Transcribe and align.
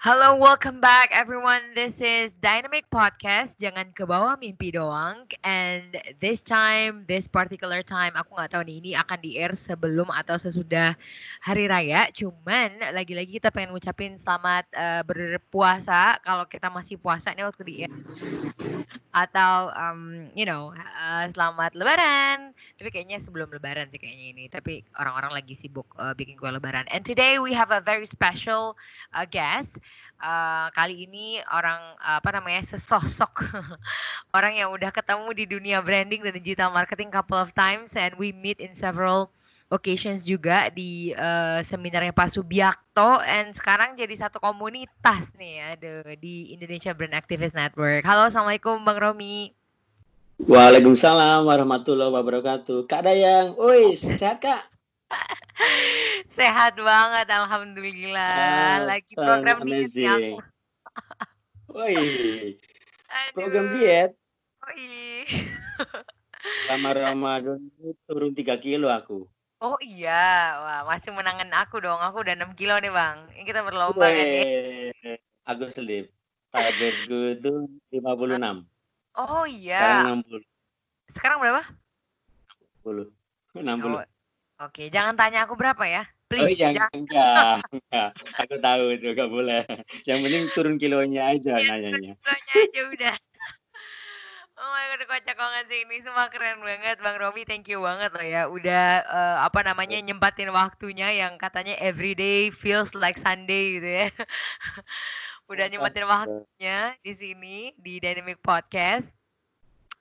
Hello, 0.00 0.32
welcome 0.40 0.80
back 0.80 1.12
everyone. 1.12 1.60
This 1.76 2.00
is 2.00 2.32
Dynamic 2.40 2.88
Podcast. 2.88 3.60
Jangan 3.60 3.92
ke 3.92 4.08
bawah 4.08 4.32
mimpi 4.40 4.72
doang. 4.72 5.28
And 5.44 5.92
this 6.24 6.40
time, 6.40 7.04
this 7.04 7.28
particular 7.28 7.84
time, 7.84 8.16
aku 8.16 8.32
nggak 8.32 8.48
tahu 8.48 8.64
nih 8.64 8.76
ini 8.80 8.90
akan 8.96 9.20
di 9.20 9.36
air 9.36 9.52
sebelum 9.52 10.08
atau 10.08 10.40
sesudah 10.40 10.96
hari 11.44 11.68
raya. 11.68 12.08
Cuman 12.16 12.80
lagi-lagi 12.96 13.44
kita 13.44 13.52
pengen 13.52 13.76
ngucapin 13.76 14.16
selamat 14.16 14.72
uh, 14.72 15.04
berpuasa. 15.04 16.16
Kalau 16.24 16.48
kita 16.48 16.72
masih 16.72 16.96
puasa 16.96 17.36
nih 17.36 17.44
waktu 17.44 17.62
di 17.68 17.74
air. 17.84 17.92
Atau 19.12 19.68
um, 19.76 20.32
you 20.32 20.48
know, 20.48 20.72
uh, 20.72 21.28
selamat 21.28 21.76
Lebaran. 21.76 22.56
Tapi 22.80 22.88
kayaknya 22.88 23.20
sebelum 23.20 23.52
Lebaran 23.52 23.92
sih 23.92 24.00
kayaknya 24.00 24.26
ini. 24.32 24.44
Tapi 24.48 24.80
orang-orang 24.96 25.44
lagi 25.44 25.52
sibuk 25.52 25.92
uh, 26.00 26.16
bikin 26.16 26.40
kue 26.40 26.48
Lebaran. 26.48 26.88
And 26.88 27.04
today 27.04 27.36
we 27.36 27.52
have 27.52 27.68
a 27.68 27.84
very 27.84 28.08
special 28.08 28.80
uh, 29.12 29.28
guest 29.28 29.76
uh, 30.20 30.68
kali 30.76 31.08
ini 31.08 31.40
orang 31.50 31.80
apa 32.00 32.28
namanya 32.36 32.62
sesosok 32.64 33.48
orang 34.36 34.60
yang 34.60 34.70
udah 34.70 34.92
ketemu 34.92 35.28
di 35.34 35.44
dunia 35.48 35.78
branding 35.80 36.22
dan 36.22 36.36
digital 36.36 36.70
marketing 36.70 37.08
couple 37.08 37.36
of 37.36 37.50
times 37.56 37.90
and 37.96 38.14
we 38.20 38.30
meet 38.30 38.60
in 38.60 38.72
several 38.76 39.32
occasions 39.70 40.26
juga 40.26 40.68
di 40.74 41.14
uh, 41.14 41.62
seminarnya 41.62 42.10
Pak 42.10 42.34
Subiakto 42.34 43.22
and 43.22 43.54
sekarang 43.54 43.94
jadi 43.94 44.26
satu 44.26 44.42
komunitas 44.42 45.30
nih 45.38 45.78
ada 45.78 45.94
di 46.18 46.50
Indonesia 46.50 46.90
Brand 46.90 47.14
Activist 47.14 47.54
Network. 47.54 48.02
Halo, 48.02 48.28
assalamualaikum 48.28 48.82
Bang 48.82 48.98
Romi. 48.98 49.54
Waalaikumsalam 50.40 51.46
warahmatullahi 51.46 52.10
wabarakatuh. 52.10 52.90
Kak 52.90 53.06
Dayang, 53.06 53.54
woi 53.54 53.94
sehat 53.94 54.42
kak? 54.42 54.66
Sehat 56.40 56.72
banget, 56.80 57.26
alhamdulillah. 57.28 58.32
Ah, 58.32 58.78
Lagi 58.88 59.12
program 59.12 59.60
diet 59.60 59.92
nih 59.92 60.08
aku. 60.08 60.36
Woi, 61.76 61.96
program 63.36 63.66
diet? 63.76 64.16
Woi. 64.64 64.88
Lama 66.72 66.90
Ramadan 66.96 67.60
ini 67.60 67.92
turun 68.08 68.32
3 68.32 68.56
kilo 68.56 68.88
aku. 68.88 69.28
Oh 69.60 69.76
iya, 69.84 70.56
wah 70.56 70.80
masih 70.88 71.12
menangan 71.12 71.52
aku 71.60 71.84
dong. 71.84 72.00
Aku 72.00 72.24
udah 72.24 72.32
6 72.32 72.56
kilo 72.56 72.80
nih 72.80 72.88
bang. 72.88 73.28
Ini 73.36 73.44
kita 73.44 73.60
berlomba 73.60 74.08
kan 74.08 74.24
ya? 74.24 74.44
Aku 75.44 75.68
selip. 75.68 76.08
Target 76.48 76.96
gue 77.04 77.36
itu 77.36 77.52
56. 77.92 78.64
Oh 79.20 79.44
iya. 79.44 79.76
Sekarang 79.76 80.24
60. 80.24 80.40
Sekarang 81.12 81.36
berapa? 81.44 81.62
60. 82.80 83.12
60. 83.60 83.92
Oh, 83.92 84.04
Oke, 84.64 84.88
jangan 84.88 85.12
tanya 85.20 85.44
aku 85.44 85.52
berapa 85.60 85.84
ya. 85.84 86.08
Please. 86.30 86.46
Oh 86.46 86.50
iya, 86.54 86.66
enggak, 86.70 86.90
enggak, 86.94 87.58
enggak. 87.74 88.10
Aku 88.38 88.54
tahu 88.62 88.84
itu 88.94 89.06
enggak 89.10 89.30
boleh. 89.34 89.66
Yang 90.06 90.18
penting 90.22 90.44
turun 90.54 90.76
kilonya 90.78 91.26
aja 91.26 91.58
ya, 91.58 91.66
nanyanya. 91.66 92.14
Kilonya 92.22 92.54
aja 92.54 92.80
udah. 92.86 93.16
Oh 94.60 94.68
my 94.70 94.84
god, 94.94 95.02
kocak 95.10 95.36
banget 95.40 95.64
sih 95.72 95.80
ini 95.88 95.96
semua 96.06 96.28
keren 96.30 96.62
banget 96.62 97.02
Bang 97.02 97.18
Romi, 97.18 97.42
thank 97.48 97.66
you 97.66 97.80
banget 97.82 98.12
loh 98.12 98.22
ya 98.22 98.44
udah 98.46 98.86
uh, 99.08 99.36
apa 99.48 99.64
namanya 99.64 99.98
nyempatin 100.04 100.52
waktunya 100.52 101.10
yang 101.16 101.40
katanya 101.40 101.74
everyday 101.80 102.52
feels 102.52 102.94
like 102.94 103.18
Sunday 103.18 103.80
gitu 103.80 103.88
ya. 103.88 104.06
udah 105.50 105.66
nyempatin 105.66 106.06
waktunya 106.06 106.94
di 107.02 107.12
sini 107.16 107.56
di 107.74 107.98
Dynamic 107.98 108.38
Podcast 108.38 109.19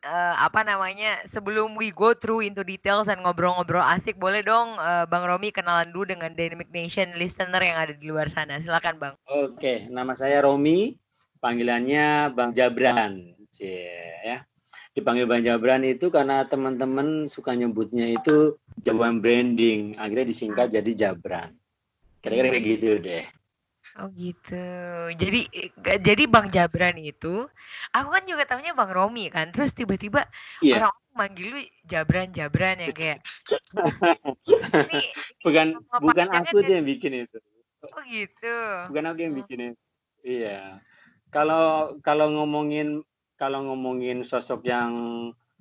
uh, 0.05 0.35
apa 0.39 0.63
namanya 0.63 1.19
sebelum 1.27 1.75
we 1.75 1.91
go 1.91 2.15
through 2.15 2.43
into 2.45 2.63
details 2.63 3.07
dan 3.07 3.19
ngobrol-ngobrol 3.23 3.83
asik 3.83 4.15
boleh 4.15 4.43
dong 4.43 4.75
uh, 4.79 5.03
Bang 5.09 5.27
Romi 5.27 5.51
kenalan 5.51 5.91
dulu 5.91 6.15
dengan 6.15 6.31
Dynamic 6.35 6.71
Nation 6.71 7.11
listener 7.19 7.59
yang 7.59 7.77
ada 7.79 7.93
di 7.95 8.05
luar 8.07 8.31
sana. 8.31 8.59
Silakan 8.59 8.95
Bang. 8.99 9.13
Oke 9.27 9.87
nama 9.91 10.15
saya 10.15 10.43
Romi 10.43 10.95
panggilannya 11.43 12.31
Bang 12.35 12.55
Jabran. 12.55 13.35
Ya. 13.59 14.47
Dipanggil 14.95 15.29
Bang 15.29 15.43
Jabran 15.43 15.83
itu 15.85 16.11
karena 16.11 16.43
teman-teman 16.47 17.27
suka 17.29 17.55
nyebutnya 17.55 18.09
itu 18.09 18.59
Jabran 18.79 19.19
branding. 19.23 19.95
Akhirnya 19.99 20.27
disingkat 20.27 20.71
jadi 20.71 20.91
Jabran. 20.95 21.55
Kira-kira 22.19 22.51
kayak 22.51 22.65
gitu 22.67 22.99
deh. 22.99 23.23
Oh 23.99 24.07
gitu. 24.15 24.67
Jadi 25.19 25.51
jadi 25.83 26.23
Bang 26.31 26.47
Jabran 26.55 26.95
itu, 26.95 27.51
aku 27.91 28.09
kan 28.15 28.23
juga 28.23 28.47
tahunya 28.47 28.71
Bang 28.71 28.95
Romi 28.95 29.27
kan. 29.27 29.51
Terus 29.51 29.75
tiba-tiba 29.75 30.23
yeah. 30.63 30.79
orang 30.79 30.95
manggil 31.11 31.51
lu 31.51 31.59
Jabran 31.83 32.31
Jabran 32.31 32.79
ya 32.79 32.95
kayak. 32.95 33.19
ini, 34.87 35.03
bukan 35.43 35.75
bukan 35.99 36.27
aku 36.31 36.63
tuh 36.63 36.73
yang 36.79 36.87
bikin 36.87 37.27
itu. 37.27 37.37
Oh 37.83 38.03
gitu. 38.07 38.55
Bukan 38.87 39.03
aku 39.03 39.19
yang 39.19 39.35
oh. 39.35 39.39
bikin 39.43 39.59
itu. 39.75 39.83
Iya. 40.23 40.79
Kalau 41.27 41.99
kalau 41.99 42.31
ngomongin 42.31 43.03
kalau 43.35 43.67
ngomongin 43.67 44.23
sosok 44.23 44.63
yang 44.63 44.91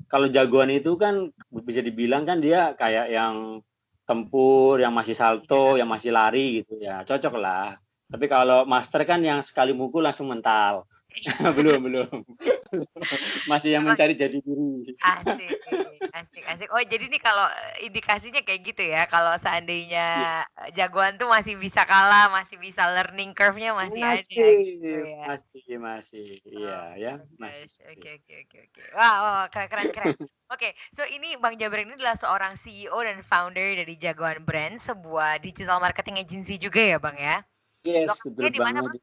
kalau 0.06 0.30
jagoan 0.30 0.70
itu 0.70 0.94
kan 0.94 1.34
bisa 1.66 1.82
dibilang 1.82 2.22
kan 2.22 2.38
dia 2.38 2.78
kayak 2.78 3.10
yang 3.10 3.66
tempur, 4.06 4.78
yang 4.78 4.94
masih 4.94 5.18
salto, 5.18 5.74
yeah. 5.74 5.82
yang 5.82 5.90
masih 5.90 6.14
lari 6.14 6.62
gitu 6.62 6.78
ya. 6.78 7.02
Cocok 7.02 7.34
lah 7.34 7.74
tapi 8.08 8.24
kalau 8.24 8.64
master 8.64 9.04
kan 9.04 9.20
yang 9.20 9.44
sekali 9.44 9.76
mukul 9.76 10.00
langsung 10.00 10.32
mental. 10.32 10.88
belum, 11.56 11.80
belum. 11.88 12.24
Masih 13.48 13.76
yang 13.76 13.84
mencari 13.84 14.12
jati 14.12 14.40
diri. 14.44 14.92
Asik, 15.00 15.50
asik, 16.12 16.44
asik. 16.46 16.68
Oh, 16.68 16.80
jadi 16.84 17.08
nih 17.08 17.20
kalau 17.20 17.48
eh, 17.48 17.88
indikasinya 17.88 18.44
kayak 18.44 18.60
gitu 18.64 18.84
ya. 18.84 19.08
Kalau 19.08 19.34
seandainya 19.40 20.44
yeah. 20.44 20.68
jagoan 20.76 21.16
tuh 21.16 21.28
masih 21.28 21.56
bisa 21.56 21.84
kalah, 21.88 22.28
masih 22.32 22.60
bisa 22.60 22.84
learning 22.92 23.32
curve-nya 23.32 23.72
masih, 23.72 24.00
masih 24.04 24.36
ada 24.36 24.48
gitu 24.62 24.88
ya. 24.88 25.24
Masih, 25.26 25.76
masih. 25.80 26.26
Iya, 26.44 26.76
oh, 26.76 26.88
ya, 26.96 27.14
masih. 27.40 27.66
Oke, 27.88 28.08
oke, 28.20 28.34
oke, 28.46 28.58
oke. 28.68 28.80
Wah, 28.96 29.48
keren, 29.48 29.68
keren, 29.68 29.86
keren. 29.92 30.16
Oke, 30.48 30.72
okay, 30.72 30.72
so 30.96 31.04
ini 31.04 31.36
Bang 31.36 31.60
Jabir 31.60 31.84
ini 31.84 31.92
adalah 32.00 32.16
seorang 32.16 32.56
CEO 32.56 32.96
dan 33.04 33.20
founder 33.20 33.84
dari 33.84 34.00
Jagoan 34.00 34.40
Brand, 34.48 34.80
sebuah 34.80 35.44
digital 35.44 35.76
marketing 35.76 36.24
agency 36.24 36.56
juga 36.56 36.80
ya, 36.80 36.96
Bang 36.96 37.20
ya? 37.20 37.44
Yes, 37.86 38.18
betul 38.24 38.50
banget. 38.58 38.98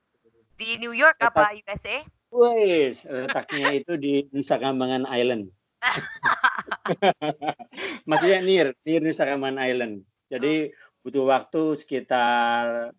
Di 0.56 0.80
New 0.80 0.96
York 0.96 1.20
Letak, 1.20 1.36
apa 1.36 1.52
USA? 1.56 2.04
Wes, 2.36 3.08
letaknya 3.08 3.80
itu 3.80 3.96
di 3.96 4.28
Nusa 4.36 4.60
Kambangan 4.60 5.08
Island. 5.08 5.48
Maksudnya 8.10 8.44
near, 8.44 8.76
near 8.84 9.00
Nusa 9.00 9.24
Kambangan 9.24 9.64
Island. 9.64 10.04
Jadi 10.28 10.68
oh. 10.68 10.72
butuh 11.06 11.24
waktu 11.28 11.76
sekitar 11.80 12.92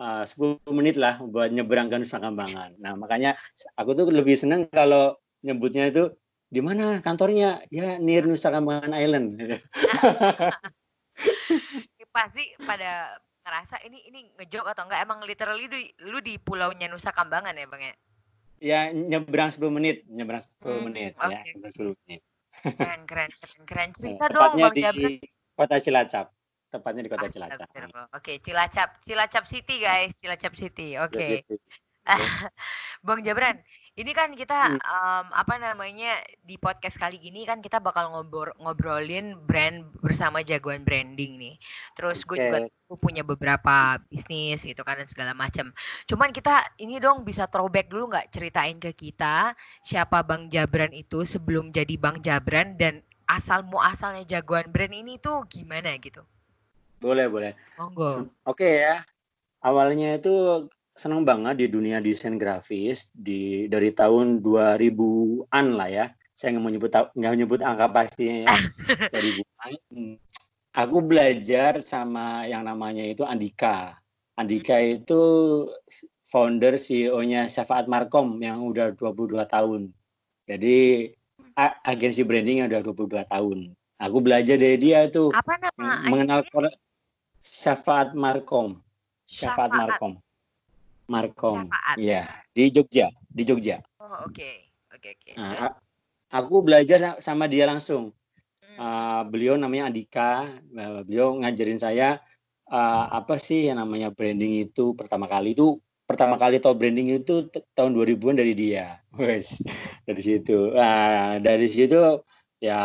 uh, 0.00 0.24
10 0.24 0.64
menit 0.72 0.96
lah 0.96 1.20
buat 1.20 1.52
nyebrang 1.52 1.92
ke 1.92 2.00
Nusa 2.00 2.16
Kambangan. 2.20 2.80
Nah, 2.80 2.96
makanya 2.96 3.36
aku 3.76 3.92
tuh 3.92 4.08
lebih 4.08 4.36
senang 4.38 4.64
kalau 4.72 5.20
nyebutnya 5.44 5.92
itu 5.92 6.16
di 6.48 6.64
mana 6.64 7.04
kantornya? 7.04 7.60
Ya, 7.68 8.00
near 8.00 8.24
Nusa 8.24 8.48
Kambangan 8.48 8.96
Island. 8.96 9.34
Pasti 12.14 12.46
pada 12.62 13.18
ngerasa 13.44 13.76
ini 13.84 13.98
ini 14.08 14.20
ngejok 14.40 14.72
atau 14.72 14.88
enggak 14.88 15.04
emang 15.04 15.20
literally 15.28 15.68
lu, 15.68 15.78
lu 16.08 16.18
di 16.24 16.40
pulaunya 16.40 16.88
Nusa 16.88 17.12
Kambangan 17.12 17.52
ya 17.52 17.68
bang 17.68 17.82
ya? 17.84 17.94
Ya 18.64 18.80
nyebrang 18.90 19.52
10 19.52 19.68
menit, 19.68 20.08
nyebrang 20.08 20.40
10 20.40 20.64
hmm, 20.64 20.80
menit 20.88 21.12
okay. 21.20 21.52
ya, 21.52 21.68
10 21.68 21.92
menit. 22.04 22.20
Keren, 22.54 23.02
keren, 23.04 23.28
keren, 23.28 23.62
keren. 23.68 23.90
Cerita 23.98 24.24
dong 24.32 24.56
Bang 24.56 24.72
Jabran. 24.72 25.20
di 25.20 25.28
Kota 25.52 25.76
Cilacap. 25.76 26.26
Tepatnya 26.72 27.02
di 27.04 27.10
Kota 27.12 27.28
Cilacap. 27.28 27.68
Oke, 27.68 27.92
okay, 28.10 28.36
Cilacap, 28.40 28.98
Cilacap 29.04 29.44
City 29.44 29.76
guys, 29.84 30.16
Cilacap 30.16 30.54
City. 30.56 30.96
Oke. 30.96 31.44
Okay. 31.44 31.60
Bang 33.06 33.20
Jabran, 33.20 33.60
Ini 33.94 34.10
kan 34.10 34.34
kita 34.34 34.74
um, 34.74 35.26
apa 35.30 35.54
namanya 35.54 36.18
di 36.42 36.58
podcast 36.58 36.98
kali 36.98 37.14
ini 37.22 37.46
kan 37.46 37.62
kita 37.62 37.78
bakal 37.78 38.10
ngobrol 38.10 38.50
ngobrolin 38.58 39.38
brand 39.46 39.86
bersama 40.02 40.42
jagoan 40.42 40.82
branding 40.82 41.38
nih. 41.38 41.54
Terus 41.94 42.26
gue 42.26 42.34
juga 42.34 42.66
punya 42.98 43.22
beberapa 43.22 44.02
bisnis 44.10 44.66
gitu 44.66 44.82
kan 44.82 44.98
dan 44.98 45.06
segala 45.06 45.30
macam. 45.30 45.70
Cuman 46.10 46.34
kita 46.34 46.74
ini 46.82 46.98
dong 46.98 47.22
bisa 47.22 47.46
throwback 47.46 47.86
dulu 47.86 48.10
nggak 48.10 48.34
ceritain 48.34 48.82
ke 48.82 48.90
kita 48.90 49.54
siapa 49.86 50.26
Bang 50.26 50.50
Jabran 50.50 50.90
itu 50.90 51.22
sebelum 51.22 51.70
jadi 51.70 51.94
Bang 51.94 52.18
Jabran 52.18 52.74
dan 52.74 52.98
asal 53.30 53.62
muasalnya 53.62 54.26
jagoan 54.26 54.74
brand 54.74 54.90
ini 54.90 55.22
tuh 55.22 55.46
gimana 55.46 55.94
gitu? 56.02 56.26
Boleh 56.98 57.30
boleh. 57.30 57.54
Monggo. 57.78 58.26
Oke 58.42 58.58
okay 58.58 58.74
ya. 58.90 59.06
Awalnya 59.62 60.18
itu 60.18 60.66
senang 60.94 61.26
banget 61.26 61.58
di 61.58 61.66
dunia 61.66 61.98
desain 61.98 62.38
grafis 62.38 63.10
di 63.10 63.66
dari 63.66 63.90
tahun 63.90 64.40
2000-an 64.40 65.66
lah 65.74 65.90
ya. 65.90 66.06
Saya 66.34 66.54
nggak 66.54 66.62
mau 66.62 66.72
nyebut 66.72 66.90
nggak 66.90 67.34
nyebut 67.38 67.60
angka 67.62 67.86
pastinya 67.90 68.36
ya. 68.46 68.54
2000-an. 69.14 69.70
Hmm. 69.90 70.14
Aku 70.74 70.98
belajar 71.06 71.78
sama 71.82 72.46
yang 72.50 72.66
namanya 72.66 73.06
itu 73.06 73.22
Andika. 73.22 73.98
Andika 74.34 74.74
itu 74.82 75.22
founder 76.26 76.74
CEO-nya 76.74 77.46
Syafaat 77.46 77.86
Markom 77.86 78.42
yang 78.42 78.58
udah 78.66 78.90
22 78.98 79.38
tahun. 79.46 79.94
Jadi 80.50 81.10
agensi 81.86 82.26
branding 82.26 82.66
yang 82.66 82.68
udah 82.70 82.82
22 82.90 83.22
tahun. 83.30 83.58
Aku 84.02 84.18
belajar 84.18 84.58
dari 84.58 84.74
dia 84.74 85.06
itu 85.06 85.30
Apa 85.30 85.54
nama 85.62 86.02
mengenal 86.10 86.42
Syafaat 87.38 88.18
Markom. 88.18 88.82
Syafaat, 89.22 89.70
Syafaat. 89.70 89.78
Markom. 89.78 90.12
Markom. 91.08 91.68
Iya, 92.00 92.24
di 92.56 92.72
Jogja, 92.72 93.12
di 93.28 93.42
Jogja. 93.44 93.80
Oh, 94.00 94.28
oke. 94.28 94.32
Okay. 94.32 94.56
Oke, 94.94 95.10
okay, 95.10 95.34
oke. 95.34 95.34
Okay. 95.34 95.58
Nah, 95.58 95.74
aku 96.30 96.62
belajar 96.62 97.18
sama 97.18 97.50
dia 97.50 97.66
langsung. 97.66 98.14
Hmm. 98.62 98.78
Uh, 98.78 99.22
beliau 99.26 99.58
namanya 99.58 99.90
Andika. 99.90 100.48
Uh, 100.70 101.02
beliau 101.02 101.34
ngajarin 101.42 101.82
saya 101.82 102.22
uh, 102.70 103.04
apa 103.10 103.36
sih 103.36 103.66
yang 103.66 103.82
namanya 103.82 104.14
branding 104.14 104.64
itu 104.70 104.94
pertama 104.94 105.26
kali 105.26 105.52
itu 105.52 105.82
pertama 106.04 106.36
kali 106.36 106.60
tahu 106.60 106.76
branding 106.76 107.16
itu 107.16 107.48
tahun 107.74 107.96
2000-an 107.96 108.36
dari 108.38 108.54
dia. 108.54 109.02
Wes. 109.20 109.60
dari 110.06 110.22
situ. 110.22 110.72
Nah, 110.72 111.42
dari 111.42 111.66
situ 111.66 112.22
ya 112.62 112.80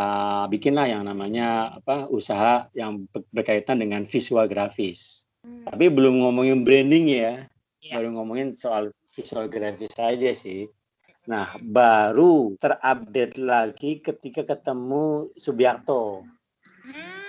bikinlah 0.50 0.90
yang 0.90 1.06
namanya 1.08 1.78
apa 1.80 2.10
usaha 2.12 2.68
yang 2.76 3.06
berkaitan 3.32 3.80
dengan 3.80 4.02
visual 4.04 4.50
grafis. 4.50 5.24
Hmm. 5.46 5.64
Tapi 5.68 5.88
belum 5.88 6.20
ngomongin 6.20 6.66
branding 6.66 7.06
ya 7.06 7.46
yeah. 7.80 7.96
baru 7.98 8.12
ngomongin 8.14 8.52
soal 8.52 8.92
visual 9.08 9.48
grafis 9.48 9.96
aja 9.98 10.30
sih. 10.36 10.68
Nah, 11.28 11.46
baru 11.60 12.56
terupdate 12.56 13.36
lagi 13.40 14.00
ketika 14.00 14.44
ketemu 14.44 15.28
Subiakto. 15.36 16.24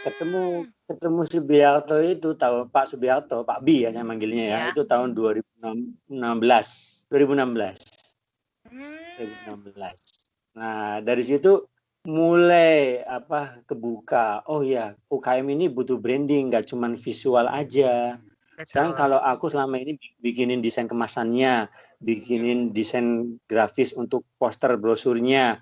Ketemu 0.01 0.65
hmm. 0.65 0.71
ketemu 0.87 1.21
Subiakto 1.27 1.95
itu 1.99 2.33
tahun 2.39 2.71
Pak 2.71 2.85
Subiakto, 2.87 3.43
Pak 3.43 3.59
B 3.61 3.85
ya 3.85 3.89
saya 3.91 4.07
manggilnya 4.07 4.45
ya, 4.47 4.57
yeah. 4.57 4.71
itu 4.71 4.87
tahun 4.87 5.13
2016. 5.13 6.07
2016. 6.07 7.11
Hmm. 8.71 8.97
2016. 9.51 10.55
Nah, 10.55 10.99
dari 11.03 11.23
situ 11.23 11.67
mulai 12.07 13.05
apa 13.05 13.61
kebuka. 13.69 14.41
Oh 14.49 14.65
ya, 14.65 14.97
UKM 15.11 15.45
ini 15.53 15.69
butuh 15.69 16.01
branding, 16.01 16.49
nggak 16.49 16.65
cuman 16.65 16.97
visual 16.97 17.45
aja 17.45 18.17
sekarang 18.67 18.93
kalau 18.93 19.19
aku 19.21 19.47
selama 19.47 19.79
ini 19.79 19.97
bikinin 20.19 20.61
desain 20.61 20.89
kemasannya, 20.89 21.69
bikinin 22.01 22.73
desain 22.75 23.37
grafis 23.45 23.93
untuk 23.97 24.25
poster 24.37 24.75
brosurnya, 24.77 25.61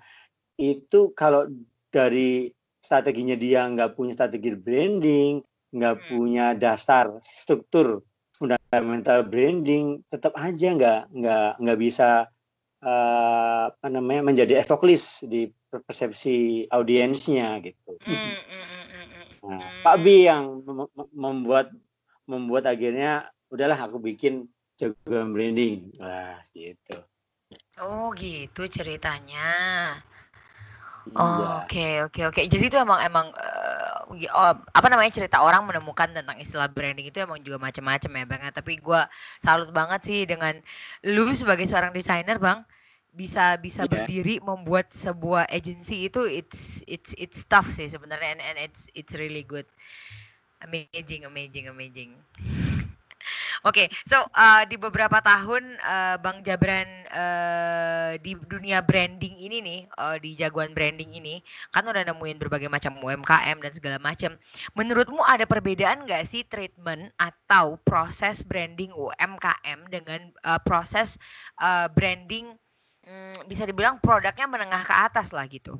itu 0.60 1.12
kalau 1.16 1.48
dari 1.90 2.52
strateginya 2.80 3.36
dia 3.36 3.68
nggak 3.68 3.96
punya 3.96 4.16
strategi 4.16 4.56
branding, 4.56 5.44
nggak 5.76 5.96
hmm. 5.96 6.06
punya 6.08 6.46
dasar 6.56 7.12
struktur 7.20 8.02
fundamental 8.34 9.24
branding, 9.28 10.00
tetap 10.08 10.32
aja 10.40 10.68
nggak 10.72 11.00
nggak 11.12 11.50
nggak 11.60 11.78
bisa 11.78 12.24
uh, 12.80 13.68
apa 13.68 13.86
namanya 13.92 14.24
menjadi 14.24 14.64
evoklis 14.64 15.28
di 15.28 15.52
persepsi 15.70 16.66
audiensnya 16.72 17.60
gitu. 17.62 17.94
Hmm, 18.02 18.16
hmm, 18.16 19.46
nah, 19.46 19.70
Pak 19.84 19.96
B 20.02 20.26
yang 20.26 20.64
membuat 21.14 21.70
membuat 22.30 22.70
akhirnya 22.70 23.26
udahlah 23.50 23.76
aku 23.76 23.98
bikin 23.98 24.46
jagoan 24.78 25.34
branding 25.34 25.90
lah 25.98 26.38
gitu 26.54 27.02
oh 27.82 28.14
gitu 28.14 28.70
ceritanya 28.70 29.50
Oh, 31.16 31.64
oke 31.64 32.06
oke 32.06 32.20
oke. 32.30 32.40
Jadi 32.46 32.70
itu 32.70 32.76
emang 32.78 33.00
emang 33.02 33.32
uh, 33.34 34.14
oh, 34.14 34.54
apa 34.76 34.86
namanya 34.92 35.10
cerita 35.10 35.42
orang 35.42 35.66
menemukan 35.66 36.12
tentang 36.12 36.36
istilah 36.38 36.70
branding 36.70 37.08
itu 37.08 37.18
emang 37.24 37.40
juga 37.42 37.58
macam-macam 37.58 38.10
ya 38.14 38.24
bang. 38.28 38.42
Tapi 38.52 38.78
gue 38.78 39.00
salut 39.42 39.72
banget 39.74 40.00
sih 40.06 40.20
dengan 40.28 40.54
lu 41.02 41.32
sebagai 41.34 41.66
seorang 41.66 41.90
desainer 41.90 42.36
bang 42.38 42.62
bisa 43.10 43.58
bisa 43.58 43.88
yeah. 43.88 43.90
berdiri 43.90 44.38
membuat 44.38 44.92
sebuah 44.94 45.50
agency 45.50 46.06
itu 46.06 46.22
it's 46.30 46.84
it's 46.86 47.10
it's 47.18 47.42
tough 47.50 47.66
sih 47.74 47.90
sebenarnya 47.90 48.38
and, 48.38 48.42
and 48.44 48.56
it's 48.60 48.86
it's 48.94 49.16
really 49.16 49.42
good. 49.42 49.66
Amazing, 50.60 51.24
amazing, 51.24 51.66
amazing. 51.72 52.10
Oke, 53.60 53.84
okay, 53.84 53.86
so 54.08 54.16
uh, 54.32 54.64
di 54.64 54.80
beberapa 54.80 55.20
tahun 55.20 55.76
uh, 55.84 56.16
Bang 56.24 56.40
Jabran 56.40 56.88
uh, 57.12 58.16
di 58.16 58.32
dunia 58.48 58.80
branding 58.80 59.36
ini 59.36 59.60
nih, 59.60 59.80
uh, 60.00 60.16
di 60.16 60.32
jagoan 60.32 60.72
branding 60.72 61.12
ini, 61.12 61.44
kan 61.68 61.84
udah 61.84 62.00
nemuin 62.08 62.40
berbagai 62.40 62.72
macam 62.72 62.96
UMKM 63.04 63.60
dan 63.60 63.72
segala 63.76 64.00
macam. 64.00 64.32
Menurutmu 64.72 65.20
ada 65.20 65.44
perbedaan 65.44 66.08
nggak 66.08 66.24
sih 66.24 66.48
treatment 66.48 67.12
atau 67.20 67.76
proses 67.84 68.40
branding 68.40 68.96
UMKM 68.96 69.92
dengan 69.92 70.32
uh, 70.40 70.56
proses 70.64 71.20
uh, 71.60 71.84
branding 71.92 72.56
um, 73.04 73.36
bisa 73.44 73.68
dibilang 73.68 74.00
produknya 74.00 74.48
menengah 74.48 74.88
ke 74.88 74.94
atas 74.96 75.36
lah 75.36 75.44
gitu? 75.52 75.76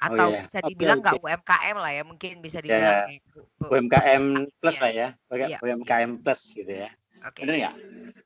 Oh, 0.00 0.08
atau 0.08 0.26
oh, 0.26 0.32
iya. 0.32 0.40
bisa 0.48 0.58
dibilang 0.64 0.98
nggak 1.04 1.20
okay, 1.20 1.28
okay. 1.28 1.36
UMKM 1.36 1.76
lah 1.76 1.92
ya 1.92 2.02
mungkin 2.08 2.32
bisa 2.40 2.58
ya, 2.58 2.64
dibilang 2.64 2.96
yeah. 2.96 3.12
gitu. 3.12 3.38
UMKM 3.68 4.24
plus 4.56 4.76
ya. 4.76 4.80
lah 4.80 4.92
ya 4.96 5.08
yeah. 5.28 5.60
UMKM 5.60 6.10
plus 6.24 6.40
gitu 6.56 6.72
ya 6.72 6.90
okay. 7.20 7.44
benar 7.44 7.56
ya 7.60 7.70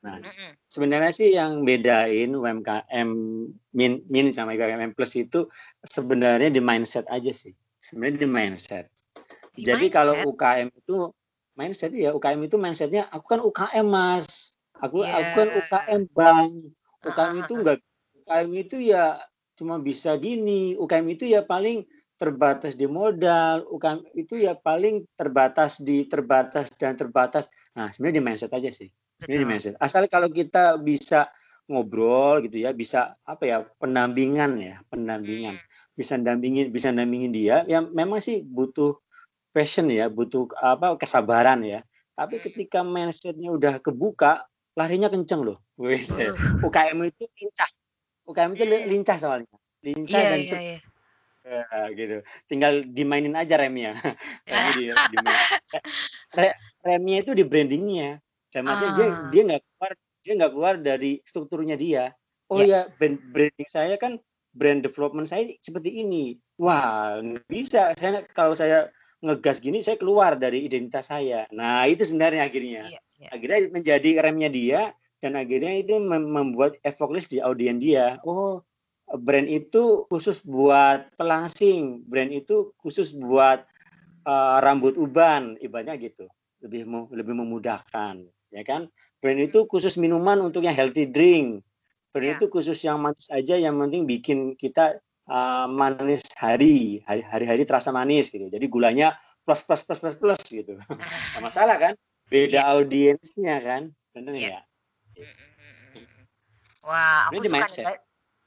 nah 0.06 0.17
mm 0.23 0.31
-mm. 0.31 0.50
sebenarnya 0.71 1.11
sih 1.11 1.29
yang 1.35 1.67
bedain 1.67 2.31
UMKM 2.31 3.09
min 3.75 3.93
min 4.06 4.26
sama 4.31 4.55
UMKM 4.55 4.94
plus 4.94 5.19
itu 5.19 5.50
sebenarnya 5.82 6.55
di 6.55 6.62
mindset 6.62 7.11
aja 7.11 7.35
sih 7.35 7.50
sebenarnya 7.82 8.23
di 8.23 8.29
mindset 8.31 8.87
di 9.58 9.67
jadi 9.67 9.91
mindset? 9.91 9.96
kalau 9.99 10.15
UKM 10.31 10.69
itu 10.70 10.96
mindset 11.58 11.91
ya 11.91 12.15
UKM 12.15 12.41
itu 12.46 12.56
mindsetnya 12.58 13.03
aku 13.10 13.27
kan 13.27 13.41
UKM 13.43 13.87
mas 13.87 14.55
aku 14.79 15.03
yeah. 15.03 15.19
aku 15.19 15.31
kan 15.43 15.49
UKM 15.58 16.03
bang 16.15 16.49
UKM 17.03 17.34
itu 17.43 17.53
enggak 17.58 17.79
UKM 18.22 18.51
itu 18.55 18.77
ya 18.94 19.19
cuma 19.55 19.79
bisa 19.81 20.15
gini. 20.19 20.75
UKM 20.79 21.06
itu 21.15 21.25
ya 21.31 21.43
paling 21.43 21.87
terbatas 22.15 22.79
di 22.79 22.87
modal, 22.87 23.67
UKM 23.67 24.06
itu 24.15 24.39
ya 24.39 24.55
paling 24.55 25.03
terbatas 25.19 25.82
di 25.82 26.06
terbatas 26.06 26.70
dan 26.79 26.94
terbatas. 26.94 27.51
Nah, 27.75 27.91
sebenarnya 27.91 28.17
di 28.19 28.23
mindset 28.23 28.53
aja 28.55 28.70
sih. 28.70 28.87
Sebenarnya 29.19 29.43
di 29.43 29.49
mindset. 29.51 29.75
Asal 29.82 30.06
kalau 30.06 30.31
kita 30.31 30.79
bisa 30.79 31.27
ngobrol 31.67 32.44
gitu 32.46 32.63
ya, 32.63 32.70
bisa 32.70 33.19
apa 33.27 33.43
ya, 33.43 33.56
pendampingan 33.82 34.61
ya, 34.63 34.75
pendampingan. 34.93 35.58
Bisa 35.94 36.19
dampingin, 36.19 36.70
bisa 36.70 36.94
dampingin 36.94 37.31
dia. 37.34 37.67
Ya 37.67 37.82
memang 37.82 38.23
sih 38.23 38.43
butuh 38.46 38.99
passion 39.55 39.91
ya, 39.91 40.11
butuh 40.11 40.51
apa 40.58 40.99
kesabaran 40.99 41.63
ya. 41.67 41.82
Tapi 42.15 42.39
ketika 42.39 42.87
mindsetnya 42.87 43.51
udah 43.51 43.82
kebuka, 43.82 44.46
larinya 44.79 45.11
kenceng 45.11 45.43
loh. 45.43 45.58
UKM 46.63 46.99
itu 47.11 47.27
lincah 47.27 47.70
UKM 48.25 48.53
itu 48.57 48.65
lincah 48.65 49.19
soalnya, 49.21 49.55
lincah 49.85 50.21
yeah, 50.21 50.31
dan 50.33 50.41
yeah, 50.41 50.63
yeah. 50.77 50.83
Ya, 51.45 51.93
gitu. 51.93 52.25
Tinggal 52.49 52.89
dimainin 52.89 53.37
aja 53.37 53.61
remnya. 53.61 53.93
remnya 54.49 54.73
di, 54.73 54.85
di 54.89 55.17
Re, 56.33 56.49
remnya 56.81 57.17
itu 57.21 57.37
di 57.37 57.45
brandingnya. 57.45 58.17
Dan 58.49 58.65
ah. 58.65 58.81
dia 58.97 59.09
dia 59.29 59.43
nggak 59.53 59.61
keluar 59.61 59.93
dia 60.25 60.33
nggak 60.41 60.53
keluar 60.57 60.75
dari 60.81 61.21
strukturnya 61.21 61.77
dia. 61.77 62.17
Oh 62.49 62.65
yeah. 62.65 62.89
ya 62.89 62.97
brand, 62.97 63.21
branding 63.29 63.69
saya 63.69 63.95
kan 64.01 64.17
brand 64.57 64.81
development 64.81 65.29
saya 65.29 65.53
seperti 65.61 66.01
ini. 66.01 66.41
Wah 66.57 67.21
nggak 67.21 67.45
bisa. 67.45 67.93
Saya 67.93 68.25
kalau 68.33 68.57
saya 68.57 68.89
ngegas 69.21 69.61
gini 69.61 69.85
saya 69.85 70.01
keluar 70.01 70.41
dari 70.41 70.65
identitas 70.65 71.13
saya. 71.13 71.45
Nah 71.53 71.85
itu 71.85 72.09
sebenarnya 72.09 72.49
akhirnya. 72.49 72.89
Yeah, 72.89 73.03
yeah. 73.21 73.31
Akhirnya 73.37 73.61
menjadi 73.69 74.11
remnya 74.25 74.49
dia 74.49 74.97
dan 75.25 75.41
akhirnya 75.41 75.73
itu 75.81 75.97
membuat 76.05 76.77
effortless 76.85 77.33
di 77.33 77.41
audien 77.41 77.81
dia. 77.81 78.21
Oh 78.29 78.61
brand 79.25 79.49
itu 79.49 80.05
khusus 80.13 80.45
buat 80.45 81.09
pelangsing 81.17 82.05
brand 82.05 82.29
itu 82.29 82.77
khusus 82.77 83.17
buat 83.17 83.65
uh, 84.29 84.61
rambut 84.61 85.01
uban 85.01 85.57
ibaratnya 85.65 85.97
gitu. 85.97 86.29
Lebih 86.61 87.09
lebih 87.09 87.41
memudahkan 87.41 88.21
ya 88.53 88.63
kan? 88.69 88.93
Brand 89.25 89.41
itu 89.41 89.65
khusus 89.65 89.97
minuman 89.97 90.45
untuk 90.45 90.61
yang 90.61 90.77
healthy 90.77 91.09
drink. 91.09 91.65
Brand 92.13 92.29
Iya. 92.29 92.37
itu 92.37 92.47
khusus 92.53 92.77
yang 92.85 93.01
manis 93.01 93.25
aja 93.33 93.57
yang 93.57 93.81
penting 93.81 94.05
bikin 94.05 94.53
kita 94.61 95.01
uh, 95.25 95.65
manis 95.73 96.21
hari 96.37 97.01
hari 97.09 97.49
hari 97.49 97.65
terasa 97.65 97.97
manis 97.97 98.29
gitu. 98.29 98.45
Jadi 98.53 98.69
gulanya 98.69 99.17
plus 99.41 99.65
plus 99.65 99.89
plus 99.89 100.05
plus 100.05 100.17
plus 100.21 100.41
gitu. 100.53 100.77
Nggak 100.77 101.41
masalah 101.41 101.81
kan? 101.81 101.97
Beda 102.29 102.61
Iya. 102.61 102.71
audiensnya 102.77 103.57
kan? 103.65 103.89
Benar 104.13 104.37
Iya. 104.37 104.61
ya 104.61 104.74
Wah, 106.85 107.33
aku 107.33 107.41
Ini 107.41 107.49
suka 107.49 107.59
mindset. 107.65 107.99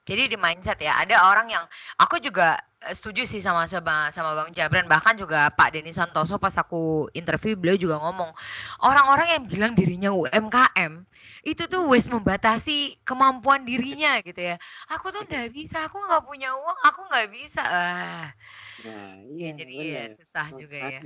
Jadi 0.08 0.24
di 0.32 0.38
mindset 0.40 0.80
ya. 0.80 0.94
Ada 1.04 1.20
orang 1.28 1.52
yang 1.52 1.66
aku 2.00 2.22
juga 2.24 2.56
eh, 2.80 2.96
setuju 2.96 3.28
sih 3.28 3.44
sama 3.44 3.68
sama, 3.68 4.08
sama 4.16 4.38
Bang 4.38 4.56
Jabran. 4.56 4.88
Bahkan 4.88 5.20
juga 5.20 5.52
Pak 5.52 5.76
Denny 5.76 5.92
Santoso 5.92 6.40
pas 6.40 6.54
aku 6.56 7.12
interview 7.12 7.60
beliau 7.60 7.76
juga 7.76 8.00
ngomong 8.00 8.32
orang-orang 8.88 9.28
yang 9.36 9.44
bilang 9.50 9.74
dirinya 9.76 10.16
UMKM 10.16 11.04
itu 11.44 11.64
tuh 11.68 11.92
wis 11.92 12.08
membatasi 12.08 13.04
kemampuan 13.04 13.68
dirinya 13.68 14.22
gitu 14.24 14.56
ya. 14.56 14.56
Aku 14.96 15.12
tuh 15.12 15.28
nggak 15.28 15.52
bisa, 15.52 15.84
aku 15.92 16.00
nggak 16.00 16.24
punya 16.24 16.56
uang, 16.56 16.80
aku 16.88 17.02
nggak 17.12 17.28
bisa. 17.34 17.62
Ah, 17.68 18.28
nah 18.86 19.12
ya, 19.36 19.52
iya 19.52 19.52
jadi 19.60 19.74
iya, 19.76 20.02
susah 20.16 20.48
juga 20.56 20.78
ya. 20.78 21.02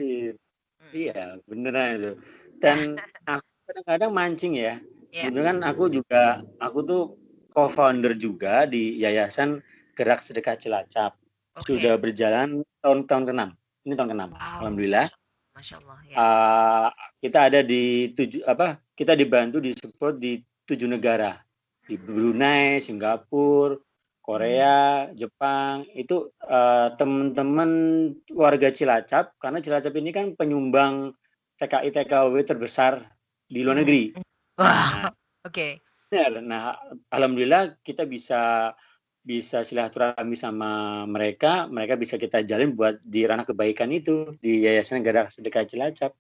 Mm. 0.82 0.94
iya 0.98 1.24
beneran 1.46 1.90
itu 1.98 2.12
dan 2.58 2.98
aku 3.30 3.48
kadang-kadang 3.70 4.12
mancing 4.12 4.54
ya 4.58 4.82
Iya. 5.12 5.28
Kebetulan 5.28 5.58
aku 5.68 5.84
juga 5.92 6.42
aku 6.58 6.80
tuh 6.88 7.04
co-founder 7.52 8.16
juga 8.16 8.64
di 8.64 8.96
Yayasan 9.04 9.60
Gerak 9.94 10.24
Sedekah 10.24 10.56
Cilacap. 10.56 11.20
Oke. 11.60 11.76
Sudah 11.76 12.00
berjalan 12.00 12.64
tahun-tahun 12.80 13.24
ke-6. 13.28 13.42
Ini 13.84 13.94
tahun 14.00 14.10
ke-6. 14.16 14.24
Wow. 14.32 14.60
Alhamdulillah. 14.64 15.08
Masya 15.52 15.76
Allah. 15.84 15.98
Ya. 16.08 16.16
Uh, 16.16 16.88
kita 17.20 17.40
ada 17.52 17.60
di 17.60 18.16
tujuh 18.16 18.48
apa? 18.48 18.80
Kita 18.96 19.20
dibantu 19.20 19.60
di 19.60 19.76
support 19.76 20.16
di 20.16 20.40
tujuh 20.64 20.88
negara. 20.88 21.36
Di 21.84 22.00
Brunei, 22.00 22.80
Singapura, 22.80 23.76
Korea, 24.24 25.12
Jepang. 25.12 25.84
Itu 25.92 26.32
uh, 26.48 26.96
teman-teman 26.96 27.70
warga 28.32 28.72
Cilacap 28.72 29.36
karena 29.44 29.60
Cilacap 29.60 29.92
ini 30.00 30.16
kan 30.16 30.32
penyumbang 30.40 31.12
TKI 31.60 31.92
TKW 31.92 32.34
terbesar 32.48 33.12
di 33.52 33.60
luar 33.60 33.84
negeri. 33.84 34.31
Wah. 34.62 35.10
Oke. 35.48 35.82
Benar. 36.12 36.44
Nah, 36.44 36.76
alhamdulillah 37.10 37.80
kita 37.82 38.04
bisa 38.06 38.72
bisa 39.22 39.62
silaturahmi 39.62 40.34
sama 40.34 41.04
mereka, 41.06 41.70
mereka 41.70 41.94
bisa 41.94 42.18
kita 42.18 42.42
jalin 42.42 42.74
buat 42.74 42.98
di 43.06 43.22
ranah 43.22 43.46
kebaikan 43.46 43.94
itu 43.94 44.34
di 44.42 44.66
Yayasan 44.66 45.06
Gerak 45.06 45.30
Sedekah 45.30 45.62
Cilacap. 45.62 46.12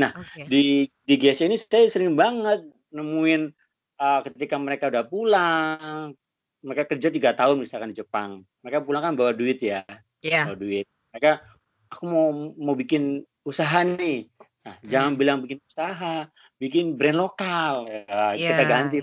Nah, 0.00 0.16
Oke. 0.16 0.48
di 0.48 0.88
di 1.04 1.14
GS 1.20 1.44
ini 1.44 1.60
saya 1.60 1.84
sering 1.84 2.16
banget 2.16 2.64
nemuin 2.96 3.52
uh, 4.00 4.20
ketika 4.24 4.56
mereka 4.56 4.88
udah 4.88 5.04
pulang, 5.04 6.16
mereka 6.64 6.96
kerja 6.96 7.12
tiga 7.12 7.36
tahun 7.36 7.60
misalkan 7.60 7.92
di 7.92 8.00
Jepang, 8.00 8.40
mereka 8.64 8.80
pulang 8.80 9.04
kan 9.04 9.12
bawa 9.12 9.36
duit 9.36 9.60
ya, 9.60 9.84
Iya. 10.24 10.48
bawa 10.48 10.56
duit. 10.56 10.88
Mereka 11.12 11.44
aku 11.92 12.02
mau 12.08 12.28
mau 12.56 12.72
bikin 12.72 13.20
usaha 13.44 13.84
nih. 13.84 14.32
Nah, 14.64 14.76
jangan 14.82 15.12
Hmm. 15.12 15.20
bilang 15.20 15.38
bikin 15.44 15.60
usaha, 15.60 16.24
bikin 16.56 16.96
brand 16.96 17.18
lokal. 17.18 17.84
Ya, 17.88 18.32
kita 18.34 18.62
Iya. 18.62 18.68
ganti 18.68 18.96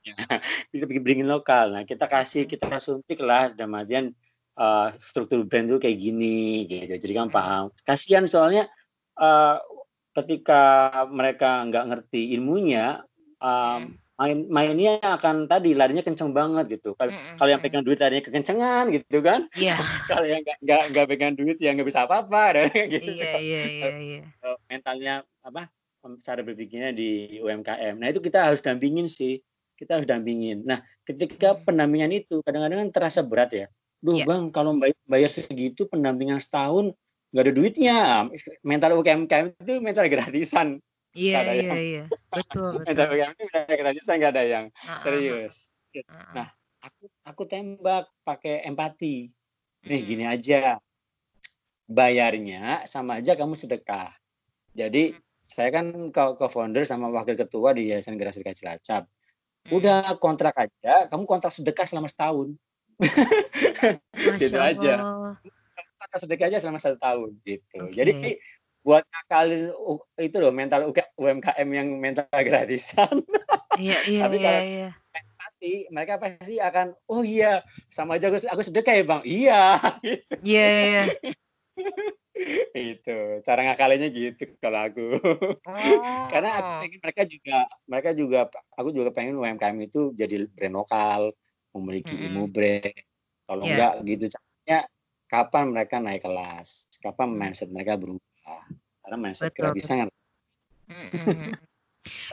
kita 0.72 0.84
bikin 0.88 1.02
branding 1.04 1.30
lokal. 1.30 1.74
Nah, 1.74 1.82
kita 1.84 2.06
kasih, 2.06 2.48
kita 2.48 2.80
suntik 2.80 3.20
lah 3.20 3.52
dalam 3.52 3.76
artian 3.76 4.14
uh, 4.56 4.88
struktur 4.96 5.44
brand 5.44 5.68
itu 5.68 5.78
kayak 5.78 5.98
gini 5.98 6.64
gitu. 6.64 6.94
Jadi 6.96 7.12
kan 7.12 7.28
paham. 7.28 7.68
Kasihan 7.84 8.24
soalnya 8.24 8.66
uh, 9.18 9.60
ketika 10.16 10.90
mereka 11.10 11.62
nggak 11.68 11.84
ngerti 11.86 12.34
ilmunya, 12.34 13.04
um, 13.38 13.94
main 14.20 14.44
mainnya 14.52 15.00
akan 15.00 15.48
tadi 15.48 15.72
larinya 15.72 16.04
kenceng 16.04 16.36
banget 16.36 16.76
gitu. 16.76 16.92
Kalau 16.92 17.08
Mhm, 17.08 17.36
kalau 17.40 17.48
yang 17.48 17.60
mhm. 17.64 17.66
pegang 17.72 17.84
duit 17.88 17.98
larinya 18.00 18.24
kekencengan 18.24 18.84
gitu 18.92 19.18
kan. 19.24 19.48
Iya. 19.56 19.76
Kalau 20.12 20.26
yang 20.28 20.44
nggak 20.44 20.82
nggak 20.92 21.06
pegang 21.08 21.32
duit 21.40 21.56
ya 21.56 21.72
nggak 21.72 21.88
bisa 21.88 22.04
apa-apa 22.04 22.52
gitu. 22.92 23.00
Iya, 23.16 23.32
iya, 23.40 23.62
iya, 23.64 23.90
iya. 23.96 24.22
Kalau 24.36 24.56
mentalnya 24.68 25.14
apa 25.40 25.72
cara 26.00 26.40
berpikirnya 26.40 26.90
di 26.96 27.40
UMKM. 27.40 28.00
Nah 28.00 28.08
itu 28.08 28.24
kita 28.24 28.48
harus 28.48 28.64
dampingin 28.64 29.06
sih, 29.06 29.40
kita 29.76 30.00
harus 30.00 30.08
dampingin. 30.08 30.64
Nah 30.64 30.80
ketika 31.04 31.56
Hmm. 31.56 31.64
pendampingan 31.68 32.12
itu 32.16 32.40
kadang-kadang 32.40 32.88
kan 32.88 32.90
terasa 32.92 33.20
berat 33.20 33.52
ya. 33.52 33.66
Duh 34.00 34.16
Iya. 34.16 34.24
bang 34.24 34.48
kalau 34.48 34.72
bay- 34.80 34.96
bayar 35.04 35.28
segitu 35.28 35.84
pendampingan 35.84 36.40
setahun 36.40 36.96
nggak 37.30 37.44
ada 37.44 37.52
duitnya. 37.52 37.96
Mental 38.64 38.96
UMKM 38.96 39.46
itu 39.60 39.72
mental 39.84 40.08
gratisan. 40.08 40.80
Iya, 41.12 41.38
iya, 41.52 41.72
iya. 41.76 42.04
Betul, 42.32 42.80
mental. 42.88 43.06
UMKM 43.12 43.32
itu 43.36 43.44
mental 43.44 43.76
gratisan 43.76 44.14
nggak 44.16 44.32
ada 44.32 44.44
yang 44.48 44.64
Heeh, 44.72 45.00
serius. 45.04 45.54
Nah 46.32 46.48
aku 46.80 47.04
aku 47.28 47.42
tembak 47.44 48.08
pakai 48.24 48.64
empati. 48.64 49.28
Nih 49.80 50.00
Mhm. 50.00 50.08
gini 50.08 50.24
aja, 50.28 50.76
bayarnya 51.88 52.84
sama 52.84 53.20
aja 53.20 53.32
kamu 53.36 53.56
sedekah. 53.56 54.12
Jadi 54.72 55.12
Mhm. 55.12 55.28
Saya 55.50 55.74
kan 55.74 56.14
ke 56.14 56.46
founder 56.46 56.86
sama 56.86 57.10
wakil 57.10 57.34
ketua 57.34 57.74
di 57.74 57.90
Yayasan 57.90 58.14
Gerak 58.14 58.38
Sedekah 58.38 58.54
Cilacap. 58.54 59.02
Mhm. 59.66 59.72
Udah 59.74 60.14
kontrak 60.22 60.54
aja, 60.54 61.10
kamu 61.10 61.26
kontrak 61.26 61.50
sedekah 61.50 61.84
selama 61.90 62.06
setahun. 62.06 62.54
gitu 64.42 64.58
aja. 64.62 65.02
Kontrak 65.98 66.20
sedekah 66.22 66.46
aja 66.54 66.58
selama 66.62 66.78
satu 66.78 66.96
tahun 67.02 67.34
gitu. 67.42 67.76
Oke. 67.82 67.98
Jadi 67.98 68.38
buat 68.80 69.04
ngakalin 69.04 69.74
itu 70.22 70.36
loh 70.40 70.54
mental 70.54 70.88
UMKM 71.18 71.68
yang 71.68 71.88
mental 71.98 72.24
gratisan. 72.30 73.20
Iya, 73.76 73.98
iya, 74.10 74.20
Tapi 74.24 74.36
iya, 74.40 74.60
iya. 74.64 74.90
mereka 75.92 76.16
pasti 76.16 76.56
akan 76.56 76.96
oh 77.10 77.20
iya 77.26 77.60
sama 77.92 78.16
aja 78.16 78.32
aku, 78.32 78.38
aku 78.48 78.62
sedekah 78.64 78.94
ya 78.96 79.04
bang. 79.04 79.22
Iya 79.26 79.62
gitu. 80.06 80.34
Iya, 80.46 80.64
iya. 80.64 81.04
Itu 82.72 83.18
cara 83.44 83.60
ngakalinnya 83.66 84.08
gitu 84.14 84.44
kalau 84.62 84.88
aku 84.88 85.06
karena 86.32 86.48
aku 86.56 86.70
Oh. 86.70 86.78
pengen 86.80 86.98
mereka 87.04 87.22
juga 87.28 87.56
mereka 87.84 88.10
juga 88.16 88.40
aku 88.78 88.88
juga 88.94 89.10
pengen 89.12 89.36
UMKM 89.36 89.76
itu 89.84 90.14
jadi 90.16 90.48
brand 90.48 90.76
lokal 90.80 91.22
memiliki 91.76 92.14
Mm-mm. 92.16 92.26
ilmu 92.30 92.44
brand 92.48 92.96
kalau 93.44 93.64
Iya. 93.66 93.74
enggak 93.74 93.92
gitu 94.08 94.24
caranya 94.32 94.78
kapan 95.30 95.64
mereka 95.70 95.96
naik 96.02 96.22
kelas 96.24 96.88
kapan 97.04 97.28
Hmm. 97.30 97.38
mindset 97.38 97.68
mereka 97.70 97.94
berubah 98.00 98.62
karena 99.04 99.16
mindset 99.18 99.50
Betul, 99.52 99.74
gratisan 99.74 99.96
kan. 100.06 100.08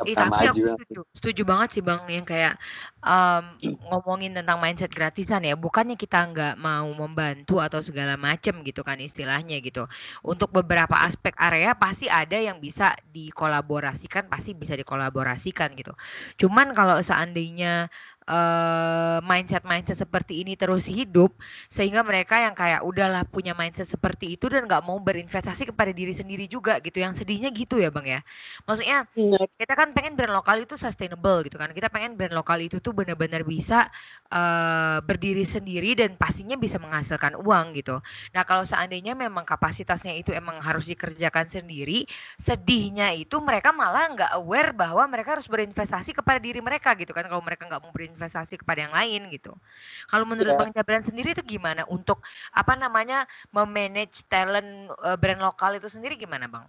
Ih, 0.08 0.16
pernah 0.16 0.32
tapi 0.32 0.44
aku 0.48 0.64
setuju, 0.70 1.00
setuju 1.18 1.42
banget 1.44 1.70
sih 1.80 1.84
Bang 1.84 2.06
yang 2.08 2.24
kayak 2.24 2.56
em, 3.04 3.44
ngomongin 3.90 4.32
tentang 4.38 4.58
mindset 4.62 4.92
gratisan 4.94 5.44
ya. 5.44 5.54
Bukannya 5.60 5.96
kita 6.00 6.18
nggak 6.32 6.54
mau 6.62 6.88
membantu 6.96 7.60
atau 7.60 7.80
segala 7.84 8.16
macem 8.16 8.62
gitu 8.64 8.82
kan 8.88 8.98
istilahnya 9.02 9.60
gitu. 9.64 9.84
Untuk 10.24 10.50
beberapa 10.56 10.96
aspek 11.04 11.34
area 11.40 11.74
pasti 11.76 12.08
ada 12.08 12.38
yang 12.40 12.58
bisa 12.64 12.94
dikolaborasikan, 13.12 14.30
pasti 14.32 14.54
bisa 14.56 14.74
dikolaborasikan 14.80 15.74
gitu. 15.76 15.94
Cuman 16.40 16.72
kalau 16.78 16.98
seandainya 17.04 17.90
eh, 18.28 19.20
mindset-mindset 19.24 19.98
seperti 20.04 20.44
ini 20.44 20.54
terus 20.60 20.86
hidup, 20.88 21.32
sehingga 21.72 22.04
mereka 22.04 22.36
yang 22.44 22.54
kayak 22.54 22.84
udahlah 22.84 23.24
punya 23.28 23.56
mindset 23.56 23.88
seperti 23.88 24.36
itu 24.36 24.52
dan 24.52 24.68
nggak 24.68 24.84
mau 24.84 25.00
berinvestasi 25.00 25.72
kepada 25.72 25.92
diri 25.96 26.12
sendiri 26.12 26.46
juga 26.52 26.78
gitu. 26.84 27.00
Yang 27.00 27.24
sedihnya 27.24 27.50
gitu 27.56 27.80
ya 27.80 27.90
Bang 27.90 28.06
ya. 28.06 28.20
Maksudnya 28.68 29.08
kita 29.60 29.74
kan 29.80 29.90
pengen 29.96 30.14
brand 30.20 30.34
lokal 30.36 30.62
itu 30.64 30.76
sustainable 30.76 31.42
gitu 31.48 31.56
kan. 31.62 31.72
Kita 31.72 31.88
pengen 31.94 32.14
brand 32.20 32.34
lokal 32.36 32.60
itu 32.64 32.78
tuh 32.84 32.92
benar-benar 32.92 33.42
bisa 33.48 33.88
eh, 34.34 34.98
berdiri 35.08 35.44
sendiri 35.48 35.96
dan 35.96 36.16
pastinya 36.20 36.56
bisa 36.60 36.78
menghasilkan 36.82 37.40
uang 37.40 37.66
gitu. 37.80 38.04
Nah 38.36 38.44
kalau 38.48 38.64
seandainya 38.68 39.14
memang 39.16 39.44
kapasitasnya 39.48 40.14
itu 40.20 40.36
emang 40.36 40.60
harus 40.60 40.90
dikerjakan 40.92 41.48
sendiri, 41.48 42.06
sedihnya 42.40 43.14
itu 43.16 43.40
mereka 43.40 43.72
malah 43.72 44.12
nggak 44.14 44.32
aware 44.40 44.72
bahwa 44.76 45.04
mereka 45.08 45.40
harus 45.40 45.48
berinvestasi 45.48 46.12
kepada 46.18 46.40
diri 46.42 46.60
mereka 46.60 46.94
gitu 47.00 47.12
kan. 47.16 47.26
Kalau 47.30 47.44
mereka 47.46 47.64
nggak 47.70 47.82
mau 47.84 47.92
berinvestasi 47.94 48.17
kepada 48.58 48.80
yang 48.84 48.94
lain 48.94 49.30
gitu. 49.30 49.54
Kalau 50.10 50.26
menurut 50.26 50.54
Iya. 50.54 50.60
Bang 50.60 50.72
Jabran 50.74 51.06
sendiri 51.06 51.38
itu 51.38 51.46
gimana 51.46 51.86
untuk 51.88 52.26
apa 52.52 52.74
namanya 52.74 53.30
memanage 53.54 54.26
talent 54.28 54.90
eh, 55.06 55.18
brand 55.18 55.42
lokal 55.42 55.78
itu 55.78 55.88
sendiri 55.88 56.18
gimana 56.18 56.50
Bang? 56.50 56.66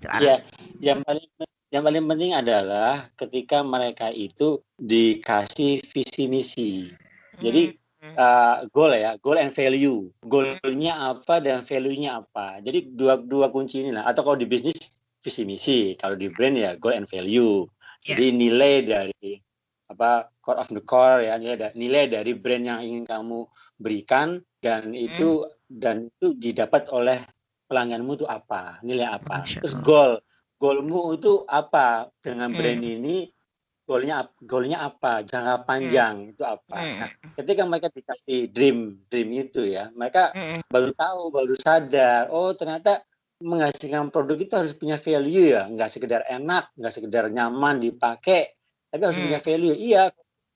Iya, 0.00 0.42
yang 0.80 1.04
paling 1.04 1.28
yang 1.70 1.82
paling 1.86 2.04
penting 2.08 2.32
adalah 2.34 3.12
ketika 3.14 3.62
mereka 3.62 4.10
itu 4.10 4.58
dikasih 4.80 5.78
visi 5.84 6.24
misi. 6.26 6.72
Jadi 7.40 7.80
Hmm. 8.00 8.16
uh, 8.16 8.56
goal 8.72 8.96
ya, 8.96 9.20
goal 9.20 9.36
and 9.36 9.52
value. 9.52 10.08
Goalnya 10.24 11.12
apa 11.12 11.36
dan 11.36 11.60
value-nya 11.60 12.24
apa. 12.24 12.56
Jadi 12.64 12.96
dua 12.96 13.20
dua 13.20 13.52
kunci 13.52 13.84
ini 13.84 13.92
lah. 13.92 14.08
Atau 14.08 14.24
kalau 14.24 14.40
di 14.40 14.48
bisnis 14.48 14.96
visi 15.20 15.44
misi, 15.44 15.92
kalau 16.00 16.16
di 16.16 16.32
brand 16.32 16.56
ya 16.56 16.80
goal 16.80 16.96
and 16.96 17.04
value. 17.04 17.68
Ya. 18.08 18.16
Jadi 18.16 18.40
nilai 18.40 18.74
dari 18.88 19.36
apa 19.90 20.30
core 20.38 20.62
of 20.62 20.70
the 20.70 20.82
core 20.86 21.26
ya 21.26 21.34
nilai, 21.34 21.74
nilai 21.74 22.06
dari 22.06 22.38
brand 22.38 22.62
yang 22.62 22.80
ingin 22.80 23.04
kamu 23.10 23.42
berikan 23.74 24.38
dan 24.62 24.94
itu 24.94 25.42
dan 25.66 26.06
itu 26.06 26.38
didapat 26.38 26.86
oleh 26.94 27.18
pelangganmu 27.66 28.18
itu 28.18 28.26
apa 28.30 28.78
nilai 28.86 29.18
apa. 29.18 29.42
Terus 29.46 29.74
goal 29.82 30.22
goalmu 30.60 31.16
itu 31.16 31.42
apa? 31.48 32.06
Dengan 32.20 32.52
Hmm. 32.52 32.58
brand 32.60 32.82
ini 32.84 33.16
goalnya 33.88 34.28
goalnya 34.44 34.78
apa? 34.86 35.26
Jangka 35.26 35.66
panjang 35.66 36.14
hmm. 36.28 36.30
itu 36.36 36.42
apa? 36.46 36.76
Nah, 36.76 37.10
ketika 37.34 37.62
mereka 37.66 37.88
dikasih 37.90 38.52
dream 38.52 39.00
dream 39.10 39.28
itu 39.34 39.66
ya 39.66 39.88
mereka 39.96 40.30
hmm. 40.30 40.68
baru 40.70 40.90
tahu 40.94 41.22
baru 41.34 41.54
sadar 41.58 42.30
oh 42.30 42.52
ternyata 42.54 43.02
menghasilkan 43.40 44.12
produk 44.12 44.36
itu 44.36 44.52
harus 44.52 44.76
punya 44.76 45.00
value 45.00 45.56
ya. 45.56 45.64
Nggak 45.66 45.90
sekedar 45.90 46.22
enak 46.28 46.70
nggak 46.76 46.92
sekedar 46.92 47.24
nyaman 47.32 47.80
dipakai 47.80 48.59
tapi 48.90 49.02
harus 49.06 49.18
hmm. 49.18 49.26
punya 49.30 49.40
value 49.40 49.76
iya 49.78 50.02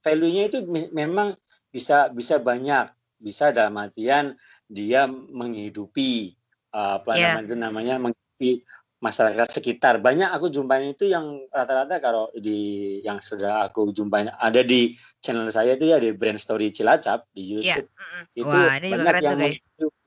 value-nya 0.05 0.43
itu 0.53 0.59
memang 0.93 1.33
bisa 1.73 2.13
bisa 2.13 2.37
banyak 2.37 2.93
bisa 3.17 3.55
dalam 3.55 3.75
artian 3.81 4.37
dia 4.69 5.09
menghidupi 5.09 6.37
uh, 6.77 7.01
apa 7.01 7.17
yeah. 7.17 7.39
namanya 7.39 7.47
itu 7.47 7.57
namanya 7.57 7.95
menghidupi 7.97 8.51
masyarakat 9.05 9.49
sekitar. 9.61 10.01
Banyak 10.01 10.33
aku 10.33 10.49
jumpain 10.49 10.89
itu 10.89 11.05
yang 11.13 11.45
rata-rata 11.53 12.01
kalau 12.01 12.33
di 12.33 12.99
yang 13.05 13.21
sudah 13.21 13.69
aku 13.69 13.93
jumpain 13.93 14.33
ada 14.41 14.65
di 14.65 14.97
channel 15.21 15.45
saya 15.53 15.77
itu 15.77 15.93
ya 15.93 16.01
di 16.01 16.17
Brand 16.17 16.41
Story 16.41 16.73
Cilacap 16.73 17.29
di 17.37 17.43
iya. 17.45 17.77
YouTube. 17.77 17.89
Yeah. 17.93 18.41
Itu 18.41 18.57
Wah, 18.57 18.73
ini 18.81 18.89
banyak 18.89 19.15
yang 19.21 19.37
menghidupi, 19.37 20.01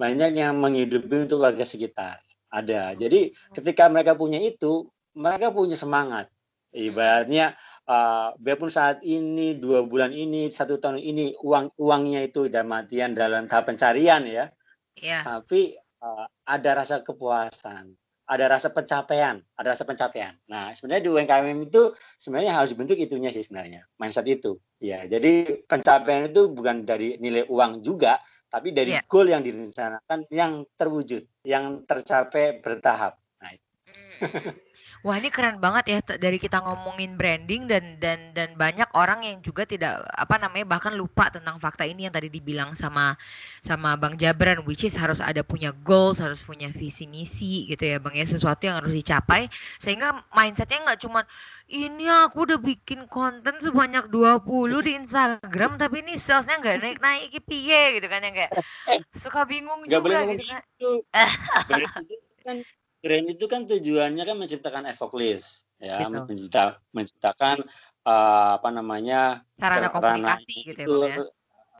banyak 0.00 0.30
yang 0.32 0.54
menghidupi 0.56 1.14
untuk 1.28 1.38
warga 1.44 1.64
sekitar. 1.68 2.16
Ada. 2.48 2.96
Jadi 2.96 3.30
ketika 3.52 3.92
mereka 3.92 4.16
punya 4.16 4.40
itu, 4.40 4.88
mereka 5.12 5.52
punya 5.52 5.76
semangat. 5.76 6.32
Ibaratnya 6.70 7.54
uh, 7.90 8.34
biarpun 8.38 8.70
saat 8.70 9.02
ini 9.02 9.58
dua 9.58 9.82
bulan 9.82 10.14
ini 10.14 10.46
satu 10.50 10.78
tahun 10.78 11.02
ini 11.02 11.34
uang 11.42 11.74
uangnya 11.78 12.22
itu 12.26 12.46
udah 12.46 12.62
matian 12.62 13.14
dalam 13.14 13.50
tahap 13.50 13.70
pencarian 13.74 14.22
ya. 14.26 14.46
Yeah. 14.94 15.26
Tapi 15.26 15.74
uh, 16.02 16.26
ada 16.46 16.70
rasa 16.78 17.02
kepuasan 17.02 17.98
ada 18.30 18.46
rasa 18.46 18.70
pencapaian, 18.70 19.42
ada 19.58 19.74
rasa 19.74 19.82
pencapaian. 19.82 20.38
Nah, 20.46 20.70
sebenarnya 20.70 21.02
di 21.02 21.10
UMKM 21.10 21.66
itu 21.66 21.90
sebenarnya 22.14 22.54
harus 22.54 22.70
dibentuk 22.70 22.94
itunya 22.94 23.34
sih 23.34 23.42
sebenarnya, 23.42 23.82
mindset 23.98 24.22
itu. 24.30 24.54
Ya, 24.78 25.02
jadi 25.02 25.66
pencapaian 25.66 26.30
itu 26.30 26.46
bukan 26.54 26.86
dari 26.86 27.18
nilai 27.18 27.50
uang 27.50 27.82
juga, 27.82 28.22
tapi 28.46 28.70
dari 28.70 28.94
yeah. 28.94 29.02
goal 29.10 29.26
yang 29.26 29.42
direncanakan 29.42 30.30
yang 30.30 30.62
terwujud, 30.78 31.26
yang 31.42 31.82
tercapai 31.82 32.62
bertahap. 32.62 33.18
Nah, 33.42 33.50
mm. 33.50 34.69
Wah 35.00 35.16
ini 35.16 35.32
keren 35.32 35.56
banget 35.56 35.84
ya 35.88 35.98
dari 36.20 36.36
kita 36.36 36.60
ngomongin 36.60 37.16
branding 37.16 37.64
dan 37.64 37.96
dan 37.96 38.36
dan 38.36 38.52
banyak 38.52 38.84
orang 38.92 39.24
yang 39.24 39.40
juga 39.40 39.64
tidak 39.64 40.04
apa 40.12 40.36
namanya 40.36 40.68
bahkan 40.68 40.92
lupa 40.92 41.32
tentang 41.32 41.56
fakta 41.56 41.88
ini 41.88 42.04
yang 42.04 42.12
tadi 42.12 42.28
dibilang 42.28 42.76
sama 42.76 43.16
sama 43.64 43.96
Bang 43.96 44.20
Jabran 44.20 44.60
which 44.68 44.84
is 44.84 44.92
harus 44.92 45.16
ada 45.24 45.40
punya 45.40 45.72
goals 45.88 46.20
harus 46.20 46.44
punya 46.44 46.68
visi 46.68 47.08
misi 47.08 47.64
gitu 47.72 47.80
ya 47.80 47.96
Bang 47.96 48.12
ya 48.12 48.28
sesuatu 48.28 48.68
yang 48.68 48.76
harus 48.76 48.92
dicapai 48.92 49.48
sehingga 49.80 50.20
mindsetnya 50.36 50.84
nggak 50.84 51.00
cuma 51.00 51.24
ini 51.72 52.04
aku 52.04 52.44
udah 52.44 52.60
bikin 52.60 53.08
konten 53.08 53.56
sebanyak 53.56 54.12
20 54.12 54.84
di 54.84 54.92
Instagram 55.00 55.80
tapi 55.80 56.04
ini 56.04 56.20
salesnya 56.20 56.60
nggak 56.60 56.76
naik 56.76 56.98
naik 57.00 57.32
piye 57.48 57.96
gitu 57.96 58.04
kan 58.04 58.20
yang 58.20 58.36
kayak 58.36 58.52
suka 59.22 59.48
bingung 59.48 59.80
gak 59.88 59.96
juga 59.96 60.04
boleh 60.04 60.22
gitu 60.36 60.44
kan. 60.44 60.62
Gitu. 60.76 60.92
kan 62.44 62.56
Brand 63.00 63.26
itu 63.32 63.44
kan 63.48 63.64
tujuannya 63.64 64.24
kan 64.28 64.36
menciptakan 64.36 64.84
evoklis 64.92 65.64
ya, 65.80 66.04
gitu. 66.04 66.20
mencipta, 66.28 66.76
menciptakan 66.92 67.64
uh, 68.04 68.60
apa 68.60 68.68
namanya 68.68 69.40
sarana 69.56 69.88
komunikasi 69.88 70.56
gitu 70.68 70.84
ya, 70.84 71.16
itu, 71.16 71.22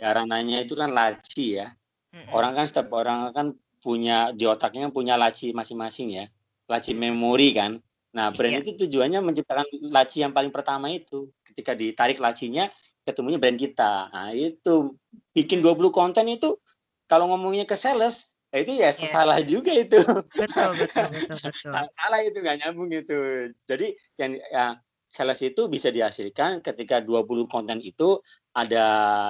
ya. 0.00 0.08
ya 0.08 0.08
rananya 0.16 0.58
itu 0.64 0.72
kan 0.72 0.90
laci 0.90 1.60
ya. 1.60 1.68
Mm-hmm. 2.10 2.32
Orang 2.32 2.52
kan 2.56 2.66
setiap 2.66 2.88
orang 2.96 3.30
kan 3.36 3.46
punya 3.84 4.32
di 4.32 4.48
otaknya 4.48 4.88
kan 4.88 4.92
punya 4.96 5.14
laci 5.20 5.52
masing-masing 5.52 6.16
ya. 6.16 6.24
Laci 6.66 6.96
memori 6.96 7.52
kan. 7.52 7.76
Nah, 8.10 8.34
brand 8.34 8.58
iya. 8.58 8.64
itu 8.64 8.74
tujuannya 8.74 9.22
menciptakan 9.22 9.66
laci 9.92 10.24
yang 10.24 10.34
paling 10.34 10.50
pertama 10.50 10.90
itu. 10.90 11.30
Ketika 11.46 11.76
ditarik 11.76 12.18
lacinya, 12.18 12.66
ketemunya 13.06 13.38
brand 13.38 13.60
kita. 13.60 14.10
Nah, 14.10 14.34
itu 14.34 14.96
bikin 15.36 15.62
20 15.62 15.94
konten 15.94 16.26
itu 16.26 16.58
kalau 17.06 17.30
ngomongnya 17.30 17.66
ke 17.66 17.74
sales, 17.74 18.38
Nah, 18.50 18.59
itu 18.59 18.73
ya 18.83 18.90
yeah. 18.90 18.95
salah 18.95 19.38
juga 19.47 19.71
itu. 19.71 20.02
Betul, 20.35 20.71
betul, 20.83 21.07
betul, 21.14 21.38
betul. 21.38 21.71
salah 21.71 22.21
itu 22.26 22.38
nggak 22.42 22.59
nyambung 22.66 22.90
itu. 22.90 23.51
Jadi 23.62 23.94
yang 24.18 24.33
ya, 24.51 24.74
sales 25.07 25.40
itu 25.46 25.70
bisa 25.70 25.94
dihasilkan 25.94 26.59
ketika 26.59 26.98
20 26.98 27.46
konten 27.46 27.79
itu 27.79 28.18
ada 28.51 28.87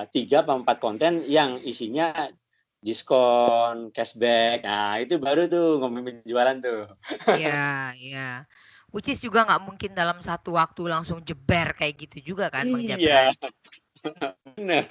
tiga 0.09 0.41
atau 0.41 0.65
empat 0.65 0.81
konten 0.81 1.29
yang 1.29 1.61
isinya 1.61 2.13
diskon, 2.81 3.93
cashback. 3.93 4.65
Nah, 4.65 4.97
itu 5.05 5.21
baru 5.21 5.45
tuh 5.53 5.85
ngomongin 5.85 6.25
penjualan 6.25 6.57
tuh. 6.65 6.89
Iya, 7.37 7.93
iya. 8.01 8.31
Which 8.89 9.13
is 9.13 9.21
juga 9.21 9.45
nggak 9.45 9.63
mungkin 9.63 9.93
dalam 9.93 10.19
satu 10.25 10.57
waktu 10.57 10.89
langsung 10.89 11.21
jeber 11.23 11.77
kayak 11.77 12.09
gitu 12.09 12.35
juga 12.35 12.49
kan, 12.49 12.65
Bang 12.65 12.83
Iya. 12.83 13.37
Bener. 14.57 14.85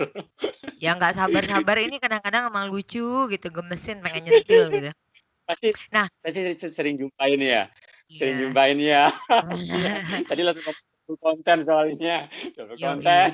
Yang 0.79 0.95
nggak 0.99 1.15
sabar-sabar 1.15 1.77
ini 1.81 1.97
kadang-kadang 1.97 2.49
emang 2.49 2.69
lucu 2.71 3.29
gitu, 3.29 3.47
gemesin 3.49 3.99
pengen 4.01 4.29
nyentil 4.29 4.69
gitu. 4.71 4.91
Pasti 5.45 5.73
nah, 5.89 6.05
pasti 6.21 6.53
sering 6.69 6.95
jumpain 6.95 7.39
ya. 7.39 7.69
Sering 8.09 8.35
yeah. 8.37 8.41
jumpain 8.45 8.77
ya. 8.77 9.03
Tadi 10.29 10.41
langsung 10.45 10.65
konten 11.17 11.57
soalnya. 11.65 12.29
konten. 12.77 13.29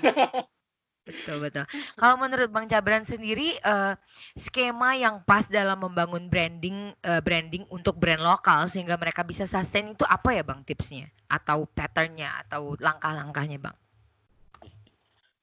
Betul 1.05 1.37
betul. 1.37 1.69
Kalau 2.01 2.17
menurut 2.17 2.49
Bang 2.49 2.65
Cabran 2.65 3.05
sendiri 3.05 3.61
uh, 3.61 3.93
skema 4.41 4.97
yang 4.97 5.21
pas 5.21 5.45
dalam 5.45 5.77
membangun 5.77 6.33
branding 6.33 6.97
uh, 7.05 7.21
branding 7.21 7.61
untuk 7.69 8.01
brand 8.01 8.25
lokal 8.25 8.65
sehingga 8.65 8.97
mereka 8.97 9.21
bisa 9.21 9.45
sustain 9.45 9.93
itu 9.93 10.01
apa 10.01 10.33
ya 10.33 10.41
Bang 10.41 10.65
tipsnya 10.65 11.05
atau 11.29 11.69
patternnya 11.69 12.41
atau 12.41 12.73
langkah-langkahnya 12.81 13.61
Bang? 13.61 13.77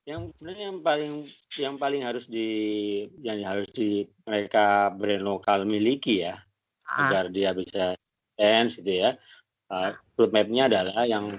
Yang 0.02 0.34
sebenarnya 0.34 0.64
yang 0.74 0.80
paling 0.82 1.14
yang 1.54 1.74
paling 1.78 2.02
harus 2.02 2.26
di 2.26 2.50
yang 3.22 3.38
harus 3.46 3.70
di 3.70 4.02
mereka 4.26 4.90
brand 4.90 5.22
lokal 5.22 5.62
miliki 5.62 6.26
ya. 6.26 6.38
Ah. 6.82 7.08
agar 7.08 7.30
dia 7.30 7.54
bisa 7.54 7.94
dance 8.34 8.82
gitu 8.82 9.06
ya. 9.06 9.10
Uh, 9.72 9.94
roadmapnya 10.18 10.68
adalah 10.68 11.06
yang 11.08 11.32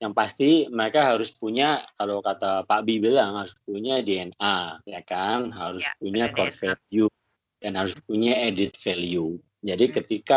yang 0.00 0.12
pasti 0.16 0.70
mereka 0.70 1.12
harus 1.12 1.34
punya 1.34 1.82
kalau 1.98 2.24
kata 2.24 2.64
Pak 2.64 2.80
Bi 2.86 3.02
bilang 3.02 3.36
harus 3.36 3.56
punya 3.66 4.00
DNA 4.00 4.84
ya 4.86 5.00
kan? 5.02 5.50
Harus 5.50 5.82
ya, 5.82 5.92
punya 5.98 6.24
core 6.30 6.54
value 6.54 7.10
dan 7.58 7.72
harus 7.74 7.98
punya 8.06 8.38
edit 8.46 8.72
value. 8.78 9.36
Jadi 9.64 9.84
hmm. 9.90 9.94
ketika 9.98 10.36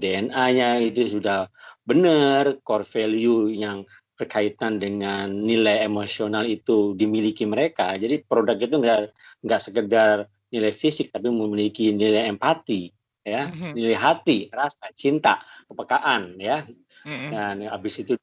DNA-nya 0.00 0.80
itu 0.80 1.20
sudah 1.20 1.46
benar 1.84 2.56
core 2.64 2.86
value 2.88 3.52
yang 3.52 3.84
berkaitan 4.14 4.78
dengan 4.78 5.26
nilai 5.30 5.82
emosional 5.82 6.46
itu 6.46 6.94
dimiliki 6.94 7.44
mereka. 7.44 7.94
Jadi 7.98 8.22
produk 8.22 8.54
itu 8.58 8.78
enggak 8.78 9.00
enggak 9.42 9.60
sekedar 9.60 10.16
nilai 10.54 10.70
fisik 10.70 11.10
tapi 11.10 11.30
memiliki 11.34 11.90
nilai 11.90 12.30
empati 12.30 12.94
ya, 13.26 13.50
mm-hmm. 13.50 13.72
nilai 13.74 13.98
hati, 13.98 14.38
rasa, 14.54 14.92
cinta, 14.94 15.42
kepekaan 15.66 16.38
ya. 16.38 16.62
Mm-hmm. 17.04 17.30
Dan 17.34 17.54
habis 17.66 17.94
itu 17.98 18.14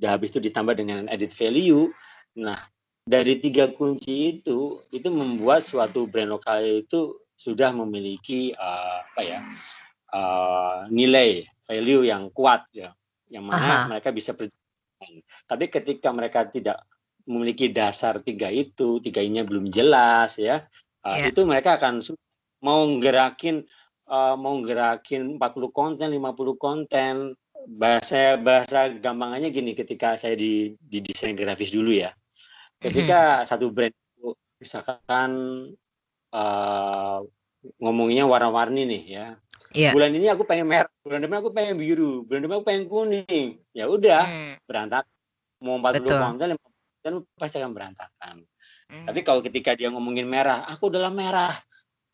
habis 0.00 0.32
itu 0.32 0.40
ditambah 0.40 0.72
dengan 0.76 1.04
edit 1.12 1.32
value. 1.36 1.92
Nah, 2.40 2.56
dari 3.04 3.36
tiga 3.36 3.68
kunci 3.68 4.40
itu 4.40 4.80
itu 4.88 5.08
membuat 5.12 5.60
suatu 5.60 6.08
brand 6.08 6.32
lokal 6.32 6.64
itu 6.64 7.20
sudah 7.36 7.76
memiliki 7.76 8.56
uh, 8.56 9.04
apa 9.04 9.20
ya? 9.20 9.40
Uh, 10.16 10.88
nilai 10.88 11.44
value 11.66 12.08
yang 12.08 12.30
kuat 12.32 12.64
ya 12.72 12.94
yang 13.26 13.44
mana 13.46 13.58
Aha. 13.58 13.86
mereka 13.90 14.14
bisa 14.14 14.32
tapi 15.50 15.68
ketika 15.68 16.10
mereka 16.12 16.48
tidak 16.48 16.82
memiliki 17.26 17.68
dasar 17.74 18.22
tiga 18.22 18.48
itu, 18.48 19.02
tiga 19.02 19.20
ini 19.20 19.42
belum 19.42 19.68
jelas 19.68 20.38
ya, 20.38 20.62
yeah. 21.02 21.26
itu 21.28 21.42
mereka 21.42 21.76
akan 21.76 22.00
mau 22.62 22.86
gerakin 23.02 23.66
uh, 24.10 24.34
mau 24.38 24.56
gerakin 24.62 25.36
40 25.38 25.70
konten, 25.74 26.08
50 26.10 26.56
konten. 26.58 27.14
Bahasa 27.66 28.38
bahasa 28.38 28.86
gampangannya 28.94 29.50
gini 29.50 29.74
ketika 29.74 30.14
saya 30.14 30.38
di 30.38 30.78
di 30.78 31.02
desain 31.02 31.34
grafis 31.34 31.74
dulu 31.74 31.90
ya. 31.90 32.14
Ketika 32.78 33.42
mm-hmm. 33.42 33.48
satu 33.50 33.66
brand 33.74 33.94
misalkan 34.62 35.30
uh, 36.30 37.20
ngomongnya 37.80 38.24
warna-warni 38.28 38.86
nih 38.86 39.02
ya. 39.06 39.26
Yeah. 39.76 39.92
Bulan 39.92 40.14
ini 40.16 40.30
aku 40.32 40.48
pengen 40.48 40.70
merah, 40.70 40.88
bulan 41.04 41.20
depan 41.20 41.38
aku 41.44 41.50
pengen 41.52 41.76
biru, 41.76 42.24
bulan 42.24 42.40
depan 42.46 42.56
aku 42.60 42.66
pengen 42.66 42.84
kuning. 42.88 43.46
Ya 43.76 43.84
udah, 43.90 44.24
hmm. 44.24 44.54
berantakan. 44.64 45.12
Mau 45.60 45.76
40 45.80 46.04
Betul. 46.04 46.18
konten, 46.20 46.48
konten 46.60 47.14
pasti 47.36 47.56
akan 47.60 47.72
berantakan. 47.76 48.36
Hmm. 48.88 49.06
Tapi 49.08 49.20
kalau 49.26 49.40
ketika 49.44 49.76
dia 49.76 49.92
ngomongin 49.92 50.24
merah, 50.24 50.64
aku 50.64 50.88
adalah 50.88 51.12
merah. 51.12 51.52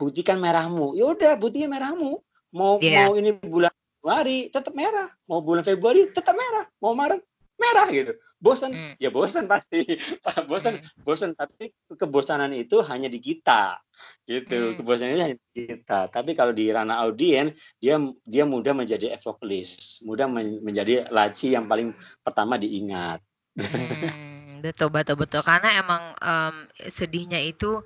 Buktikan 0.01 0.43
merahmu. 0.43 0.99
Ya 0.99 1.07
udah, 1.07 1.39
buktikan 1.39 1.71
merahmu. 1.71 2.19
Mau 2.53 2.83
yeah. 2.83 3.07
mau 3.07 3.15
ini 3.15 3.37
bulan 3.39 3.71
Januari 4.03 4.51
tetap 4.51 4.75
merah, 4.75 5.07
mau 5.31 5.39
bulan 5.47 5.63
Februari 5.63 6.11
tetap 6.11 6.35
merah, 6.35 6.67
mau 6.83 6.91
Maret 6.91 7.23
merah 7.63 7.89
gitu. 7.95 8.13
Bosan, 8.43 8.75
hmm. 8.75 8.95
ya 8.99 9.15
bosan 9.15 9.47
pasti. 9.47 9.87
bosan, 10.51 10.83
hmm. 10.83 11.07
bosan. 11.07 11.31
Tapi 11.39 11.71
kebosanan 11.95 12.51
itu 12.51 12.83
hanya 12.91 13.07
di 13.07 13.23
kita, 13.23 13.79
gitu. 14.27 14.75
Hmm. 14.75 14.77
Kebosanan 14.83 15.15
itu 15.15 15.23
hanya 15.23 15.37
di 15.39 15.47
kita. 15.55 16.01
Tapi 16.11 16.35
kalau 16.35 16.51
di 16.51 16.67
ranah 16.75 16.99
audien, 17.07 17.55
dia 17.79 18.03
dia 18.27 18.43
mudah 18.43 18.75
menjadi 18.75 19.15
evokelis, 19.15 20.03
mudah 20.03 20.27
men 20.27 20.59
menjadi 20.67 21.07
laci 21.15 21.55
yang 21.55 21.71
paling 21.71 21.95
pertama 22.27 22.59
diingat. 22.59 23.23
Hmm, 23.55 24.59
betul 24.65 24.91
betul 24.91 25.15
betul 25.21 25.45
karena 25.45 25.79
emang 25.79 26.03
um, 26.19 26.57
sedihnya 26.89 27.39
itu 27.39 27.85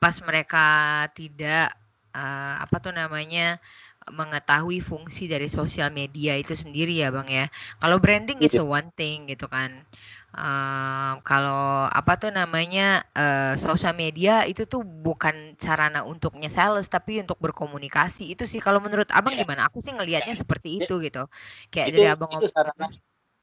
pas 0.00 0.16
mereka 0.24 1.04
tidak 1.12 1.76
uh, 2.16 2.62
apa 2.62 2.76
tuh 2.80 2.94
namanya 2.94 3.58
mengetahui 4.12 4.78
fungsi 4.82 5.26
dari 5.30 5.46
sosial 5.48 5.90
media 5.94 6.36
itu 6.36 6.52
sendiri 6.52 6.94
ya 7.00 7.08
bang 7.14 7.28
ya. 7.28 7.44
Kalau 7.78 7.96
branding 8.02 8.38
is 8.44 8.54
Iya. 8.54 8.62
one 8.66 8.90
thing 8.94 9.26
gitu 9.30 9.46
kan. 9.46 9.82
Uh, 10.30 11.18
kalau 11.26 11.90
apa 11.90 12.14
tuh 12.14 12.30
namanya 12.30 13.02
uh, 13.18 13.58
sosial 13.58 13.98
media 13.98 14.46
itu 14.46 14.62
tuh 14.62 14.86
bukan 14.86 15.58
sarana 15.58 16.06
untuknya 16.06 16.46
sales 16.46 16.86
tapi 16.86 17.18
untuk 17.18 17.34
berkomunikasi 17.42 18.30
itu 18.30 18.46
sih 18.46 18.62
kalau 18.62 18.78
menurut 18.78 19.10
abang 19.10 19.34
Iya. 19.34 19.42
gimana? 19.42 19.66
Aku 19.66 19.82
sih 19.82 19.90
ngelihatnya 19.90 20.38
Iya. 20.38 20.42
seperti 20.46 20.78
itu 20.78 21.02
gitu. 21.02 21.26
Kayak 21.74 21.86
Itu 21.90 21.96
dari 21.98 22.08
abang 22.14 22.30
itu 22.30 22.46
ngomong 22.46 22.54
sarana 22.54 22.86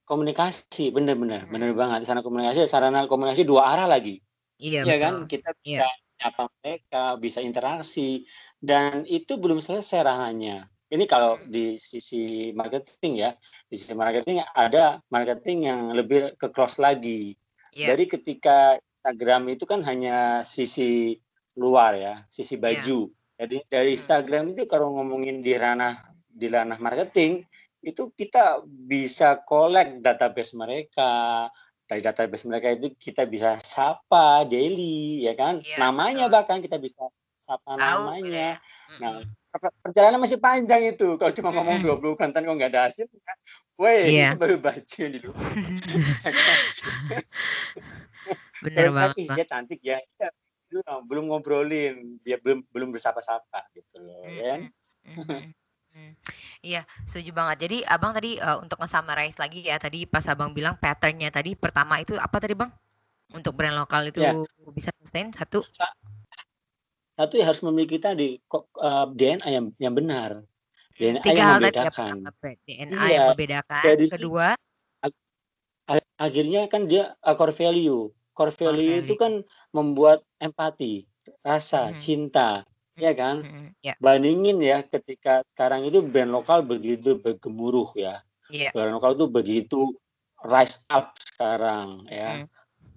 komunikasi, 0.07 0.95
bener-bener, 0.95 1.43
Hmm. 1.43 1.51
bener 1.51 1.71
banget. 1.75 2.07
Sarana 2.07 2.23
komunikasi, 2.23 2.59
sarana 2.71 3.03
komunikasi 3.11 3.43
dua 3.43 3.67
arah 3.75 3.87
lagi. 3.91 4.23
Iya 4.57 4.87
betul. 4.87 4.99
kan? 5.03 5.13
Kita 5.27 5.49
Iya. 5.67 5.83
bisa 5.83 5.87
nyapa 6.17 6.49
mereka, 6.61 7.03
bisa 7.21 7.39
interaksi, 7.39 8.25
dan 8.57 9.05
itu 9.05 9.37
belum 9.37 9.61
selesai 9.61 10.01
ranahnya. 10.03 10.65
Ini 10.87 11.03
kalau 11.03 11.35
Hmm. 11.37 11.51
di 11.51 11.75
sisi 11.75 12.55
marketing 12.55 13.13
ya, 13.19 13.31
di 13.67 13.75
sisi 13.75 13.91
marketing 13.91 14.39
ada 14.55 15.03
marketing 15.11 15.67
yang 15.67 15.81
lebih 15.91 16.33
ke 16.39 16.47
cross 16.49 16.79
lagi. 16.79 17.35
Iya. 17.75 17.93
Dari 17.93 18.07
ketika 18.07 18.79
Instagram 18.79 19.51
itu 19.51 19.63
kan 19.67 19.83
hanya 19.83 20.41
sisi 20.47 21.19
luar 21.59 21.93
ya, 21.99 22.13
sisi 22.31 22.55
Iya. 22.55 22.63
baju. 22.63 22.99
Jadi 23.37 23.57
dari 23.69 23.91
Hmm. 23.93 23.97
Instagram 23.99 24.43
itu 24.55 24.63
kalau 24.65 24.95
ngomongin 24.97 25.43
di 25.43 25.53
ranah 25.53 25.93
di 26.25 26.47
ranah 26.49 26.77
marketing 26.77 27.45
itu 27.83 28.09
kita 28.13 28.61
bisa 28.65 29.37
collect 29.45 30.01
database 30.01 30.57
mereka. 30.57 31.45
Dari 31.87 32.03
database 32.03 32.43
mereka 32.51 32.67
itu 32.75 32.91
kita 32.99 33.23
bisa 33.23 33.55
sapa 33.63 34.43
daily 34.43 35.23
ya 35.23 35.33
kan. 35.39 35.63
Iya, 35.63 35.79
Namanya 35.79 36.27
betul. 36.27 36.35
bahkan 36.35 36.57
kita 36.59 36.77
bisa 36.77 37.07
sapa 37.39 37.79
gitu 37.79 37.79
namanya. 37.79 38.59
ya. 38.59 38.99
Nah, 38.99 39.23
perjalanan 39.79 40.19
masih 40.19 40.39
panjang 40.43 40.83
itu. 40.83 41.15
Kalau 41.15 41.31
cuma 41.31 41.49
ngomong 41.55 41.79
Mm-mm. 41.79 41.95
20 42.03 42.19
konten 42.19 42.43
kok 42.43 42.55
nggak 42.59 42.71
ada 42.75 42.81
hasil, 42.91 43.07
weh 43.79 44.03
Iya. 44.11 44.35
itu 44.35 44.37
baru 44.37 44.55
yang 44.99 45.11
di 45.15 45.19
luar. 45.23 45.51
Ya 46.27 46.31
kan? 46.43 46.59
Bener 48.59 48.91
Baru 48.91 48.91
banget 48.91 49.15
bang. 49.15 49.35
dia 49.39 49.45
cantik 49.47 49.79
ya. 49.79 49.97
Ya, 50.19 50.29
belum 51.07 51.31
ngobrolin, 51.31 52.19
dia 52.27 52.35
belum 52.43 52.67
belum 52.75 52.91
bersapa-sapa 52.91 53.71
gitu 53.71 54.03
loh, 54.03 54.27
ya 54.27 54.59
kan? 54.59 54.61
Mm-mm. 55.97 56.13
Mhm. 56.13 56.13
Mm. 56.13 56.13
Iya, 56.61 56.81
setuju 57.09 57.31
banget. 57.33 57.57
Jadi 57.65 57.77
abang 57.85 58.13
tadi 58.13 58.37
uh, 58.37 58.61
untuk 58.61 58.77
nge-summarize 58.81 59.37
lagi 59.41 59.65
ya 59.65 59.77
tadi 59.81 60.05
pas 60.05 60.25
abang 60.29 60.53
bilang 60.53 60.77
patternnya 60.77 61.33
tadi 61.33 61.57
pertama 61.57 61.97
itu 61.97 62.13
apa 62.17 62.37
tadi 62.37 62.53
bang? 62.53 62.69
Untuk 63.33 63.57
brand 63.57 63.75
lokal 63.75 64.13
itu 64.13 64.21
Ya. 64.21 64.31
bisa 64.71 64.93
sustain 65.01 65.33
satu. 65.35 65.65
Satu 67.17 67.33
ya 67.33 67.49
harus 67.49 67.65
memiliki 67.65 67.97
tadi 67.97 68.37
kok 68.45 68.69
uh, 68.77 69.09
DNA 69.09 69.47
yang 69.49 69.65
yang 69.81 69.93
benar. 69.97 70.45
Hmm, 70.45 71.17
DNA 71.17 71.21
tiga 71.25 71.33
yang 71.33 71.37
tadi 71.37 71.49
ya 71.49 71.57
membedakan. 71.57 72.15
DNA 72.63 72.93
Iya. 72.93 73.09
yang 73.17 73.25
membedakan. 73.33 73.83
Situ 73.97 74.13
Kedua 74.13 74.47
ag- 75.01 75.21
ag- 75.89 76.13
akhirnya 76.21 76.61
kan 76.69 76.85
dia 76.85 77.17
uh, 77.25 77.35
core 77.35 77.51
value. 77.51 78.13
Core 78.37 78.53
value 78.53 79.01
itu 79.01 79.17
value. 79.17 79.17
kan 79.17 79.33
membuat 79.73 80.21
empati, 80.37 81.09
rasa, 81.41 81.89
Mhm. 81.89 81.97
cinta, 81.97 82.61
ya 82.97 83.13
kan? 83.13 83.35
Mhm. 83.45 83.65
Ya, 83.85 83.93
Bandingin 84.01 84.57
ya 84.59 84.81
ketika 84.81 85.45
sekarang 85.53 85.85
itu 85.85 86.01
brand 86.01 86.33
lokal 86.33 86.65
begitu 86.65 87.21
bergemuruh 87.21 87.93
ya. 87.93 88.25
iya. 88.49 88.73
Brand 88.73 88.97
lokal 88.97 89.13
itu 89.15 89.25
begitu 89.29 89.79
rise 90.41 90.83
up 90.89 91.13
sekarang 91.21 92.03
ya. 92.09 92.43
Mhm. 92.43 92.47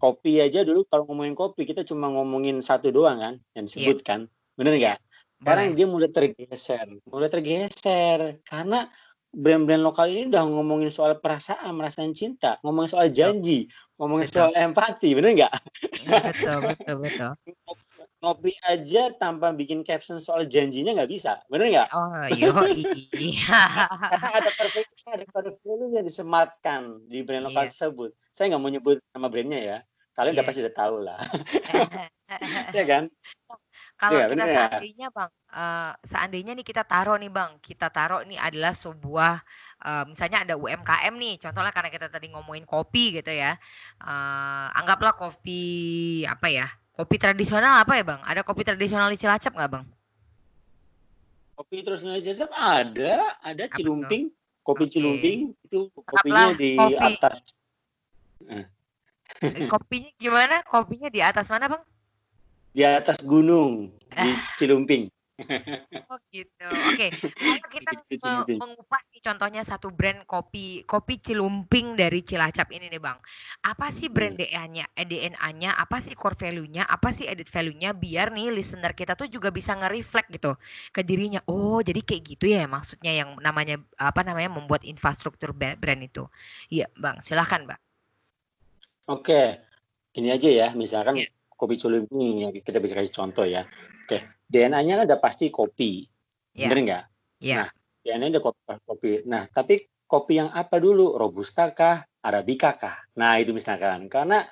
Kopi 0.00 0.40
aja 0.40 0.64
dulu 0.64 0.88
kalau 0.88 1.04
ngomongin 1.04 1.36
kopi 1.36 1.68
kita 1.68 1.84
cuma 1.84 2.08
ngomongin 2.08 2.64
satu 2.64 2.88
doang 2.88 3.20
kan 3.20 3.34
yang 3.52 3.68
Iya. 3.68 3.92
disebutkan. 3.92 4.26
Bener 4.56 4.74
Iya. 4.74 4.80
nggak? 4.80 4.98
Sekarang 5.40 5.64
Boleh. 5.68 5.76
dia 5.76 5.86
mulai 5.88 6.10
tergeser, 6.12 6.86
mulai 7.08 7.28
tergeser 7.28 8.18
karena 8.44 8.88
brand-brand 9.30 9.84
lokal 9.86 10.10
ini 10.10 10.26
udah 10.26 10.42
ngomongin 10.42 10.90
soal 10.90 11.16
perasaan, 11.16 11.78
perasaan 11.78 12.10
cinta, 12.12 12.58
ngomongin 12.66 12.90
soal 12.90 13.08
janji, 13.14 13.70
ngomongin 13.94 14.26
Betul. 14.26 14.50
soal 14.50 14.52
empati, 14.58 15.08
bener 15.14 15.30
nggak? 15.38 15.54
Betul, 16.02 16.56
betul, 16.66 16.96
betul. 16.98 17.30
Ngopi 18.22 18.52
aja 18.68 19.08
tanpa 19.16 19.48
bikin 19.56 19.80
caption 19.80 20.20
soal 20.20 20.44
janjinya 20.44 20.92
nggak 20.92 21.08
bisa, 21.08 21.40
bener 21.48 21.66
nggak? 21.72 21.90
Oh, 21.92 22.26
yoi. 22.28 22.84
Karena 24.12 24.28
ada 24.44 24.50
core 24.52 24.84
ada 25.08 25.50
value 25.64 25.90
yang 25.96 26.04
disematkan 26.04 27.08
di 27.08 27.24
brand 27.24 27.48
lokal 27.48 27.64
Iya. 27.64 27.72
tersebut. 27.72 28.12
Saya 28.28 28.52
nggak 28.52 28.62
mau 28.62 28.68
nyebut 28.68 28.96
nama 29.16 29.28
brandnya 29.32 29.60
ya. 29.64 29.78
Kalian 30.12 30.36
udah 30.36 30.44
Iya. 30.44 30.50
pasti 30.50 30.60
udah 30.60 30.76
tahu 30.76 30.96
lah, 31.00 31.16
ya 32.76 32.84
kan? 32.88 33.04
Kalau 34.00 34.18
Iya 34.18 34.24
kita 34.24 34.46
bener 34.46 34.48
ya. 34.50 34.66
seandainya 34.70 35.12
Bang, 35.12 35.30
eee, 35.52 35.92
seandainya 36.08 36.52
nih 36.56 36.66
kita 36.66 36.82
taruh 36.88 37.16
nih 37.20 37.28
Bang, 37.32 37.60
kita 37.60 37.92
taruh 37.92 38.24
nih 38.24 38.38
adalah 38.40 38.72
sebuah, 38.72 39.34
eee, 39.84 40.04
misalnya 40.10 40.38
ada 40.48 40.54
UMKM 40.56 41.14
nih, 41.20 41.34
contohnya 41.42 41.72
karena 41.74 41.90
kita 41.92 42.08
tadi 42.08 42.26
ngomongin 42.32 42.64
kopi 42.64 43.20
gitu 43.20 43.30
ya, 43.32 43.56
eee, 44.00 44.66
anggaplah 44.80 45.12
kopi 45.16 45.62
apa 46.26 46.48
ya, 46.48 46.66
kopi 47.00 47.16
tradisional 47.16 47.80
apa 47.80 47.96
ya 47.96 48.04
Bang? 48.04 48.20
Ada 48.20 48.44
kopi 48.44 48.60
tradisional 48.60 49.08
di 49.08 49.16
Cilacap 49.16 49.56
nggak 49.56 49.72
Bang? 49.72 49.84
Kopi 51.56 51.80
terus 51.80 52.04
Indonesia 52.04 52.44
ada, 52.52 53.40
ada 53.40 53.64
Apa? 53.64 53.72
Cilumping, 53.72 54.28
kopi 54.60 54.84
Oke. 54.84 54.92
Cilumping 54.92 55.38
itu 55.64 55.88
kopinya 56.04 56.52
di 56.52 56.70
kopi 56.76 56.96
atas. 57.16 57.38
eee, 58.44 59.64
kopinya 59.68 60.10
gimana? 60.20 60.56
Kopinya 60.68 61.08
di 61.08 61.20
atas 61.24 61.48
mana 61.48 61.72
Bang? 61.72 61.82
Di 62.76 62.84
atas 62.84 63.24
gunung 63.24 63.96
di 64.12 64.30
Cilumping. 64.60 65.08
Oh 66.10 66.18
gitu, 66.34 66.70
oke. 66.90 67.06
Kalau 67.46 67.66
kita 67.70 67.90
nge 67.94 68.18
Cilumping. 68.18 68.58
mengupas 68.58 69.04
nih 69.14 69.22
contohnya 69.22 69.62
satu 69.62 69.94
brand 69.94 70.26
kopi 70.26 70.82
kopi 70.82 71.22
Cilumping 71.22 71.94
dari 71.94 72.26
Cilacap 72.26 72.66
ini 72.74 72.90
nih 72.90 72.98
Bang. 72.98 73.18
Apa 73.62 73.94
sih 73.94 74.10
brand 74.10 74.34
Hmm. 74.34 74.42
DNA 74.42 74.86
eh, 74.98 75.06
DNA-nya, 75.06 75.70
apa 75.78 76.02
sih 76.02 76.18
core 76.18 76.34
value-nya, 76.34 76.82
apa 76.86 77.14
sih 77.14 77.30
added 77.30 77.46
value-nya 77.46 77.94
biar 77.94 78.34
nih 78.34 78.50
listener 78.50 78.90
kita 78.90 79.14
tuh 79.14 79.30
juga 79.30 79.54
bisa 79.54 79.78
nge-reflect 79.78 80.34
gitu 80.34 80.58
ke 80.90 81.06
dirinya. 81.06 81.46
Oh, 81.46 81.78
jadi 81.78 82.02
kayak 82.02 82.22
gitu 82.26 82.50
ya 82.50 82.66
maksudnya 82.66 83.14
yang 83.14 83.38
namanya 83.38 83.78
apa 83.94 84.26
namanya 84.26 84.50
membuat 84.50 84.82
infrastruktur 84.82 85.54
brand 85.54 86.02
itu. 86.02 86.26
Iya, 86.74 86.90
Bang. 86.98 87.22
Silahkan, 87.22 87.70
Mbak. 87.70 87.78
Oke, 89.10 89.58
ini 90.18 90.30
aja 90.30 90.50
ya, 90.50 90.68
misalkan 90.74 91.18
Iya. 91.22 91.30
kopi 91.54 91.74
Cilumping 91.78 92.46
yang 92.46 92.52
kita 92.54 92.82
bisa 92.82 92.98
kasih 92.98 93.14
contoh 93.14 93.46
ya. 93.46 93.62
Oke, 94.10 94.26
DNA-nya 94.50 94.98
kan 94.98 95.04
udah 95.06 95.20
pasti 95.22 95.54
kopi, 95.54 96.02
Iya. 96.58 96.66
bener 96.66 96.78
nggak? 96.82 97.04
Iya. 97.46 97.62
Nah, 97.62 97.68
DNA 98.02 98.26
udah 98.34 98.42
kopi, 98.42 98.60
kopi. 98.82 99.10
Nah, 99.22 99.46
tapi 99.46 99.78
kopi 100.10 100.42
yang 100.42 100.50
apa 100.50 100.82
dulu? 100.82 101.14
Robusta 101.14 101.70
kah? 101.70 102.02
Arabica 102.26 102.74
kah? 102.74 103.06
Nah, 103.14 103.38
itu 103.38 103.54
misalkan. 103.54 104.10
Karena 104.10 104.42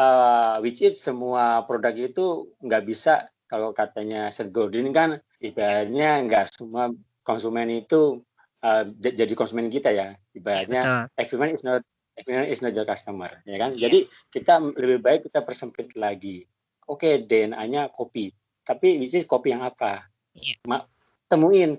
uh, 0.00 0.64
which 0.64 0.80
is 0.80 0.96
semua 0.96 1.60
produk 1.68 1.92
itu 1.92 2.56
nggak 2.64 2.88
bisa 2.88 3.28
kalau 3.44 3.76
katanya 3.76 4.32
Seth 4.32 4.48
Godin 4.48 4.96
kan 4.96 5.20
ibaratnya 5.44 6.24
nggak 6.24 6.48
semua 6.48 6.88
konsumen 7.20 7.68
itu 7.68 8.24
uh, 8.64 8.88
jadi 8.96 9.36
konsumen 9.36 9.68
kita 9.68 9.92
ya. 9.92 10.16
Iya, 10.16 10.40
Ibaratnya 10.40 10.80
betul. 10.88 11.20
everyone 11.20 11.52
is 11.52 11.62
not 11.68 11.84
everyone 12.16 12.48
is 12.48 12.64
not 12.64 12.72
your 12.72 12.88
customer, 12.88 13.28
ya 13.44 13.60
kan? 13.60 13.76
Iya. 13.76 13.92
Jadi 13.92 14.08
kita 14.32 14.56
lebih 14.72 15.04
baik 15.04 15.28
kita 15.28 15.44
persempit 15.44 15.92
lagi. 16.00 16.48
Oke, 16.88 17.20
DNA-nya 17.28 17.92
kopi. 17.92 18.32
Tapi 18.62 19.02
which 19.02 19.14
is 19.14 19.26
kopi 19.26 19.50
yang 19.50 19.66
apa? 19.66 20.06
Iya. 20.32 20.54
Ma- 20.64 20.86
temuin 21.26 21.76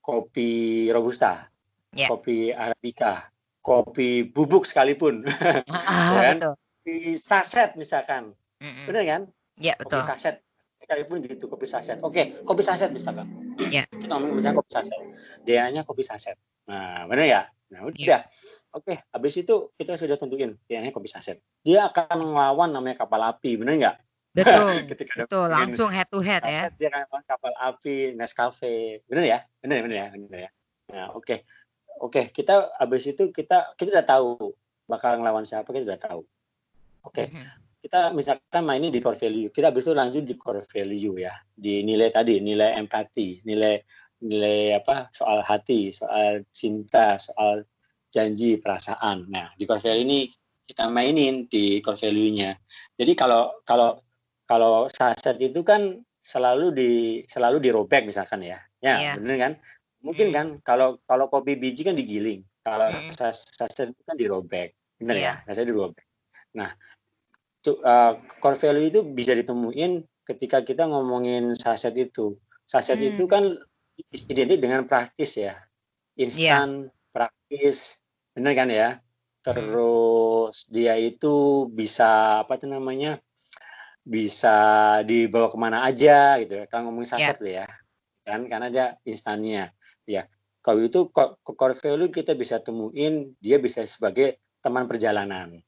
kopi 0.00 0.88
robusta, 0.88 1.52
Iya. 1.92 2.08
kopi 2.08 2.50
arabica, 2.50 3.28
kopi 3.60 4.26
bubuk 4.26 4.64
sekalipun, 4.64 5.22
Heeh, 5.22 5.64
ya 6.16 6.20
kan? 6.32 6.36
betul. 6.40 6.54
Kopi 6.82 6.96
saset 7.20 7.70
misalkan, 7.78 8.34
Mhm. 8.58 8.84
bener 8.88 9.02
kan? 9.06 9.22
Iya, 9.60 9.74
Kopi 9.78 10.00
betul. 10.00 10.02
saset, 10.02 10.36
sekalipun 10.82 11.22
gitu 11.22 11.46
kopi 11.46 11.66
saset. 11.68 12.00
Oke, 12.02 12.42
kopi 12.42 12.62
saset 12.64 12.90
misalkan. 12.90 13.28
Iya. 13.62 13.86
Kita 13.86 14.18
ngomong 14.18 14.40
misalnya 14.40 14.58
kopi 14.58 14.70
saset, 14.72 14.98
DNA-nya 15.46 15.82
kopi 15.86 16.02
saset. 16.02 16.34
Nah, 16.66 17.06
bener 17.06 17.26
ya? 17.28 17.42
Nah, 17.70 17.86
Iya. 17.86 18.18
udah. 18.18 18.20
Oke, 18.72 18.94
habis 19.12 19.34
itu 19.36 19.70
kita 19.76 19.94
sudah 19.94 20.16
tentuin 20.16 20.56
DNA-nya 20.66 20.90
kopi 20.90 21.06
saset. 21.06 21.38
Dia 21.62 21.86
akan 21.92 22.34
ngelawan 22.34 22.72
namanya 22.72 23.06
kapal 23.06 23.20
api, 23.22 23.60
bener 23.60 23.76
nggak? 23.78 23.96
Betul. 24.32 24.84
Ketika 24.90 25.12
Betul, 25.24 25.46
langsung 25.52 25.88
head 25.92 26.08
to 26.08 26.20
head 26.24 26.42
ya. 26.42 26.72
dia 26.72 26.88
akan 26.88 27.04
ngelawan 27.04 27.24
kapal 27.28 27.52
api, 27.60 28.16
Nescafe, 28.16 29.04
bener 29.06 29.24
ya? 29.28 29.38
Bener, 29.60 29.84
bener 29.84 29.96
ya, 29.96 30.06
bener 30.08 30.40
ya. 30.48 30.50
Nah, 30.92 31.06
oke, 31.12 31.44
oke, 32.00 32.32
kita 32.32 32.72
habis 32.80 33.04
itu 33.12 33.28
kita 33.28 33.76
kita 33.76 34.00
udah 34.00 34.06
tahu 34.08 34.28
bakal 34.88 35.20
ngelawan 35.20 35.44
siapa, 35.44 35.68
kita 35.70 35.94
udah 35.94 36.00
tahu. 36.00 36.22
Oke, 37.04 37.28
Mhm. 37.28 37.46
kita 37.84 38.14
misalkan 38.16 38.62
main 38.64 38.88
di 38.88 39.00
core 39.04 39.20
value, 39.20 39.50
kita 39.52 39.68
habis 39.68 39.84
itu 39.84 39.92
lanjut 39.92 40.22
di 40.24 40.34
core 40.40 40.64
value 40.64 41.16
ya, 41.20 41.34
di 41.52 41.84
nilai 41.84 42.08
tadi, 42.08 42.40
nilai 42.40 42.78
empati, 42.80 43.44
nilai 43.44 43.76
nilai 44.22 44.78
apa 44.78 45.10
soal 45.10 45.42
hati, 45.42 45.90
soal 45.90 46.46
cinta, 46.54 47.18
soal 47.18 47.66
janji, 48.08 48.56
perasaan. 48.62 49.26
Nah, 49.28 49.50
di 49.58 49.66
core 49.66 49.82
value 49.82 50.04
ini 50.06 50.20
kita 50.62 50.86
mainin 50.88 51.50
di 51.50 51.82
core 51.82 51.98
value-nya. 51.98 52.54
Jadi 52.96 53.12
kalau 53.18 53.60
kalau 53.66 53.98
kalau 54.46 54.86
saset 54.90 55.38
itu 55.38 55.62
kan 55.62 56.02
selalu 56.22 56.70
di 56.70 56.90
selalu 57.26 57.58
dirobek 57.58 58.06
misalkan 58.06 58.46
ya. 58.46 58.62
Ya, 58.78 58.98
yeah. 58.98 59.14
bener 59.18 59.36
kan? 59.38 59.52
Mungkin 60.02 60.30
hmm. 60.30 60.34
kan 60.34 60.46
kalau 60.62 60.98
kalau 61.06 61.26
kopi 61.30 61.58
biji 61.58 61.82
kan 61.82 61.98
digiling. 61.98 62.42
Kalau 62.62 62.86
hmm. 62.86 63.10
saset 63.10 63.90
itu 63.90 64.02
kan 64.06 64.16
dirobek. 64.18 64.74
Bener 65.02 65.16
yeah. 65.18 65.36
ya? 65.42 65.50
Saset 65.50 65.66
dirobek. 65.66 66.06
Nah, 66.54 66.70
to, 67.62 67.78
uh, 67.82 68.18
core 68.38 68.58
value 68.58 68.90
itu 68.90 69.00
bisa 69.02 69.34
ditemuin 69.34 70.06
ketika 70.26 70.62
kita 70.62 70.86
ngomongin 70.86 71.54
saset 71.58 71.94
itu. 71.98 72.38
Saset 72.66 72.98
hmm. 72.98 73.08
itu 73.14 73.24
kan 73.26 73.58
identik 74.30 74.62
dengan 74.62 74.86
praktis 74.86 75.38
ya. 75.38 75.58
Instan, 76.14 76.86
yeah. 76.86 77.10
praktis. 77.10 77.98
Bener 78.34 78.54
kan 78.54 78.70
ya? 78.70 79.02
Terus 79.42 80.70
dia 80.70 80.94
itu 80.94 81.66
bisa 81.66 82.42
apa 82.46 82.54
itu 82.54 82.70
namanya? 82.70 83.18
Bisa 84.02 84.56
dibawa 85.06 85.46
ke 85.46 85.58
mana 85.58 85.86
aja 85.86 86.38
gitu. 86.42 86.58
Ya. 86.58 86.64
Kalau 86.66 86.90
ngomongin 86.90 87.06
iya. 87.06 87.14
saset 87.16 87.38
yeah. 87.46 87.66
ya, 87.66 87.66
kan 88.26 88.40
karena 88.50 88.68
dia 88.68 88.86
instannya. 89.06 89.70
Ya, 90.02 90.26
kalau 90.62 90.82
itu 90.82 91.10
core 91.14 91.74
value 91.78 92.10
kita 92.10 92.34
bisa 92.34 92.58
temuin 92.58 93.34
dia 93.38 93.62
bisa 93.62 93.82
sebagai 93.86 94.42
teman 94.62 94.86
perjalanan. 94.90 95.58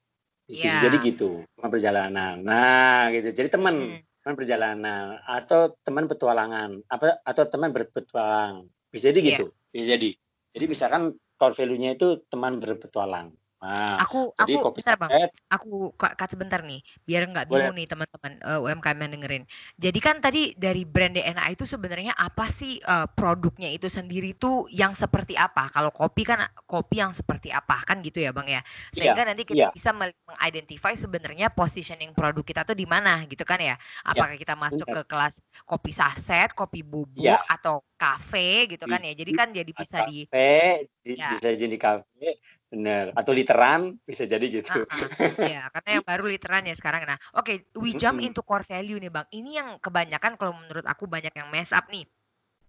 Yeah. 0.51 0.67
Bisa 0.67 0.77
jadi 0.91 0.97
gitu, 1.03 1.47
teman 1.59 1.71
perjalanan. 1.71 2.35
Nah, 2.43 3.11
gitu. 3.15 3.31
Jadi 3.35 3.49
teman 3.55 3.75
hmm. 3.75 4.01
teman 4.23 4.35
perjalanan 4.35 5.05
atau 5.25 5.73
teman 5.87 6.05
petualangan 6.11 6.83
apa 6.91 7.23
atau 7.23 7.45
teman 7.47 7.71
berpetualang. 7.71 8.67
Bisa 8.91 9.11
jadi 9.11 9.21
yeah. 9.23 9.31
gitu. 9.35 9.47
Bisa 9.75 9.85
jadi. 9.99 10.11
Jadi 10.55 10.65
misalkan 10.71 11.03
core 11.35 11.55
value-nya 11.55 11.99
itu 11.99 12.23
teman 12.31 12.63
berpetualang. 12.63 13.35
Nah, 13.65 13.97
aku 13.97 14.37
jadi 14.37 14.61
aku 14.61 14.77
bentar 14.77 14.95
bang, 15.01 15.11
aku 15.49 15.97
kata 15.97 16.37
sebentar 16.37 16.61
nih, 16.61 16.85
biar 17.09 17.25
nggak 17.33 17.49
bingung 17.49 17.73
nih 17.73 17.89
teman-teman 17.89 18.37
uh, 18.45 18.61
UMKM 18.61 18.99
yang 19.01 19.13
dengerin. 19.17 19.45
Jadi 19.81 19.99
kan 20.05 20.21
tadi 20.21 20.53
dari 20.53 20.85
brand 20.85 21.17
DNA 21.17 21.57
itu 21.57 21.65
sebenarnya 21.65 22.13
apa 22.13 22.53
sih 22.53 22.77
uh, 22.85 23.09
produknya 23.09 23.73
itu 23.73 23.89
sendiri 23.89 24.37
tuh 24.37 24.69
yang 24.69 24.93
seperti 24.93 25.33
apa? 25.41 25.73
Kalau 25.73 25.89
kopi 25.97 26.29
kan 26.29 26.45
kopi 26.69 27.01
yang 27.01 27.17
seperti 27.17 27.57
apa 27.57 27.81
kan 27.89 28.05
gitu 28.05 28.21
ya 28.21 28.37
bang 28.37 28.53
ya, 28.53 28.61
iya, 28.61 28.93
sehingga 28.93 29.25
yeah, 29.25 29.29
nanti 29.33 29.43
kita 29.49 29.65
yeah. 29.65 29.73
bisa 29.73 29.97
mengidentify 29.97 30.93
sebenarnya 30.93 31.49
positioning 31.49 32.13
produk 32.13 32.45
kita 32.45 32.69
tuh 32.69 32.77
di 32.77 32.85
mana 32.85 33.25
gitu 33.25 33.49
kan 33.49 33.57
ya? 33.57 33.81
Iya, 33.81 34.13
Apakah 34.13 34.37
yeah. 34.37 34.43
kita 34.45 34.55
masuk 34.61 34.85
yeah. 34.93 34.97
ke 35.01 35.03
kelas 35.09 35.35
kopi 35.65 35.93
saset, 35.97 36.53
kopi 36.53 36.85
bubuk 36.85 37.33
yeah. 37.33 37.41
atau 37.49 37.81
kafe 37.97 38.69
gitu 38.77 38.85
kan 38.85 39.01
ya? 39.01 39.17
Jadi 39.17 39.33
kan 39.33 39.49
jadi 39.57 39.73
bisa 39.73 40.05
di 40.05 40.29
kafe, 40.29 40.85
ya. 41.09 41.33
bisa 41.33 41.49
jadi 41.57 41.77
kafe 41.81 42.37
Benar, 42.73 43.15
atau 43.15 43.31
literan 43.31 43.95
bisa 44.03 44.27
jadi 44.27 44.43
gitu. 44.51 44.83
Uh, 44.83 45.07
uh, 45.07 45.47
ya, 45.47 45.71
karena 45.71 45.91
yang 46.01 46.07
baru 46.07 46.25
literan 46.27 46.67
ya 46.67 46.75
sekarang. 46.75 47.07
Nah, 47.07 47.19
oke, 47.39 47.47
okay, 47.47 47.57
we 47.79 47.95
jump 47.95 48.19
into 48.19 48.43
core 48.43 48.67
value 48.67 48.99
nih, 48.99 49.13
Bang. 49.13 49.29
Ini 49.31 49.51
yang 49.63 49.69
kebanyakan 49.79 50.35
kalau 50.35 50.59
menurut 50.59 50.83
aku 50.83 51.07
banyak 51.07 51.31
yang 51.31 51.49
mess 51.55 51.71
up 51.71 51.87
nih. 51.93 52.03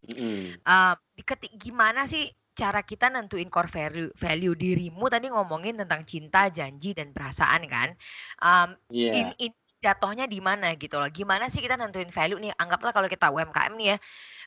Mm. 0.06 0.62
Uh, 0.62 0.94
ketik 1.26 1.58
gimana 1.58 2.06
sih 2.06 2.30
cara 2.56 2.86
kita 2.86 3.12
nentuin 3.12 3.50
core 3.52 3.68
value, 3.68 4.10
value 4.16 4.56
dirimu 4.56 5.10
tadi 5.12 5.28
ngomongin 5.28 5.82
tentang 5.82 6.08
cinta, 6.08 6.48
janji 6.54 6.96
dan 6.96 7.12
perasaan 7.12 7.66
kan. 7.68 7.90
Um, 8.40 8.70
yeah. 8.94 9.26
in, 9.26 9.28
in, 9.42 9.52
jatuhnya 9.86 10.26
di 10.26 10.42
mana 10.42 10.74
gitu 10.74 10.98
loh. 10.98 11.06
Gimana 11.14 11.46
sih 11.52 11.62
kita 11.62 11.78
nentuin 11.78 12.10
value 12.10 12.42
nih? 12.42 12.54
Anggaplah 12.58 12.90
kalau 12.90 13.06
kita 13.06 13.30
UMKM 13.30 13.74
nih 13.78 13.88
ya, 13.94 13.98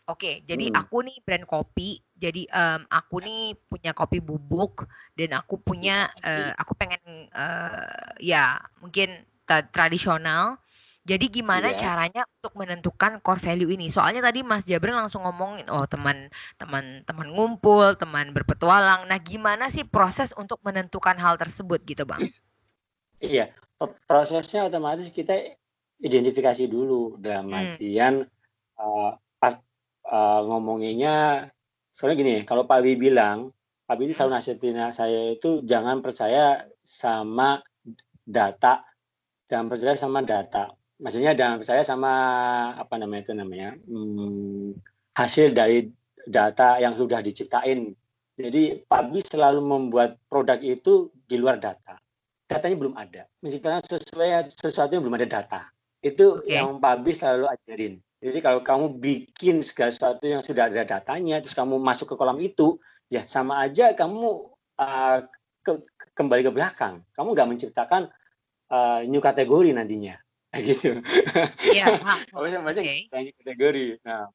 Oke, 0.08 0.40
jadi 0.48 0.72
hmm. 0.72 0.80
aku 0.80 1.04
nih 1.04 1.20
brand 1.20 1.44
kopi. 1.44 2.00
Jadi 2.16 2.48
um, 2.48 2.80
aku 2.88 3.20
nih 3.20 3.52
punya 3.68 3.92
kopi 3.92 4.24
bubuk 4.24 4.88
dan 5.12 5.36
aku 5.36 5.60
punya 5.60 6.08
uh, 6.24 6.56
aku 6.56 6.72
pengen 6.72 7.28
uh, 7.36 8.16
ya 8.16 8.56
mungkin 8.80 9.12
tradisional. 9.68 10.56
Jadi 11.04 11.28
gimana 11.28 11.72
yeah. 11.72 11.80
caranya 11.80 12.22
untuk 12.40 12.56
menentukan 12.56 13.20
core 13.20 13.40
value 13.40 13.68
ini? 13.72 13.88
Soalnya 13.92 14.24
tadi 14.24 14.44
Mas 14.44 14.64
Jabrin 14.64 14.96
langsung 14.96 15.24
ngomongin 15.24 15.68
oh 15.68 15.84
teman 15.84 16.28
teman 16.56 17.04
teman 17.04 17.28
ngumpul, 17.32 17.92
teman 17.96 18.32
berpetualang. 18.32 19.08
Nah, 19.08 19.16
gimana 19.20 19.72
sih 19.72 19.88
proses 19.88 20.36
untuk 20.36 20.60
menentukan 20.64 21.16
hal 21.16 21.40
tersebut 21.40 21.80
gitu, 21.84 22.04
Bang? 22.04 22.28
Iya, 23.24 23.48
prosesnya 24.04 24.68
otomatis 24.68 25.08
kita 25.08 25.32
identifikasi 25.98 26.68
dulu 26.68 27.16
dalam 27.18 27.50
hmm. 27.50 27.56
artian 27.56 28.14
uh, 28.78 29.16
uh, 30.08 30.40
ngomonginnya 30.48 31.48
soalnya 31.98 32.16
gini, 32.22 32.36
kalau 32.46 32.64
Pak 32.64 32.78
Wi 32.86 32.94
bilang, 32.94 33.50
Pak 33.90 33.98
Wi 33.98 34.14
selalu 34.14 34.38
nasihatin 34.38 34.78
saya 34.94 35.34
itu 35.34 35.66
jangan 35.66 35.98
percaya 35.98 36.62
sama 36.86 37.58
data, 38.22 38.86
jangan 39.50 39.66
percaya 39.66 39.98
sama 39.98 40.22
data. 40.22 40.70
Maksudnya 40.98 41.34
jangan 41.34 41.62
percaya 41.62 41.82
sama 41.86 42.12
apa 42.74 42.94
namanya 42.98 43.22
itu 43.22 43.34
namanya 43.34 43.70
hmm, 43.86 44.74
hasil 45.14 45.54
dari 45.54 45.86
data 46.26 46.78
yang 46.78 46.94
sudah 46.94 47.18
diciptain. 47.18 47.94
Jadi 48.38 48.86
Pak 48.86 49.10
Wi 49.10 49.18
selalu 49.18 49.58
membuat 49.62 50.22
produk 50.30 50.58
itu 50.62 51.10
di 51.26 51.34
luar 51.34 51.58
data. 51.58 51.98
Datanya 52.46 52.78
belum 52.78 52.94
ada. 52.94 53.26
Menciptakan 53.42 53.82
sesuai 53.82 54.46
sesuatu 54.54 54.94
yang 54.94 55.02
belum 55.02 55.18
ada 55.18 55.26
data. 55.26 55.60
Itu 55.98 56.46
okay. 56.46 56.62
yang 56.62 56.78
Pak 56.78 57.02
Wi 57.02 57.10
selalu 57.10 57.50
ajarin. 57.50 57.98
Jadi 58.18 58.38
kalau 58.42 58.60
kamu 58.66 58.98
bikin 58.98 59.62
segala 59.62 59.94
sesuatu 59.94 60.26
yang 60.26 60.42
sudah 60.42 60.66
ada 60.66 60.82
datanya, 60.82 61.38
terus 61.38 61.54
kamu 61.54 61.78
masuk 61.78 62.14
ke 62.14 62.14
kolam 62.18 62.38
itu, 62.42 62.74
ya 63.06 63.22
sama 63.30 63.62
aja 63.62 63.94
kamu 63.94 64.50
uh, 64.74 65.18
ke, 65.62 65.72
kembali 66.18 66.42
ke 66.42 66.50
belakang. 66.50 67.06
Kamu 67.14 67.38
nggak 67.38 67.46
menciptakan 67.46 68.10
uh, 68.74 69.06
new 69.06 69.22
kategori 69.22 69.70
nantinya, 69.70 70.18
kayak 70.50 70.62
gitu. 70.66 70.90
Iya. 71.62 71.94
Aja 72.34 72.58
okay. 72.82 73.06
new 73.06 73.36
kategori. 73.38 74.02
Nah, 74.02 74.26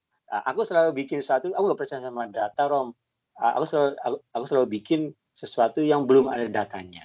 aku 0.47 0.63
selalu 0.63 1.03
bikin 1.03 1.19
sesuatu, 1.19 1.51
aku 1.51 1.63
nggak 1.67 1.79
percaya 1.83 1.99
sama 1.99 2.23
data, 2.31 2.63
Rom. 2.71 2.95
Uh, 3.35 3.51
aku 3.59 3.65
selalu 3.67 3.89
aku, 3.99 4.17
aku 4.31 4.45
selalu 4.47 4.67
bikin 4.79 5.01
sesuatu 5.35 5.83
yang 5.83 6.07
belum 6.07 6.31
ada 6.31 6.47
datanya. 6.47 7.03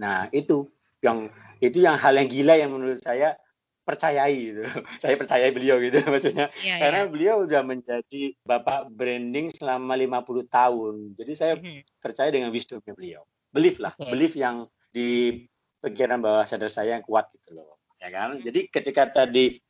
Nah, 0.00 0.32
itu 0.32 0.72
yang 1.04 1.28
itu 1.60 1.84
yang 1.84 2.00
hal 2.00 2.16
yang 2.16 2.32
gila 2.32 2.54
yang 2.56 2.72
menurut 2.72 2.96
saya 2.96 3.36
percayai 3.84 4.36
gitu. 4.50 4.64
Saya 5.02 5.14
percaya 5.14 5.46
beliau 5.52 5.76
gitu 5.78 6.00
maksudnya. 6.12 6.48
Yeah, 6.64 6.80
Karena 6.80 7.00
yeah. 7.06 7.12
beliau 7.12 7.34
udah 7.44 7.62
menjadi 7.62 8.22
bapak 8.42 8.90
branding 8.90 9.52
selama 9.52 9.94
50 9.94 10.48
tahun. 10.48 10.94
Jadi 11.14 11.32
saya 11.36 11.54
mm-hmm. 11.60 12.00
percaya 12.00 12.28
dengan 12.32 12.48
wisdomnya 12.50 12.96
beliau. 12.96 13.22
Belief 13.54 13.78
lah, 13.78 13.94
okay. 13.94 14.10
belief 14.10 14.34
yang 14.34 14.66
di 14.90 15.38
pikiran 15.78 16.18
bawah 16.18 16.42
sadar 16.48 16.72
saya 16.72 16.98
yang 16.98 17.04
kuat 17.04 17.28
gitu 17.30 17.54
loh. 17.54 17.78
Ya 18.00 18.08
kan? 18.10 18.34
Mm-hmm. 18.34 18.44
Jadi 18.48 18.60
ketika 18.72 19.04
tadi 19.12 19.60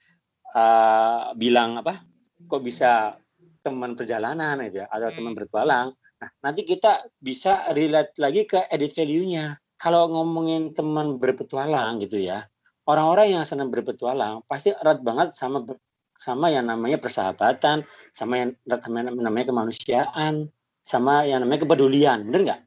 uh, 0.54 1.34
bilang 1.34 1.82
apa? 1.82 2.00
Kok 2.46 2.62
bisa 2.62 3.18
teman 3.64 3.98
perjalanan 3.98 4.62
gitu 4.70 4.84
ya 4.84 4.86
atau 4.88 5.10
mm-hmm. 5.10 5.16
teman 5.18 5.32
bertualang. 5.34 5.88
Nah, 6.22 6.30
nanti 6.40 6.62
kita 6.64 7.04
bisa 7.18 7.68
relate 7.74 8.16
lagi 8.22 8.46
ke 8.46 8.70
edit 8.70 8.94
value-nya. 8.94 9.58
Kalau 9.74 10.08
ngomongin 10.08 10.72
teman 10.72 11.20
berpetualang 11.20 12.00
gitu 12.00 12.16
ya, 12.16 12.46
orang-orang 12.84 13.40
yang 13.40 13.44
senang 13.48 13.72
berpetualang 13.72 14.44
pasti 14.48 14.72
erat 14.72 15.00
banget 15.00 15.32
sama 15.36 15.64
sama 16.14 16.46
yang 16.46 16.70
namanya 16.70 17.02
persahabatan, 17.02 17.82
sama 18.14 18.46
yang 18.46 18.50
namanya 19.18 19.50
kemanusiaan, 19.50 20.46
sama 20.84 21.26
yang 21.26 21.42
namanya 21.42 21.66
kepedulian, 21.66 22.22
bener 22.22 22.40
nggak? 22.46 22.60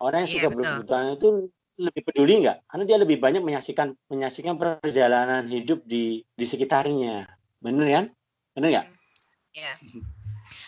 Orang 0.00 0.24
yang 0.24 0.30
iya, 0.30 0.36
suka 0.36 0.48
betul. 0.52 0.60
berpetualang 0.60 1.12
itu 1.16 1.28
lebih 1.80 2.02
peduli 2.04 2.34
nggak? 2.44 2.58
Karena 2.68 2.84
dia 2.84 2.98
lebih 3.00 3.16
banyak 3.16 3.42
menyaksikan 3.42 3.88
menyaksikan 4.12 4.54
perjalanan 4.60 5.48
hidup 5.48 5.80
di 5.88 6.20
di 6.36 6.44
sekitarnya, 6.44 7.24
bener 7.64 7.86
kan? 7.88 8.04
Bener 8.52 8.68
nggak? 8.68 8.86
Iya. 9.56 9.72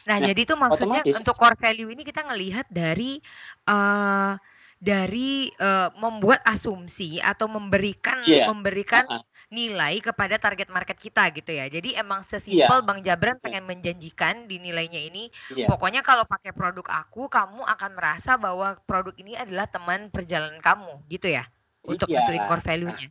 Nah, 0.02 0.18
nah, 0.18 0.26
jadi 0.30 0.40
itu 0.42 0.54
maksudnya 0.58 1.02
otomatis, 1.02 1.18
untuk 1.18 1.36
core 1.38 1.58
value 1.58 1.90
ini 1.90 2.02
kita 2.02 2.26
ngelihat 2.26 2.66
dari 2.70 3.22
uh, 3.70 4.34
dari 4.82 5.46
uh, 5.62 5.94
membuat 5.94 6.42
asumsi 6.42 7.22
atau 7.22 7.46
memberikan 7.46 8.18
yeah. 8.26 8.50
memberikan 8.50 9.06
uh 9.06 9.22
-uh. 9.22 9.24
nilai 9.46 10.02
kepada 10.02 10.42
target 10.42 10.66
market 10.74 10.98
kita 10.98 11.30
gitu 11.38 11.54
ya. 11.54 11.70
Jadi 11.70 11.94
emang 11.94 12.26
sesimpel 12.26 12.82
yeah. 12.82 12.82
Bang 12.82 12.98
Jabran 13.06 13.38
pengen 13.38 13.62
menjanjikan 13.62 14.50
di 14.50 14.58
nilainya 14.58 14.98
ini, 14.98 15.30
yeah. 15.54 15.70
pokoknya 15.70 16.02
kalau 16.02 16.26
pakai 16.26 16.50
produk 16.50 16.82
aku, 16.90 17.30
kamu 17.30 17.62
akan 17.62 17.90
merasa 17.94 18.34
bahwa 18.34 18.74
produk 18.82 19.14
ini 19.22 19.38
adalah 19.38 19.70
teman 19.70 20.10
perjalanan 20.10 20.58
kamu, 20.58 20.98
gitu 21.06 21.30
ya, 21.30 21.46
untuk 21.86 22.10
yeah. 22.10 22.26
nentuin 22.26 22.42
core 22.50 22.64
value-nya. 22.66 23.08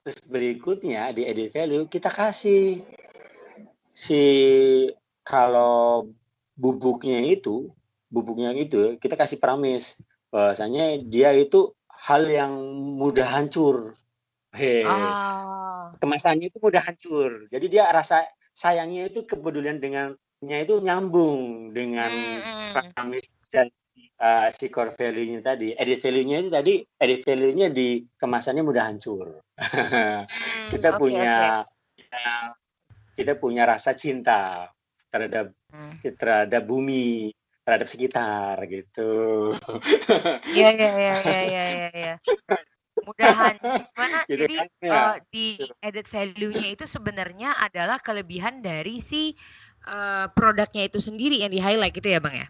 Terus 0.00 0.18
berikutnya 0.24 1.12
di 1.12 1.28
edit 1.28 1.52
value 1.52 1.84
kita 1.84 2.08
kasih 2.08 2.80
si 3.92 4.22
kalau 5.20 6.08
bubuknya 6.56 7.20
itu, 7.28 7.68
bubuknya 8.08 8.56
itu 8.56 8.96
kita 8.96 9.20
kasih 9.20 9.36
promise 9.36 10.00
bahwasanya 10.30 11.02
dia 11.06 11.34
itu 11.34 11.74
hal 11.90 12.26
yang 12.26 12.52
mudah 12.98 13.26
hancur. 13.26 13.94
Ah. 14.50 15.94
kemasannya 16.02 16.50
itu 16.50 16.58
mudah 16.58 16.82
hancur. 16.82 17.46
Jadi 17.54 17.66
dia 17.70 17.86
rasa 17.86 18.26
sayangnya 18.50 19.06
itu 19.06 19.22
kepedulian 19.22 19.78
dengannya 19.78 20.58
itu 20.66 20.82
nyambung 20.82 21.70
dengan 21.70 22.10
hmm. 22.10 22.74
hmm. 22.74 23.14
dan 23.50 23.70
uh, 24.18 24.50
si 24.50 24.66
core 24.74 24.90
value-nya 24.90 25.38
tadi, 25.42 25.70
edit 25.78 26.02
value-nya 26.02 26.36
itu 26.42 26.50
tadi, 26.50 26.74
edit 26.82 27.20
value-nya 27.22 27.70
di 27.70 28.02
kemasannya 28.18 28.62
mudah 28.66 28.84
hancur. 28.90 29.38
Hmm, 29.60 30.26
kita 30.72 30.98
oke, 30.98 30.98
punya 30.98 31.62
kita, 31.94 32.24
kita 33.14 33.32
punya 33.38 33.62
rasa 33.70 33.94
cinta 33.94 34.66
terhadap 35.14 35.54
Hmm. 35.70 35.94
terhadap 36.02 36.66
bumi, 36.66 37.30
terhadap 37.70 37.86
sekitar 37.86 38.58
gitu. 38.66 39.54
Iya 40.50 40.74
iya 40.74 40.90
iya 40.90 41.14
iya 41.22 41.40
iya 41.46 41.64
iya. 41.70 41.88
iya. 41.94 42.14
Mudahan 43.06 43.54
gimana 43.62 44.18
Gitu 44.30 44.42
jadi 44.42 44.56
kan, 44.58 44.66
ya. 44.82 44.90
eh, 44.90 45.16
di 45.30 45.46
added 45.78 46.06
value-nya 46.10 46.68
itu 46.74 46.84
sebenarnya 46.90 47.54
adalah 47.62 48.02
kelebihan 48.02 48.58
dari 48.58 48.98
si 48.98 49.38
eh, 49.86 50.26
produknya 50.34 50.90
itu 50.90 50.98
sendiri 50.98 51.38
yang 51.38 51.54
di 51.54 51.62
highlight 51.62 51.94
gitu 51.94 52.10
ya 52.10 52.18
bang 52.18 52.42
ya? 52.42 52.48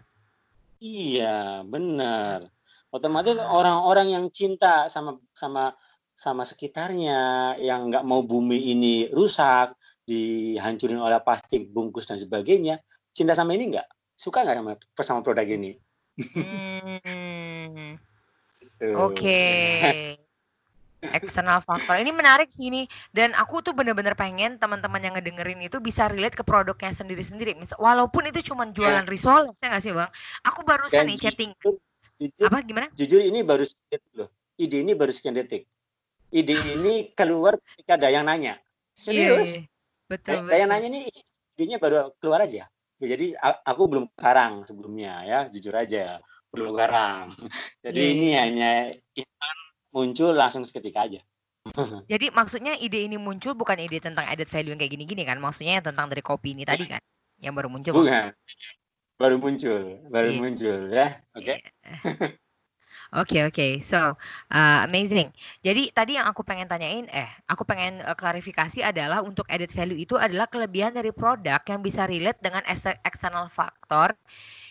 Iya, 0.81 1.37
benar. 1.69 2.49
Otomatis 2.89 3.37
orang-orang 3.37 4.17
yang 4.17 4.25
cinta 4.33 4.89
sama 4.89 5.21
sama 5.37 5.77
sama 6.17 6.41
sekitarnya, 6.41 7.53
yang 7.61 7.93
nggak 7.93 8.01
mau 8.01 8.25
bumi 8.25 8.73
ini 8.73 9.05
rusak, 9.13 9.77
dihancurin 10.09 10.97
oleh 10.97 11.21
plastik, 11.21 11.69
bungkus 11.69 12.09
dan 12.09 12.17
sebagainya, 12.17 12.81
cinta 13.13 13.37
sama 13.37 13.53
ini 13.53 13.77
nggak? 13.77 14.00
Suka 14.21 14.45
nggak 14.45 14.57
sama 14.61 14.73
sama 15.01 15.21
produk 15.25 15.47
ini? 15.49 15.73
Hmm, 16.37 17.97
Gitu. 18.61 18.87
Oke. 18.93 19.41
External 21.17 21.65
factor 21.65 21.97
ini 21.97 22.13
menarik 22.13 22.53
sih 22.53 22.69
ini 22.69 22.85
dan 23.09 23.33
aku 23.33 23.65
tuh 23.65 23.73
bener-bener 23.73 24.13
pengen 24.13 24.61
teman-teman 24.61 25.01
yang 25.01 25.17
ngedengerin 25.17 25.57
itu 25.65 25.81
bisa 25.81 26.05
relate 26.05 26.37
ke 26.37 26.45
produknya 26.45 26.93
sendiri-sendiri. 26.93 27.57
Mis- 27.57 27.73
Walaupun 27.73 28.29
itu 28.29 28.53
cuma 28.53 28.69
jualan 28.69 29.09
risol, 29.09 29.49
ya 29.57 29.73
nggak 29.73 29.81
sih 29.81 29.97
bang? 29.97 30.11
Aku 30.45 30.61
barusan 30.61 31.09
nih 31.09 31.17
chatting 31.17 31.51
jujur, 32.21 32.45
apa 32.45 32.61
gimana? 32.61 32.87
jujur 32.93 33.21
ini 33.25 33.41
baru 33.41 33.65
sekian 33.65 34.01
loh. 34.13 34.29
Ide 34.61 34.77
ini 34.85 34.93
baru 34.93 35.09
sekian 35.09 35.33
detik. 35.33 35.65
Ide 36.29 36.53
ini 36.77 37.09
keluar 37.17 37.57
ketika 37.73 37.97
ada 37.97 38.13
yang 38.13 38.29
nanya. 38.29 38.61
Serius? 38.93 39.57
Iya, 39.57 39.65
betul 40.05 40.37
Ada 40.47 40.55
yang 40.61 40.69
nanya 40.69 40.87
nih 40.93 41.03
idenya 41.57 41.77
baru 41.81 42.13
keluar 42.21 42.45
aja. 42.45 42.69
Jadi 43.07 43.33
aku 43.41 43.83
belum 43.89 44.05
karang 44.13 44.61
sebelumnya 44.65 45.25
ya, 45.25 45.39
jujur 45.49 45.73
aja 45.73 46.21
belum 46.51 46.75
karang. 46.75 47.27
Jadi 47.85 48.01
Iya, 48.01 48.11
ini 48.13 48.27
iya. 48.27 48.39
hanya 48.45 48.71
instan 49.15 49.57
muncul 49.95 50.31
langsung 50.35 50.63
seketika 50.67 51.07
aja. 51.07 51.21
Jadi 52.11 52.33
maksudnya 52.33 52.75
ide 52.75 53.05
ini 53.07 53.15
muncul 53.15 53.55
bukan 53.55 53.79
ide 53.79 54.01
tentang 54.03 54.27
added 54.27 54.49
value 54.51 54.75
yang 54.75 54.79
kayak 54.81 54.93
gini-gini 54.93 55.23
kan? 55.23 55.39
Maksudnya 55.39 55.79
yang 55.79 55.85
tentang 55.87 56.11
dari 56.11 56.21
kopi 56.25 56.53
ini 56.53 56.67
tadi 56.67 56.85
kan? 56.85 57.01
Yang 57.39 57.53
baru 57.57 57.67
muncul. 57.71 57.91
maksudnya. 57.95 58.33
Bukan. 58.35 58.39
Baru 59.21 59.35
muncul, 59.37 59.81
baru 60.09 60.29
Iya. 60.33 60.39
muncul 60.41 60.79
ya. 60.89 61.07
Oke. 61.37 61.55
Iya. 61.55 61.57
Oke 63.11 63.43
oke, 63.43 63.83
so 63.83 64.15
uh, 64.55 64.79
amazing. 64.87 65.27
Jadi 65.59 65.91
tadi 65.91 66.15
yang 66.15 66.31
aku 66.31 66.47
pengen 66.47 66.63
tanyain, 66.63 67.11
eh, 67.11 67.27
aku 67.43 67.67
pengen 67.67 67.99
uh, 68.07 68.15
klarifikasi 68.15 68.79
adalah 68.87 69.19
untuk 69.19 69.43
added 69.51 69.67
value 69.67 69.99
itu 69.99 70.15
adalah 70.15 70.47
kelebihan 70.47 70.95
dari 70.95 71.11
produk 71.11 71.59
yang 71.67 71.83
bisa 71.83 72.07
relate 72.07 72.39
dengan 72.39 72.63
ex- 72.63 72.95
external 73.03 73.51
factor 73.51 74.15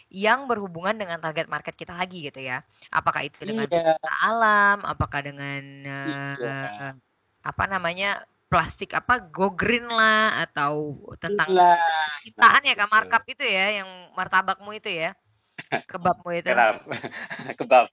yang 0.09 0.49
berhubungan 0.49 0.97
dengan 0.97 1.21
target 1.21 1.53
market 1.53 1.77
kita 1.77 1.93
lagi 1.93 2.33
gitu 2.33 2.41
ya. 2.41 2.65
Apakah 2.89 3.29
itu 3.29 3.45
dengan 3.45 3.69
Iya. 3.69 4.01
alam, 4.25 4.89
apakah 4.89 5.21
dengan 5.21 5.61
uh, 5.85 6.35
Iya. 6.41 6.97
apa 7.45 7.65
namanya 7.69 8.25
plastik 8.49 8.97
apa 8.97 9.21
go 9.21 9.53
green 9.53 9.85
lah 9.85 10.49
atau 10.49 10.97
tentang 11.21 11.53
Iya. 11.53 11.77
ciptaan 12.25 12.65
ya 12.65 12.73
kak 12.73 12.89
markup 12.89 13.23
itu 13.29 13.45
ya, 13.45 13.85
yang 13.85 13.89
martabakmu 14.17 14.73
itu 14.81 14.89
ya, 14.89 15.13
kebabmu 15.93 16.33
itu. 16.33 16.49
Kebab. 17.61 17.93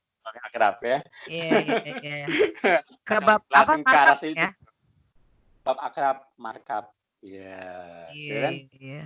Kerap 0.54 0.78
ya. 0.82 1.00
Iya 1.28 1.54
iya 1.68 1.94
iya. 2.02 2.28
Apa 3.06 3.34
ke 3.46 3.54
arah 3.54 3.78
markup 3.84 4.20
ya? 4.34 4.50
Kebab 5.64 5.78
akrab, 5.84 6.18
markup. 6.40 6.86
Iya. 7.20 7.60
Iya 8.14 8.36
kan? 8.40 8.54
iya. 8.78 9.02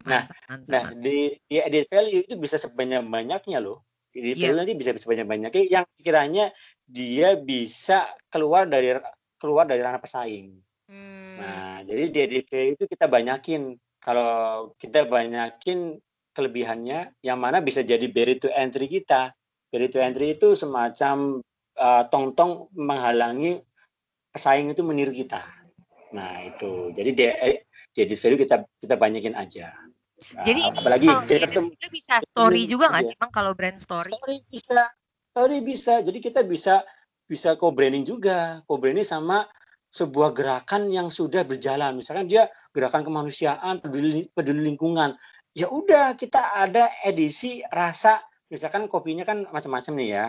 Nah, 0.00 0.22
Mantap, 0.24 0.48
mantap, 0.48 0.70
Nah, 0.72 0.84
mantap. 0.90 1.02
di, 1.04 1.16
di 1.44 1.56
edit 1.60 1.86
value 1.86 2.22
itu 2.24 2.34
bisa 2.40 2.56
sebanyak-banyaknya 2.56 3.58
loh. 3.60 3.84
Edit 4.10 4.36
Iya. 4.36 4.42
value 4.50 4.58
nanti 4.58 4.74
bisa 4.74 4.90
sebanyak-banyaknya 4.96 5.62
yang 5.70 5.86
kiranya 6.00 6.50
dia 6.82 7.38
bisa 7.38 8.10
keluar 8.26 8.66
dari 8.66 8.96
keluar 9.38 9.68
dari 9.68 9.80
ranah 9.84 10.02
pesaing. 10.02 10.50
Hmm, 10.90 11.36
Nah, 11.38 11.76
jadi 11.86 12.10
di 12.10 12.18
edit 12.26 12.44
value 12.50 12.74
itu 12.74 12.84
kita 12.90 13.06
banyakin. 13.06 13.78
Kalau 14.00 14.72
kita 14.80 15.04
banyakin 15.06 16.00
kelebihannya, 16.32 17.14
yang 17.20 17.38
mana 17.38 17.60
bisa 17.60 17.84
jadi 17.84 18.02
barrier 18.10 18.40
to 18.40 18.48
entry 18.50 18.88
kita. 18.88 19.30
Barrier 19.70 19.90
to 19.90 20.02
entry 20.02 20.34
itu 20.34 20.58
semacam 20.58 21.38
uh, 21.78 22.02
tong-tong 22.10 22.68
menghalangi 22.74 23.62
pesaing 24.34 24.74
itu 24.74 24.82
meniru 24.82 25.14
kita. 25.14 25.42
Nah, 26.10 26.42
itu. 26.42 26.90
Jadi 26.90 27.10
di, 27.14 27.24
di 27.94 27.98
edit 28.02 28.18
value 28.18 28.40
kita 28.42 28.56
kita 28.82 28.94
banyakin 28.98 29.34
aja. 29.38 29.70
Nah, 30.34 30.44
Jadi 30.44 30.60
ini 30.60 30.70
apalagi 30.70 31.08
kita 31.26 31.48
ketemu 31.48 31.68
bisa 31.88 32.20
story 32.28 32.68
juga 32.68 32.92
nggak 32.92 33.04
sih 33.08 33.16
bang 33.16 33.32
kalau 33.32 33.52
brand 33.56 33.78
story? 33.80 34.12
story 34.12 34.38
bisa 34.52 34.84
story 35.32 35.58
bisa 35.64 35.94
jadi 36.04 36.18
kita 36.20 36.40
bisa 36.44 36.84
bisa 37.24 37.56
co-branding 37.56 38.04
juga 38.04 38.60
co-branding 38.68 39.06
sama 39.06 39.48
sebuah 39.90 40.36
gerakan 40.36 40.86
yang 40.92 41.10
sudah 41.10 41.42
berjalan 41.42 41.98
misalkan 41.98 42.30
dia 42.30 42.46
gerakan 42.70 43.02
kemanusiaan 43.02 43.82
peduli 43.82 44.30
peduli 44.30 44.62
lingkungan 44.70 45.18
ya 45.50 45.66
udah 45.66 46.14
kita 46.14 46.54
ada 46.62 46.86
edisi 47.02 47.58
rasa 47.74 48.22
misalkan 48.50 48.90
kopinya 48.90 49.22
kan 49.22 49.46
macam-macam 49.48 49.92
nih 49.96 50.10
ya. 50.10 50.26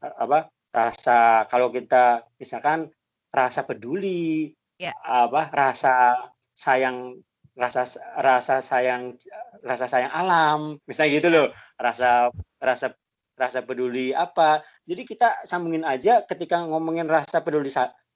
Apa 0.00 0.48
rasa 0.72 1.44
kalau 1.50 1.68
kita 1.68 2.24
misalkan 2.40 2.88
rasa 3.28 3.66
peduli 3.66 4.54
Ya. 4.80 4.90
apa 5.06 5.46
rasa 5.54 6.26
sayang 6.58 7.22
rasa 7.54 7.86
rasa 8.18 8.58
sayang 8.58 9.14
rasa 9.62 9.86
sayang 9.86 10.10
alam 10.10 10.74
misalnya 10.90 11.10
gitu 11.22 11.28
loh. 11.30 11.46
Rasa 11.78 12.34
rasa 12.58 12.90
rasa 13.38 13.62
peduli 13.62 14.10
apa. 14.10 14.58
Jadi 14.82 15.06
kita 15.06 15.38
sambungin 15.46 15.86
aja 15.86 16.26
ketika 16.26 16.66
ngomongin 16.66 17.06
rasa 17.06 17.46
peduli 17.46 17.70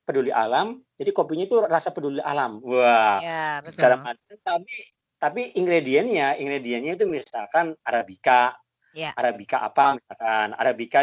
peduli 0.07 0.31
alam 0.31 0.83
jadi 0.95 1.11
kopinya 1.11 1.47
itu 1.47 1.63
rasa 1.67 1.95
peduli 1.95 2.19
alam. 2.19 2.59
Wah. 2.67 3.23
Iya 3.23 3.47
betul. 3.63 3.81
dalam 3.83 4.01
arti 4.03 4.35
tapi 4.43 4.75
tapi 5.17 5.41
ingredientnya 5.55 6.35
ingredientnya 6.35 6.99
itu 6.99 7.07
misalkan 7.07 7.79
arabica 7.87 8.59
Iya. 8.97 9.13
arabica 9.13 9.61
apa 9.61 10.01
misalkan 10.01 10.49
arabica 10.57 11.01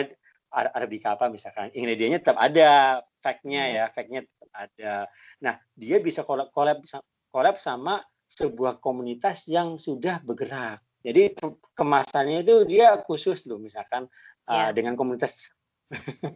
Ara- 0.54 0.74
arabica 0.74 1.14
apa 1.14 1.30
misalkan 1.30 1.70
ingredientnya 1.74 2.22
tetap 2.22 2.38
ada 2.38 3.02
fact-nya 3.22 3.64
Iya. 3.70 3.74
ya 3.74 3.86
fact-nya 3.94 4.22
tetap 4.26 4.50
ada 4.54 4.94
nah 5.42 5.56
dia 5.74 5.98
bisa 5.98 6.26
collab 6.26 6.50
collab 6.50 6.82
collab 7.30 7.58
sama 7.58 8.02
sebuah 8.26 8.82
komunitas 8.82 9.46
yang 9.46 9.78
sudah 9.78 10.22
bergerak 10.22 10.82
jadi 11.06 11.34
ke- 11.38 11.58
kemasannya 11.74 12.42
itu 12.42 12.66
dia 12.66 12.98
khusus 13.02 13.46
loh 13.46 13.58
misalkan 13.58 14.10
uh, 14.50 14.54
Iya. 14.54 14.68
dengan 14.74 14.94
komunitas 14.98 15.54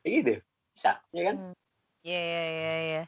kayak 0.00 0.12
gitu 0.24 0.34
bisa 0.72 1.00
ya 1.12 1.22
kan 1.32 1.36
hmm. 1.36 1.54
Iya 2.00 2.16
iya 2.16 2.42
iya 2.48 2.74
iya. 2.80 3.02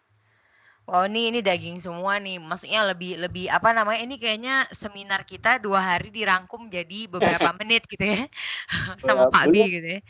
Wow 0.92 1.08
ini 1.08 1.32
ini 1.32 1.40
daging 1.40 1.80
semua 1.80 2.20
nih. 2.20 2.36
Maksudnya 2.36 2.84
lebih 2.84 3.16
lebih 3.16 3.48
apa 3.48 3.72
namanya? 3.72 4.04
Ini 4.04 4.20
kayaknya 4.20 4.68
seminar 4.76 5.24
kita 5.24 5.56
dua 5.56 5.80
hari 5.80 6.12
dirangkum 6.12 6.68
jadi 6.68 7.08
beberapa 7.08 7.48
menit 7.64 7.88
gitu 7.88 8.04
ya, 8.04 8.28
sama 9.00 9.32
Pak 9.32 9.48
B 9.48 9.56
belum 9.56 9.68
gitu 9.72 9.88
ya. 9.88 10.00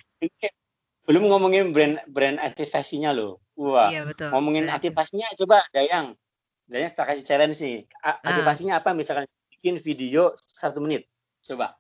belum 1.07 1.23
ngomongin 1.31 1.71
brand 1.71 1.99
brand 2.11 2.38
aktivasinya 2.38 3.11
loh 3.11 3.42
wah 3.59 3.90
Iya 3.90 4.07
betul. 4.07 4.31
ngomongin 4.31 4.71
aktivasinya 4.71 5.35
coba 5.35 5.66
Dayang 5.75 6.14
Dayang 6.71 6.95
tak 6.95 7.11
kasih 7.11 7.27
challenge 7.27 7.59
nih 7.59 7.90
Ah. 8.07 8.23
aktivasinya 8.23 8.79
apa 8.79 8.95
misalkan 8.95 9.27
bikin 9.51 9.83
video 9.83 10.31
satu 10.38 10.79
menit 10.79 11.11
coba 11.42 11.75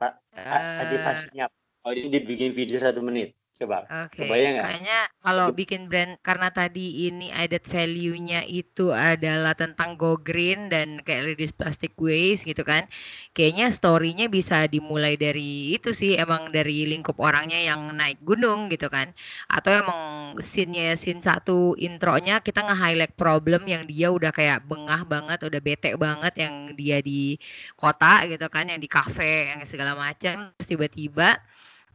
A- 0.00 0.16
Eh, 0.32 0.80
aktivasinya 0.88 1.52
oh 1.84 1.92
ini 1.92 2.08
dibikin 2.08 2.48
video 2.56 2.80
satu 2.80 3.04
menit 3.04 3.36
coba 3.58 3.78
Oke, 3.84 4.24
nggak? 4.54 4.74
kayaknya 4.80 4.96
kalau 5.20 5.52
bikin 5.52 5.92
brand 5.92 6.16
karena 6.24 6.48
tadi 6.48 7.04
ini 7.06 7.28
added 7.28 7.60
value-nya 7.68 8.40
itu 8.48 8.88
adalah 8.90 9.52
tentang 9.52 10.00
go 10.00 10.16
green 10.16 10.72
dan 10.72 11.04
kayak 11.04 11.36
reduce 11.36 11.52
plastic 11.52 11.92
waste 12.00 12.48
gitu 12.48 12.64
kan. 12.64 12.88
Kayaknya 13.36 13.66
story-nya 13.76 14.26
bisa 14.32 14.64
dimulai 14.72 15.20
dari 15.20 15.76
itu 15.76 15.92
sih 15.92 16.16
emang 16.16 16.48
dari 16.56 16.88
lingkup 16.88 17.20
orangnya 17.20 17.60
yang 17.60 17.92
naik 18.00 18.24
gunung 18.24 18.72
gitu 18.72 18.88
kan. 18.88 19.12
Atau 19.52 19.70
emang 19.84 20.00
scene-nya 20.40 20.96
scene 20.96 21.20
satu 21.20 21.76
intronya 21.76 22.40
kita 22.40 22.64
nge-highlight 22.64 23.14
problem 23.20 23.68
yang 23.68 23.84
dia 23.84 24.08
udah 24.08 24.32
kayak 24.32 24.64
bengah 24.64 25.04
banget, 25.04 25.38
udah 25.44 25.60
bete 25.60 25.92
banget 26.00 26.32
yang 26.40 26.54
dia 26.72 27.04
di 27.04 27.36
kota 27.76 28.24
gitu 28.32 28.48
kan, 28.48 28.64
yang 28.72 28.80
di 28.80 28.88
cafe, 28.88 29.52
yang 29.52 29.60
segala 29.68 29.92
macam. 29.92 30.50
Terus 30.56 30.68
tiba-tiba 30.72 31.36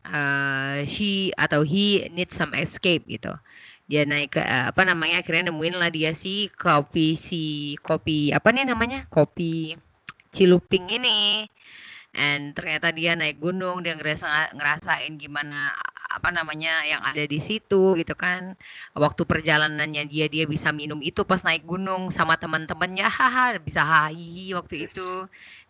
eh 0.06 0.86
she 0.88 1.32
atau 1.36 1.62
he 1.66 2.08
need 2.16 2.30
some 2.32 2.54
escape 2.56 3.04
gitu. 3.10 3.34
Dia 3.90 4.06
naik 4.06 4.38
ke 4.38 4.42
eh, 4.42 4.66
apa 4.72 4.82
namanya 4.86 5.22
akhirnya 5.22 5.50
nemuin 5.50 5.76
lah 5.82 5.90
dia 5.92 6.12
si 6.14 6.48
kopi 6.54 7.18
si 7.18 7.76
kopi 7.82 8.32
apa 8.38 8.50
nih 8.54 8.66
namanya 8.70 9.06
kopi 9.12 9.76
Ciluping 10.36 10.86
ini. 10.94 11.50
And 12.20 12.52
ternyata 12.52 12.92
dia 12.92 13.16
naik 13.16 13.40
gunung 13.40 13.80
dia 13.80 13.96
ngerasa 13.96 14.52
ngerasain 14.52 15.16
gimana 15.16 15.72
apa 16.10 16.36
namanya 16.36 16.84
yang 16.84 17.00
ada 17.00 17.24
di 17.24 17.40
situ 17.40 17.96
gitu 17.96 18.14
kan. 18.20 18.60
Waktu 18.92 19.24
perjalanannya 19.24 20.04
dia 20.12 20.28
dia 20.28 20.44
bisa 20.44 20.76
minum 20.76 21.00
itu 21.00 21.24
pas 21.24 21.40
naik 21.48 21.64
gunung 21.64 22.12
sama 22.12 22.36
teman-temannya. 22.36 23.08
Haha 23.08 23.56
bisa 23.64 23.82
hahi 23.88 24.52
waktu 24.52 24.92
itu. 24.92 25.08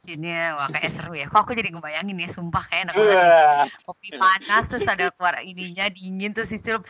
Sini 0.02 0.34
wah 0.58 0.66
kayak 0.74 0.90
seru 0.90 1.14
ya. 1.14 1.30
Kok 1.30 1.46
aku 1.46 1.54
jadi 1.54 1.70
ngebayangin 1.70 2.18
ya 2.18 2.30
sumpah 2.34 2.66
kayak 2.66 2.90
enak 2.90 2.96
banget. 2.98 3.20
Kopi 3.86 4.10
panas 4.18 4.66
terus 4.66 4.88
ada 4.90 5.14
keluar 5.14 5.44
ininya 5.46 5.86
dingin 5.92 6.34
terus 6.34 6.50
disuruh 6.50 6.82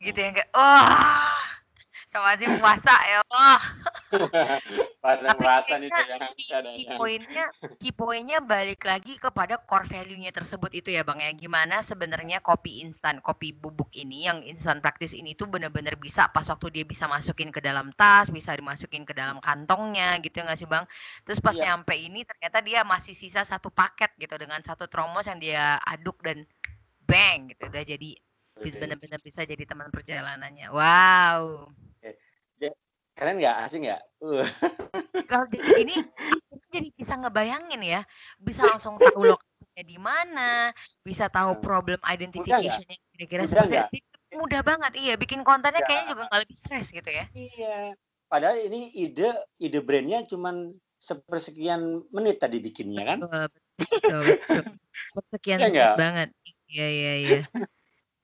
gitu 0.00 0.18
ya 0.18 0.30
kayak 0.32 0.48
oh 0.56 1.53
sama 2.14 2.38
sih 2.38 2.46
puasa 2.62 2.94
ya 3.10 3.18
Allah. 3.26 3.58
puasa 5.02 5.34
puasa 5.34 5.74
itu 5.82 5.90
ya. 5.90 6.16
Key 6.78 6.86
poinnya, 6.94 7.46
key 7.82 7.90
poinnya 7.90 8.38
balik 8.38 8.86
lagi 8.86 9.18
kepada 9.18 9.58
core 9.58 9.90
value-nya 9.90 10.30
tersebut 10.30 10.70
itu 10.78 10.94
ya 10.94 11.02
Bang 11.02 11.18
ya. 11.18 11.34
Gimana 11.34 11.82
sebenarnya 11.82 12.38
kopi 12.38 12.86
instan, 12.86 13.18
kopi 13.18 13.50
bubuk 13.50 13.90
ini 13.98 14.30
yang 14.30 14.46
instan 14.46 14.78
praktis 14.78 15.10
ini 15.10 15.34
tuh 15.34 15.50
benar-benar 15.50 15.98
bisa 15.98 16.30
pas 16.30 16.46
waktu 16.46 16.70
dia 16.70 16.84
bisa 16.86 17.10
masukin 17.10 17.50
ke 17.50 17.58
dalam 17.58 17.90
tas, 17.98 18.30
bisa 18.30 18.54
dimasukin 18.54 19.02
ke 19.02 19.10
dalam 19.10 19.42
kantongnya 19.42 20.22
gitu 20.22 20.38
nggak 20.38 20.54
sih 20.54 20.70
Bang? 20.70 20.86
Terus 21.26 21.42
pas 21.42 21.58
yeah. 21.58 21.74
nyampe 21.74 21.98
ini 21.98 22.22
ternyata 22.22 22.62
dia 22.62 22.86
masih 22.86 23.18
sisa 23.18 23.42
satu 23.42 23.74
paket 23.74 24.14
gitu 24.22 24.38
dengan 24.38 24.62
satu 24.62 24.86
tromos 24.86 25.26
yang 25.26 25.42
dia 25.42 25.82
aduk 25.82 26.22
dan 26.22 26.46
bang 27.04 27.50
gitu 27.52 27.68
udah 27.68 27.84
jadi 27.84 28.16
benar-benar 28.54 29.18
bisa 29.18 29.42
jadi 29.42 29.66
teman 29.66 29.90
perjalanannya. 29.90 30.70
Wow 30.70 31.74
kalian 33.14 33.36
nggak 33.40 33.56
asing 33.66 33.82
ya? 33.86 33.98
Uh. 34.18 34.42
Kalau 35.30 35.46
di 35.48 35.58
sini 35.62 35.94
aku 36.50 36.66
jadi 36.70 36.88
bisa 36.94 37.14
ngebayangin 37.18 37.82
ya, 37.82 38.02
bisa 38.42 38.66
langsung 38.66 38.98
tahu 38.98 39.22
lokasinya 39.34 39.84
di 39.86 39.98
mana, 39.98 40.74
bisa 41.06 41.30
tahu 41.30 41.62
problem 41.62 41.98
identification-nya 42.02 42.96
kira-kira 43.14 43.42
seperti 43.46 44.02
itu. 44.02 44.14
Mudah 44.34 44.66
banget, 44.66 44.98
iya. 44.98 45.14
Bikin 45.14 45.46
kontennya 45.46 45.82
ya. 45.82 45.86
kayaknya 45.86 46.06
juga 46.10 46.22
nggak 46.26 46.40
lebih 46.42 46.56
stres 46.58 46.90
gitu 46.90 47.06
ya. 47.06 47.24
Iya. 47.32 47.94
Padahal 48.26 48.58
ini 48.66 48.90
ide 48.98 49.30
ide 49.62 49.78
brandnya 49.78 50.26
cuma 50.26 50.50
sepersekian 50.98 52.02
menit 52.10 52.42
tadi 52.42 52.58
bikinnya 52.58 53.06
kan? 53.06 53.18
Betul, 53.22 53.46
betul, 53.78 54.20
betul. 54.26 54.62
Sepersekian 55.14 55.58
ya 55.58 55.70
menit 55.70 55.94
banget. 56.02 56.28
Iya, 56.66 56.86
iya, 56.90 57.12
iya. 57.22 57.40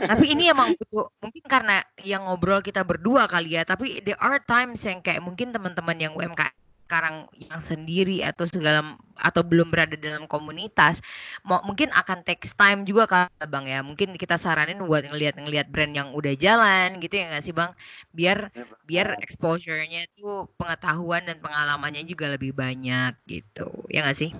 Tapi 0.00 0.32
ini 0.32 0.48
emang 0.48 0.72
butuh 0.80 1.12
mungkin 1.20 1.44
karena 1.44 1.84
yang 2.00 2.24
ngobrol 2.24 2.64
kita 2.64 2.80
berdua 2.80 3.28
kali 3.28 3.60
ya, 3.60 3.68
tapi 3.68 4.00
there 4.00 4.18
are 4.20 4.40
times 4.48 4.80
yang 4.88 5.04
kayak 5.04 5.20
mungkin 5.20 5.52
teman-teman 5.52 5.96
yang 6.00 6.12
UMKM 6.16 6.56
sekarang 6.90 7.30
yang 7.38 7.62
sendiri 7.62 8.18
atau 8.26 8.42
segala 8.50 8.98
atau 9.14 9.46
belum 9.46 9.70
berada 9.70 9.94
dalam 9.94 10.26
komunitas 10.26 10.98
mau 11.46 11.62
mungkin 11.62 11.86
akan 11.94 12.26
takes 12.26 12.50
time 12.58 12.82
juga 12.82 13.06
kan 13.06 13.30
bang 13.46 13.70
ya. 13.70 13.78
Mungkin 13.86 14.18
kita 14.18 14.34
saranin 14.34 14.82
buat 14.82 15.06
ngelihat-ngelihat 15.06 15.70
brand 15.70 15.94
yang 15.94 16.10
udah 16.10 16.34
jalan 16.34 16.98
gitu 16.98 17.14
ya 17.14 17.30
nggak 17.30 17.44
sih 17.46 17.54
bang? 17.54 17.70
Biar 18.10 18.50
ya, 18.50 18.66
biar 18.90 19.08
exposure-nya 19.22 20.10
itu 20.10 20.50
pengetahuan 20.58 21.30
dan 21.30 21.38
pengalamannya 21.38 22.02
juga 22.10 22.26
lebih 22.26 22.58
banyak 22.58 23.14
gitu 23.30 23.70
ya 23.86 24.02
nggak 24.02 24.18
sih? 24.18 24.34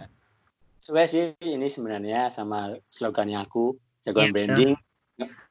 Sebenarnya 0.82 1.10
sih 1.14 1.24
ini 1.54 1.70
sebenarnya 1.70 2.34
sama 2.34 2.74
slogannya 2.90 3.46
aku 3.46 3.78
jagoan 4.02 4.26
ya, 4.26 4.34
branding 4.34 4.74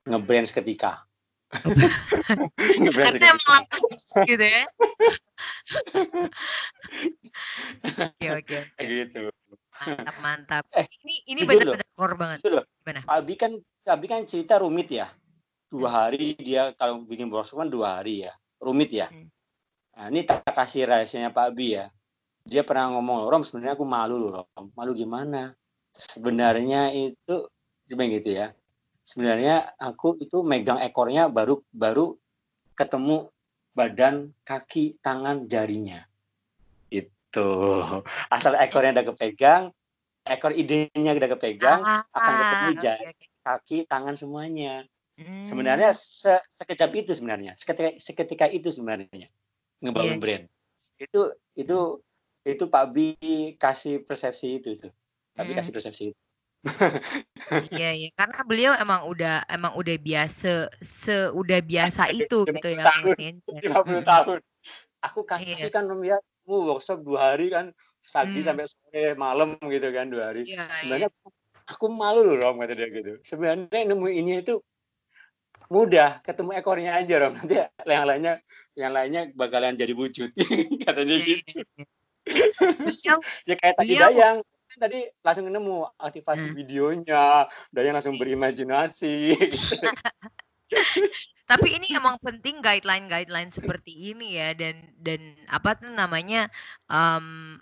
ngebrand 0.07 0.47
seketika. 0.47 1.05
ngebrand 2.82 3.17
seketika. 3.17 3.57
gitu 4.26 4.45
ya. 4.45 4.63
Oke 7.99 8.28
oke. 8.43 8.59
Gitu. 8.82 9.32
Mantap 9.88 10.17
mantap. 10.20 10.63
Eh, 10.76 10.84
ini 11.05 11.15
ini 11.32 11.41
benar-benar 11.47 11.88
core 11.95 12.15
banget. 12.20 12.38
Loh. 12.51 12.65
Abi 13.07 13.39
kan 13.39 13.55
Abi 13.88 14.05
kan 14.11 14.28
cerita 14.28 14.59
rumit 14.59 14.91
ya. 14.91 15.07
Dua 15.70 15.88
hmm. 15.88 15.95
hari 15.95 16.26
dia 16.41 16.76
kalau 16.76 17.07
bikin 17.07 17.32
workshop 17.32 17.63
kan 17.63 17.70
dua 17.72 18.01
hari 18.01 18.28
ya. 18.28 18.34
Rumit 18.59 18.91
ya. 18.91 19.07
Hmm. 19.07 19.32
Nah, 19.95 20.07
ini 20.11 20.28
tak 20.28 20.43
kasih 20.51 20.88
rahasianya 20.88 21.32
Pak 21.32 21.55
Abi 21.55 21.80
ya. 21.80 21.88
Dia 22.43 22.63
pernah 22.63 22.91
ngomong, 22.95 23.30
Rom 23.30 23.43
sebenarnya 23.43 23.76
aku 23.78 23.86
malu 23.88 24.15
loh, 24.20 24.43
Rom. 24.43 24.72
Malu 24.76 24.91
gimana? 24.95 25.53
Sebenarnya 25.91 26.91
itu 26.91 27.47
gimana 27.88 28.09
gitu 28.20 28.32
ya 28.36 28.53
sebenarnya 29.10 29.74
aku 29.82 30.22
itu 30.22 30.45
megang 30.45 30.78
ekornya 30.86 31.34
baru 31.34 31.66
baru 31.74 32.14
ketemu 32.78 33.34
badan, 33.74 34.30
kaki, 34.45 35.01
tangan, 35.01 35.49
jarinya. 35.49 36.05
Itu. 36.93 37.49
Asal 38.36 38.53
ekornya 38.62 39.01
udah 39.01 39.05
kepegang, 39.10 39.64
ekor 40.30 40.53
idenya 40.53 41.18
udah 41.18 41.30
kepegang, 41.34 41.82
ah, 41.82 42.05
akan 42.14 42.34
ketemu 42.38 42.72
jari, 42.78 43.03
okay, 43.10 43.28
kaki, 43.41 43.78
tangan 43.89 44.14
semuanya. 44.14 44.86
Hmm. 45.20 45.43
Sebenarnya 45.43 45.91
se 45.91 46.32
sekejap 46.55 46.95
itu 46.95 47.12
sebenarnya, 47.12 47.57
seketika, 47.60 47.91
seketika 47.99 48.45
itu 48.47 48.72
sebenarnya 48.72 49.28
ngebangun 49.84 50.16
yeah. 50.16 50.22
brand. 50.22 50.45
Itu 50.95 51.22
itu 51.60 51.80
itu 52.47 52.64
Pak 52.72 52.86
Bi 52.95 53.10
kasih 53.60 54.07
persepsi 54.07 54.64
itu 54.64 54.80
tuh. 54.80 54.93
Pak 55.36 55.43
Bi 55.43 55.51
hmm. 55.51 55.60
kasih 55.60 55.74
persepsi 55.76 56.03
itu. 56.16 56.22
Iya 57.72 57.89
iya, 57.95 58.10
karena 58.14 58.39
beliau 58.43 58.74
emang 58.76 59.07
udah 59.07 59.47
emang 59.47 59.74
udah 59.80 59.95
biasa 59.95 60.70
se 60.84 61.32
udah 61.32 61.60
biasa 61.64 62.12
itu 62.12 62.45
gitu 62.45 62.70
ya 62.70 62.84
tahun, 62.84 63.39
50 63.47 64.03
tahun. 64.12 64.39
Aku 64.99 65.24
kasih 65.24 65.55
iya. 65.55 65.72
kan 65.72 65.88
ya 66.03 66.20
mu 66.43 66.68
workshop 66.68 67.05
dua 67.05 67.34
hari 67.34 67.53
kan 67.53 67.72
pagi 68.10 68.41
hmm. 68.41 68.47
sampai 68.49 68.66
sore 68.68 69.16
malam 69.16 69.55
gitu 69.62 69.88
kan 69.95 70.12
dua 70.12 70.34
hari. 70.34 70.43
Iya, 70.43 70.68
Sebenarnya 70.84 71.10
iya. 71.10 71.30
aku 71.72 71.86
malu 71.93 72.22
loh 72.28 72.36
Rom 72.36 72.60
kata 72.60 72.74
dia 72.76 72.89
gitu. 72.91 73.12
Sebenarnya 73.24 73.80
nemu 73.88 74.07
ini 74.12 74.43
itu 74.43 74.60
mudah 75.70 76.20
ketemu 76.26 76.51
ekornya 76.60 76.97
aja 76.97 77.14
Rom 77.22 77.38
nanti 77.38 77.55
yang 77.86 78.03
lainnya 78.10 78.34
yang 78.74 78.91
lainnya 78.91 79.22
bakalan 79.38 79.78
jadi 79.78 79.93
wujud 79.93 80.34
katanya 80.84 81.16
iya, 81.16 81.38
gitu. 81.39 81.62
Iya, 81.62 81.66
iya. 81.78 81.86
Beliau, 82.60 83.18
ya 83.47 83.55
kayak 83.57 83.76
tadi 83.78 83.93
beliau, 83.95 84.10
dayang 84.12 84.38
tadi 84.78 85.01
langsung 85.26 85.49
nemu 85.49 85.97
aktivasi 85.97 86.53
hmm. 86.53 86.57
videonya, 86.57 87.49
Dayang 87.74 87.97
langsung 87.97 88.20
berimajinasi. 88.22 89.34
Gitu. 89.34 89.88
Tapi 91.49 91.82
ini 91.82 91.89
emang 91.97 92.22
penting 92.22 92.61
guideline-guideline 92.61 93.49
seperti 93.49 94.13
ini 94.13 94.38
ya 94.38 94.53
dan 94.53 94.86
dan 95.01 95.34
apa 95.49 95.74
tuh 95.74 95.89
namanya 95.89 96.45
um, 96.86 97.57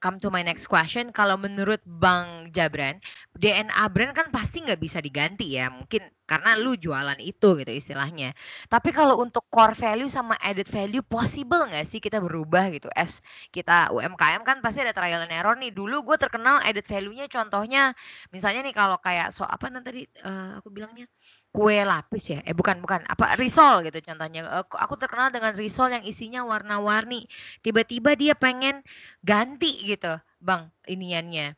come 0.00 0.16
to 0.20 0.28
my 0.32 0.42
next 0.44 0.66
question. 0.68 1.10
Kalau 1.12 1.36
menurut 1.40 1.80
Bang 1.84 2.50
Jabran, 2.52 3.00
DNA 3.36 3.84
brand 3.92 4.12
kan 4.16 4.28
pasti 4.32 4.62
nggak 4.64 4.80
bisa 4.80 4.98
diganti 5.00 5.56
ya. 5.56 5.68
Mungkin 5.72 6.04
karena 6.26 6.58
lu 6.58 6.74
jualan 6.74 7.16
itu 7.22 7.54
gitu 7.62 7.72
istilahnya. 7.72 8.34
Tapi 8.66 8.90
kalau 8.90 9.22
untuk 9.22 9.46
core 9.48 9.78
value 9.78 10.10
sama 10.10 10.34
added 10.42 10.66
value 10.66 11.04
possible 11.04 11.62
nggak 11.68 11.86
sih 11.86 12.00
kita 12.02 12.18
berubah 12.18 12.68
gitu? 12.74 12.88
As 12.92 13.22
kita 13.54 13.94
UMKM 13.94 14.42
kan 14.42 14.58
pasti 14.64 14.82
ada 14.82 14.92
trial 14.96 15.24
and 15.24 15.32
error 15.32 15.54
nih. 15.54 15.70
Dulu 15.70 16.02
gue 16.02 16.16
terkenal 16.18 16.60
added 16.66 16.84
value-nya 16.84 17.30
contohnya 17.30 17.94
misalnya 18.34 18.66
nih 18.66 18.74
kalau 18.74 18.98
kayak 19.00 19.30
so 19.30 19.46
apa 19.46 19.70
nanti 19.70 20.08
uh, 20.26 20.58
aku 20.58 20.68
bilangnya 20.72 21.06
kue 21.52 21.80
lapis 21.82 22.36
ya? 22.36 22.40
Eh 22.44 22.52
bukan 22.52 22.84
bukan. 22.84 23.02
Apa 23.08 23.34
risol 23.40 23.86
gitu 23.88 23.98
contohnya. 24.04 24.46
Aku 24.68 24.94
terkenal 25.00 25.32
dengan 25.32 25.56
risol 25.56 25.92
yang 25.92 26.04
isinya 26.04 26.44
warna-warni. 26.44 27.24
Tiba-tiba 27.64 28.12
dia 28.18 28.36
pengen 28.36 28.84
ganti 29.24 29.72
gitu 29.88 30.20
bang 30.40 30.68
iniannya. 30.86 31.56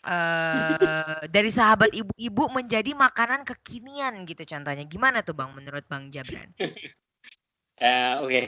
Uh, 0.00 1.28
dari 1.28 1.52
sahabat 1.52 1.92
ibu-ibu 1.92 2.48
menjadi 2.48 2.96
makanan 2.96 3.44
kekinian 3.44 4.24
gitu 4.24 4.48
contohnya. 4.48 4.88
Gimana 4.88 5.20
tuh 5.20 5.36
bang 5.36 5.52
menurut 5.52 5.84
bang 5.90 6.08
Jabran? 6.08 6.50
Uh, 6.56 8.16
oke. 8.24 8.32
Okay. 8.32 8.44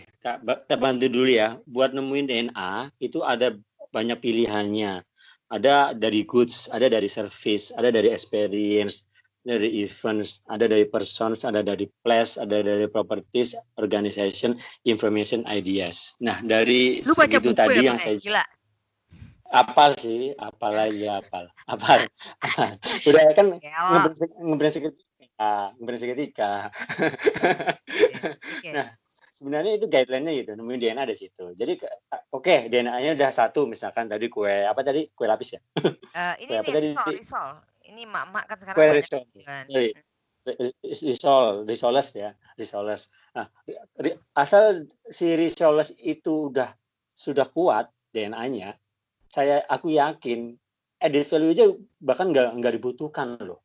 kita 0.64 0.76
bantu 0.80 1.07
dulu 1.12 1.28
ya. 1.28 1.61
Buat 1.68 1.93
nemuin 1.93 2.26
DNA 2.30 2.72
itu 3.05 3.20
ada 3.20 3.53
banyak 3.93 4.16
pilihannya. 4.22 5.05
Ada 5.53 5.93
dari 5.93 6.24
goods 6.24 6.72
ada 6.72 6.88
dari 6.88 7.12
service 7.12 7.76
ada 7.76 7.93
dari 7.93 8.09
experience 8.09 9.12
dari 9.43 9.82
events, 9.82 10.40
ada 10.47 10.70
dari 10.70 10.86
persons, 10.86 11.43
ada 11.43 11.61
dari 11.66 11.90
place, 12.07 12.38
ada 12.38 12.62
dari 12.62 12.86
properties, 12.86 13.59
organization, 13.78 14.55
information, 14.86 15.43
ideas. 15.51 16.14
Nah, 16.22 16.38
dari 16.47 17.03
Lu 17.03 17.14
baca 17.18 17.38
buku 17.43 17.55
tadi 17.55 17.82
ya, 17.82 17.93
yang 17.93 17.99
saya 17.99 18.16
gila. 18.22 18.45
Apal 19.53 19.93
sih, 19.99 20.32
apal 20.40 20.72
aja 20.78 21.20
apal. 21.20 21.45
Apal. 21.68 22.09
Udah 23.09 23.22
kan 23.36 23.47
ngebrand 24.40 24.72
seketika, 24.72 25.76
ngebrand 25.76 26.01
seketika. 26.01 26.53
Nah, 28.72 28.88
sebenarnya 29.34 29.76
itu 29.76 29.90
guideline-nya 29.90 30.32
gitu, 30.40 30.51
nemuin 30.57 30.80
DNA 30.80 31.05
di 31.05 31.16
situ. 31.18 31.45
Jadi 31.53 31.76
oke, 32.32 32.40
okay, 32.40 32.59
DNA-nya 32.70 33.18
udah 33.18 33.28
satu 33.34 33.66
misalkan 33.66 34.07
tadi 34.07 34.30
kue 34.30 34.64
apa 34.64 34.80
tadi? 34.86 35.11
Kue 35.12 35.26
lapis 35.28 35.59
ya? 35.59 35.61
Uh, 35.82 36.34
ini 36.40 36.49
kue 36.49 36.57
apa 36.62 36.70
nih, 36.70 36.72
tadi? 36.72 36.88
Risol, 36.95 37.12
risol 37.18 37.72
ini 37.93 38.09
mak-mak 38.09 38.49
kan 38.49 38.57
sekarang 38.57 38.78
banyak 38.80 38.97
risol. 38.99 39.22
Risol, 40.82 41.47
risoles 41.68 42.09
ya, 42.18 42.34
risoles. 42.59 43.14
Nah, 43.36 43.47
asal 44.34 44.90
si 45.07 45.38
risoles 45.38 45.95
itu 46.03 46.51
udah 46.51 46.72
sudah 47.14 47.47
kuat 47.47 47.93
DNA-nya, 48.11 48.74
saya 49.30 49.62
aku 49.70 49.95
yakin 49.95 50.59
edit 51.03 51.24
value 51.26 51.51
aja 51.51 51.64
bahkan 51.99 52.30
nggak 52.30 52.55
nggak 52.62 52.72
dibutuhkan 52.78 53.34
loh 53.43 53.61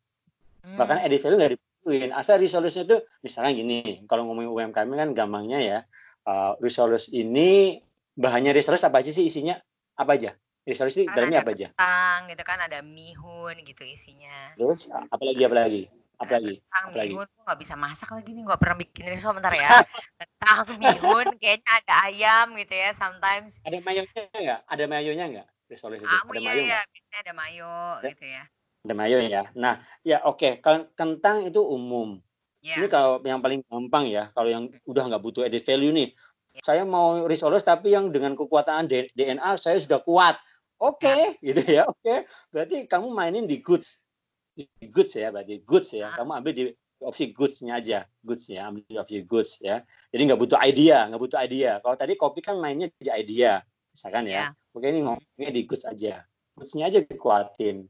bahkan 0.75 0.97
Hmm. 0.99 1.07
edit 1.07 1.21
value 1.21 1.37
nggak 1.37 1.53
dibutuhin 1.55 2.11
asal 2.11 2.41
resource 2.41 2.81
itu 2.81 2.97
misalnya 3.21 3.51
gini 3.55 4.03
kalau 4.09 4.27
ngomongin 4.27 4.51
UMKM 4.51 4.89
kan 4.89 5.09
gampangnya 5.13 5.59
ya 5.61 5.79
uh, 6.27 6.57
resource 6.59 7.13
ini 7.13 7.79
bahannya 8.17 8.51
resource 8.51 8.83
apa 8.83 8.99
aja 8.99 9.13
sih 9.13 9.29
isinya 9.29 9.55
apa 9.95 10.17
aja 10.17 10.31
resource 10.67 10.99
ini 10.99 11.05
Kan 11.07 11.15
dalamnya 11.15 11.39
apa 11.41 11.51
aja 11.55 11.67
kentang 11.71 12.19
gitu 12.27 12.43
kan, 12.43 12.59
ada 12.59 12.79
mihun 12.83 13.55
gitu 13.63 13.83
isinya. 13.87 14.51
terus 14.59 14.91
apalagi 15.07 15.41
apalagi 15.47 15.81
apalagi 16.19 16.53
Kentang, 16.59 16.83
apalagi 16.91 17.13
mihun, 17.15 17.27
gue 17.31 17.43
nggak 17.47 17.59
bisa 17.63 17.75
masak 17.79 18.09
lagi 18.11 18.29
nih, 18.35 18.43
nggak 18.43 18.59
pernah 18.59 18.77
bikin 18.83 19.03
risol 19.07 19.31
bentar 19.31 19.53
ya. 19.55 19.69
Kentang, 20.19 20.65
mihun, 20.75 21.27
kayaknya 21.39 21.71
ada 21.79 21.93
ayam 22.11 22.47
gitu 22.59 22.73
ya 22.75 22.91
sometimes. 22.91 23.55
ada 23.63 23.77
mayonya 23.79 24.21
nggak 24.35 24.61
ada 24.67 24.83
mayonya 24.85 25.25
nggak 25.31 25.47
resource 25.71 26.03
itu 26.03 26.07
Kamu 26.07 26.31
ada 26.35 26.39
ya 26.39 26.47
mayo 26.51 26.61
ya, 26.63 26.81
biasanya 26.83 27.19
ada 27.23 27.33
mayo 27.33 27.71
gitu 28.03 28.25
ya. 28.27 28.43
ada 28.87 28.93
mayo 28.95 29.17
ya 29.19 29.43
nah 29.51 29.73
ya 29.99 30.23
oke 30.23 30.63
Ken- 30.63 30.87
kentang 30.95 31.43
itu 31.43 31.59
umum 31.59 32.19
Ya. 32.67 32.83
Ini 32.83 32.87
kalau 32.91 33.21
yang 33.23 33.39
paling 33.39 33.61
gampang 33.63 34.09
ya, 34.09 34.27
kalau 34.33 34.49
yang 34.51 34.67
udah 34.83 35.03
nggak 35.07 35.23
butuh 35.23 35.45
edit 35.47 35.63
value 35.63 35.93
nih. 35.93 36.09
Ya. 36.57 36.61
Saya 36.65 36.83
mau 36.83 37.23
resource 37.29 37.63
tapi 37.63 37.93
yang 37.93 38.09
dengan 38.11 38.33
kekuatan 38.33 38.89
DNA 38.89 39.55
saya 39.55 39.77
sudah 39.77 40.01
kuat. 40.01 40.35
Oke, 40.77 41.41
gitu 41.41 41.61
ya. 41.65 41.89
Oke. 41.89 42.25
Berarti 42.53 42.85
kamu 42.85 43.09
mainin 43.09 43.45
di 43.49 43.61
goods. 43.61 44.05
Di 44.53 44.65
goods 44.89 45.17
ya, 45.17 45.33
berarti 45.33 45.61
goods 45.65 45.93
ya. 45.93 46.13
Ah. 46.13 46.21
Kamu 46.21 46.31
ambil 46.37 46.53
di 46.53 46.63
opsi 47.01 47.33
goods-nya 47.33 47.77
aja. 47.77 48.05
Goods 48.25 48.49
ya, 48.49 48.69
ambil 48.69 48.81
di 48.85 48.97
opsi 48.97 49.17
goods 49.25 49.61
ya. 49.61 49.81
Jadi 50.09 50.21
nggak 50.29 50.39
butuh 50.39 50.59
idea, 50.61 51.05
nggak 51.09 51.21
butuh 51.21 51.39
idea. 51.41 51.71
Kalau 51.81 51.95
tadi 51.97 52.13
kopi 52.17 52.39
kan 52.41 52.57
mainnya 52.57 52.89
di 52.97 53.09
idea, 53.09 53.61
misalkan 53.93 54.29
ya. 54.29 54.53
Ya. 54.53 54.73
Oke, 54.73 54.85
ini 54.89 55.01
ngomongnya 55.05 55.51
di 55.53 55.61
goods 55.65 55.85
aja. 55.85 56.21
Goods-nya 56.57 56.89
aja 56.89 56.99
dikuatin. 57.01 57.85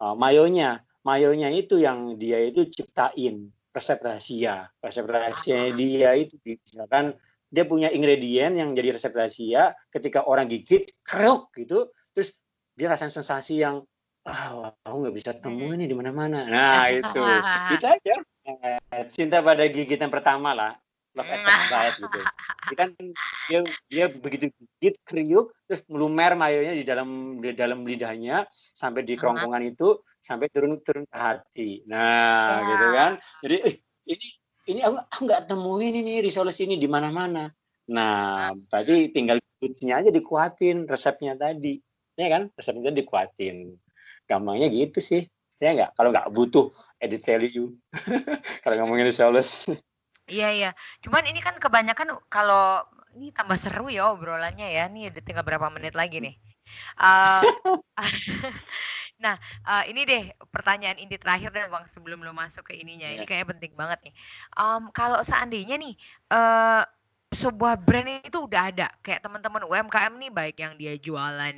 Uh, 0.00 0.14
mayonya, 0.16 0.82
mayonya 1.06 1.50
itu 1.52 1.78
yang 1.78 2.18
dia 2.18 2.42
itu 2.42 2.66
ciptain 2.66 3.50
resep 3.70 3.98
rahasia. 4.02 4.66
Resep 4.82 5.06
rahasia 5.06 5.70
dia 5.74 6.10
itu 6.18 6.34
misalkan 6.42 7.14
dia 7.50 7.66
punya 7.66 7.90
ingredient 7.90 8.54
yang 8.54 8.70
jadi 8.78 8.94
resep 8.94 9.10
rahasia 9.10 9.74
ketika 9.90 10.22
orang 10.22 10.46
gigit 10.46 10.86
keruk 11.02 11.50
gitu 11.58 11.90
terus 12.12 12.42
dia 12.74 12.88
rasain 12.90 13.12
sensasi 13.12 13.60
yang 13.60 13.84
ah 14.28 14.72
aku 14.84 14.96
nggak 15.06 15.16
bisa 15.16 15.30
temuin 15.36 15.80
nih 15.80 15.88
di 15.88 15.96
mana-mana. 15.96 16.44
Nah 16.48 16.86
itu. 17.00 17.20
Itu 17.74 17.86
aja. 17.88 18.14
Eh, 18.50 19.04
cinta 19.08 19.40
pada 19.40 19.64
gigitan 19.68 20.12
pertama 20.12 20.52
lah. 20.52 20.72
Love 21.10 21.26
at 21.26 21.42
first 21.42 21.66
bite 21.74 21.96
gitu. 22.06 22.20
Dia 22.70 22.76
kan 22.78 22.88
dia 23.50 23.60
dia 23.90 24.04
begitu 24.06 24.46
gigit 24.54 24.94
kriuk 25.02 25.50
terus 25.66 25.82
melumer 25.90 26.38
mayonya 26.38 26.70
di 26.70 26.86
dalam 26.86 27.40
di 27.42 27.50
dalam 27.50 27.82
lidahnya 27.82 28.46
sampai 28.52 29.02
di 29.02 29.18
kerongkongan 29.18 29.74
itu 29.74 29.98
sampai 30.22 30.46
turun 30.54 30.78
turun 30.86 31.02
ke 31.10 31.16
hati. 31.18 31.82
Nah 31.90 32.62
Ya. 32.62 32.66
gitu 32.70 32.86
kan. 32.94 33.12
Jadi 33.42 33.56
eh, 33.66 33.74
ini 34.06 34.26
ini 34.70 34.80
aku 34.86 34.96
aku 35.02 35.20
nggak 35.26 35.42
temuin 35.50 35.94
ini 35.98 36.22
resolusi 36.22 36.70
ini 36.70 36.78
di 36.78 36.86
mana-mana. 36.86 37.50
Nah 37.90 38.54
berarti 38.70 39.10
tinggal 39.10 39.42
goods-nya 39.58 39.98
aja 39.98 40.14
dikuatin 40.14 40.86
resepnya 40.86 41.34
tadi 41.34 41.82
ya 42.18 42.26
kan 42.28 42.42
resepnya 42.54 42.90
dikuatin 42.90 43.74
gampangnya 44.26 44.70
gitu 44.70 44.98
sih 44.98 45.22
ya 45.60 45.76
nggak 45.76 45.90
kalau 45.92 46.10
nggak 46.10 46.28
butuh 46.32 46.72
edit 46.96 47.20
value 47.20 47.76
kalau 48.64 48.74
ngomongin 48.80 49.10
resolusi 49.10 49.76
Iya 50.30 50.48
iya. 50.54 50.70
Cuman 51.02 51.26
ini 51.26 51.42
kan 51.42 51.58
kebanyakan 51.58 52.14
kalau 52.30 52.86
ini 53.18 53.34
tambah 53.34 53.58
seru 53.58 53.90
ya 53.90 54.14
obrolannya 54.14 54.70
ya. 54.70 54.86
Nih 54.86 55.10
udah 55.10 55.22
tinggal 55.26 55.42
berapa 55.42 55.66
menit 55.74 55.98
lagi 55.98 56.22
nih. 56.22 56.34
Eh, 57.02 57.42
nah, 59.24 59.34
eh, 59.66 59.90
ini 59.90 60.06
deh 60.06 60.30
pertanyaan 60.54 61.02
inti 61.02 61.18
terakhir 61.18 61.50
deh 61.50 61.66
Bang 61.66 61.82
sebelum 61.90 62.22
lo 62.22 62.30
masuk 62.30 62.70
ke 62.70 62.78
ininya. 62.78 63.10
Ini 63.10 63.26
Iya. 63.26 63.28
kayak 63.28 63.50
penting 63.50 63.74
banget 63.74 63.98
nih. 64.06 64.14
Em, 64.54 64.86
kalau 64.94 65.18
seandainya 65.26 65.74
nih 65.82 65.98
eh 66.30 66.82
sebuah 67.30 67.78
brand 67.86 68.26
itu 68.26 68.42
udah 68.42 68.74
ada 68.74 68.90
kayak 69.06 69.22
teman-teman 69.22 69.62
UMKM 69.62 70.18
nih 70.18 70.30
baik 70.34 70.56
yang 70.58 70.74
dia 70.74 70.98
jualan 70.98 71.54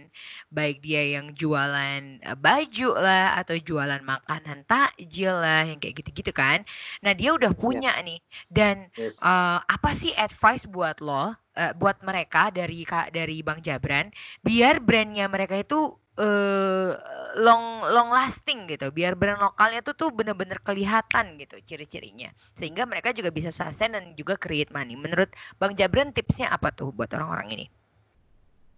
baik 0.52 0.84
dia 0.84 1.16
yang 1.16 1.32
jualan 1.32 2.20
eh, 2.20 2.36
baju 2.36 2.90
lah 3.00 3.40
atau 3.40 3.56
jualan 3.56 4.04
makanan 4.04 4.68
takjil 4.68 5.32
lah 5.32 5.64
yang 5.64 5.80
kayak 5.80 6.04
gitu-gitu 6.04 6.32
kan. 6.36 6.60
Nah, 7.00 7.16
dia 7.16 7.32
udah 7.32 7.56
punya 7.56 7.96
nih 8.04 8.20
dan 8.52 8.92
yes. 9.00 9.16
eh, 9.24 9.58
apa 9.64 9.90
sih 9.96 10.12
advice 10.20 10.68
buat 10.68 11.00
lo 11.00 11.32
eh, 11.56 11.72
buat 11.72 12.04
mereka 12.04 12.52
dari 12.52 12.84
Kak 12.84 13.16
dari 13.16 13.40
Bang 13.40 13.64
Jabran 13.64 14.12
biar 14.44 14.76
brandnya 14.76 15.24
mereka 15.24 15.56
itu 15.56 15.96
eh 16.20 16.92
long 17.38 17.80
long 17.88 18.12
lasting 18.12 18.68
gitu 18.68 18.92
biar 18.92 19.16
brand 19.16 19.40
lokalnya 19.40 19.80
tuh 19.80 19.96
tuh 19.96 20.10
bener-bener 20.12 20.60
kelihatan 20.60 21.40
gitu 21.40 21.56
ciri-cirinya 21.64 22.28
sehingga 22.56 22.84
mereka 22.84 23.14
juga 23.16 23.32
bisa 23.32 23.48
sustain 23.48 23.96
dan 23.96 24.12
juga 24.18 24.36
create 24.36 24.68
money 24.68 24.96
menurut 24.98 25.32
Bang 25.56 25.72
Jabran 25.72 26.12
tipsnya 26.12 26.52
apa 26.52 26.68
tuh 26.74 26.92
buat 26.92 27.08
orang-orang 27.16 27.56
ini 27.56 27.66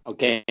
Oke, 0.05 0.45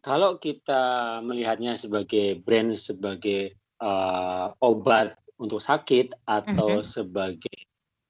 kalau 0.00 0.40
kita 0.40 1.20
melihatnya 1.20 1.76
sebagai 1.76 2.40
brand 2.40 2.72
sebagai 2.72 3.52
eh, 3.78 4.46
obat 4.58 5.14
untuk 5.38 5.62
sakit 5.62 6.26
atau 6.26 6.82
Mhm. 6.82 6.88
sebagai 6.88 7.58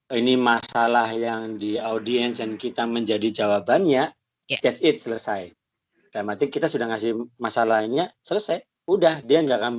ini 0.09 0.41
masalah 0.41 1.12
yang 1.12 1.61
di 1.61 1.76
audiens 1.76 2.41
dan 2.41 2.57
kita 2.57 2.89
menjadi 2.89 3.29
jawabannya, 3.29 4.09
Ya. 4.49 4.59
that's 4.64 4.81
it 4.81 4.97
selesai. 4.97 5.53
Dalam 6.09 6.33
arti 6.33 6.49
kita 6.49 6.64
sudah 6.64 6.89
ngasih 6.89 7.20
masalahnya 7.37 8.09
selesai, 8.24 8.64
udah 8.89 9.20
dia 9.20 9.45
nggak 9.45 9.59
akan 9.61 9.74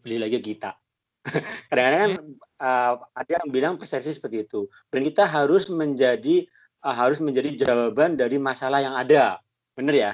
beli 0.00 0.16
lagi 0.16 0.40
kita. 0.40 0.72
Kadang-kadang 1.68 2.00
kan 2.00 2.12
eh, 2.64 2.92
ada 3.12 3.30
yang 3.44 3.48
bilang 3.52 3.74
persepsi 3.76 4.16
seperti 4.16 4.48
itu. 4.48 4.66
Brand 4.88 5.04
kita 5.04 5.28
harus 5.28 5.68
menjadi 5.68 6.48
eh, 6.80 6.94
harus 6.96 7.20
menjadi 7.20 7.52
jawaban 7.68 8.16
dari 8.16 8.40
masalah 8.40 8.80
yang 8.80 8.96
ada, 8.96 9.36
bener 9.76 9.94
ya? 9.94 10.12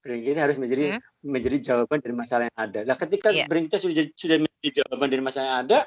Brand 0.00 0.24
kita 0.24 0.40
harus 0.48 0.56
menjadi 0.56 0.96
Hmm. 0.96 1.00
menjadi 1.20 1.56
jawaban 1.60 2.00
dari 2.00 2.16
masalah 2.16 2.48
yang 2.48 2.58
ada. 2.58 2.80
Nah, 2.88 2.96
ketika 2.96 3.28
Iya. 3.28 3.44
brand 3.44 3.68
kita 3.68 3.76
sudah 3.76 4.04
sudah 4.16 4.36
menjadi 4.40 4.80
jawaban 4.80 5.08
dari 5.12 5.20
masalah 5.20 5.46
yang 5.52 5.60
ada, 5.68 5.78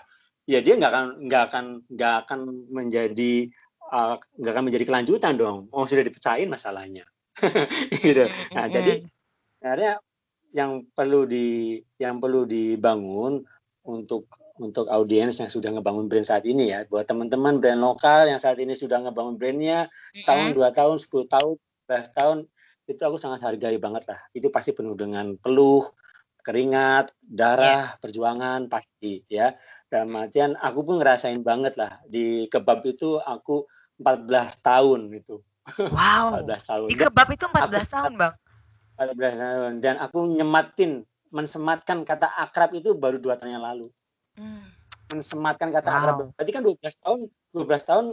ya 0.45 0.59
dia 0.61 0.73
nggak 0.77 0.91
akan 0.93 1.05
nggak 1.25 1.43
akan 1.49 1.65
nggak 1.89 2.13
akan 2.21 2.39
menjadi 2.69 3.33
uh, 3.89 4.13
nggak 4.37 4.53
akan 4.53 4.65
menjadi 4.69 4.85
kelanjutan 4.85 5.33
dong. 5.33 5.65
Oh 5.73 5.89
sudah 5.89 6.05
dipecahin 6.05 6.53
masalahnya, 6.53 7.01
gitu. 8.05 8.29
Nah, 8.53 8.69
Mhm. 8.69 8.73
jadi 8.77 8.93
sebenarnya 9.57 9.93
yang 10.53 10.85
perlu 10.93 11.25
di 11.25 11.81
yang 11.97 12.21
perlu 12.21 12.45
dibangun 12.45 13.41
untuk 13.83 14.29
untuk 14.61 14.85
audiens 14.85 15.41
yang 15.41 15.49
sudah 15.49 15.73
ngebangun 15.73 16.05
brand 16.05 16.29
saat 16.29 16.45
ini 16.45 16.69
ya, 16.69 16.85
buat 16.85 17.09
teman-teman 17.09 17.57
brand 17.57 17.81
lokal 17.81 18.29
yang 18.29 18.37
saat 18.37 18.61
ini 18.61 18.77
sudah 18.77 19.01
ngebangun 19.01 19.41
brandnya 19.41 19.89
setahun, 20.13 20.53
dua 20.53 20.69
tahun, 20.69 21.01
sepuluh 21.01 21.25
tahun, 21.25 21.57
15 21.89 22.17
tahun, 22.17 22.37
itu 22.85 23.01
aku 23.01 23.17
sangat 23.17 23.41
hargai 23.41 23.81
banget 23.81 24.05
lah. 24.05 24.21
Itu 24.29 24.53
pasti 24.53 24.77
penuh 24.77 24.93
dengan 24.93 25.33
peluh, 25.41 25.89
keringat, 26.45 27.17
darah, 27.25 27.97
perjuangan 27.97 28.69
pasti 28.69 29.25
ya. 29.25 29.57
Dalam 29.89 30.13
artian 30.21 30.53
aku 30.53 30.85
pun 30.85 31.01
ngerasain 31.01 31.41
banget 31.41 31.73
lah 31.81 31.97
di 32.05 32.45
kebab 32.45 32.85
itu 32.85 33.17
aku 33.17 33.65
14 33.97 34.29
tahun 34.61 35.09
itu. 35.17 35.41
wow 35.89 36.37
14 36.45 36.69
tahun. 36.69 36.87
di 36.93 36.95
Dan 36.95 37.09
kebab 37.09 37.27
itu 37.33 37.45
aku 37.49 37.57
14 37.57 37.89
tahun 37.89 38.13
Bang 38.21 38.33
14 38.95 39.13
tahun 39.35 39.71
dan 39.79 39.95
aku 39.97 40.29
nyematin 40.29 41.01
mensematkan 41.29 42.03
kata 42.03 42.29
akrab 42.37 42.71
itu 42.73 42.93
baru 42.93 43.17
dua 43.17 43.33
tahun 43.33 43.57
yang 43.57 43.65
lalu. 43.65 43.87
Hmm. 44.37 44.61
Mensematkan 45.09 45.69
kata 45.69 45.87
Wow. 45.87 45.97
akrab. 45.97 46.15
Berarti 46.33 46.51
kan 46.51 46.61
12 46.61 46.95
tahun, 46.97 47.19
12 47.51 47.83
tahun 47.83 48.05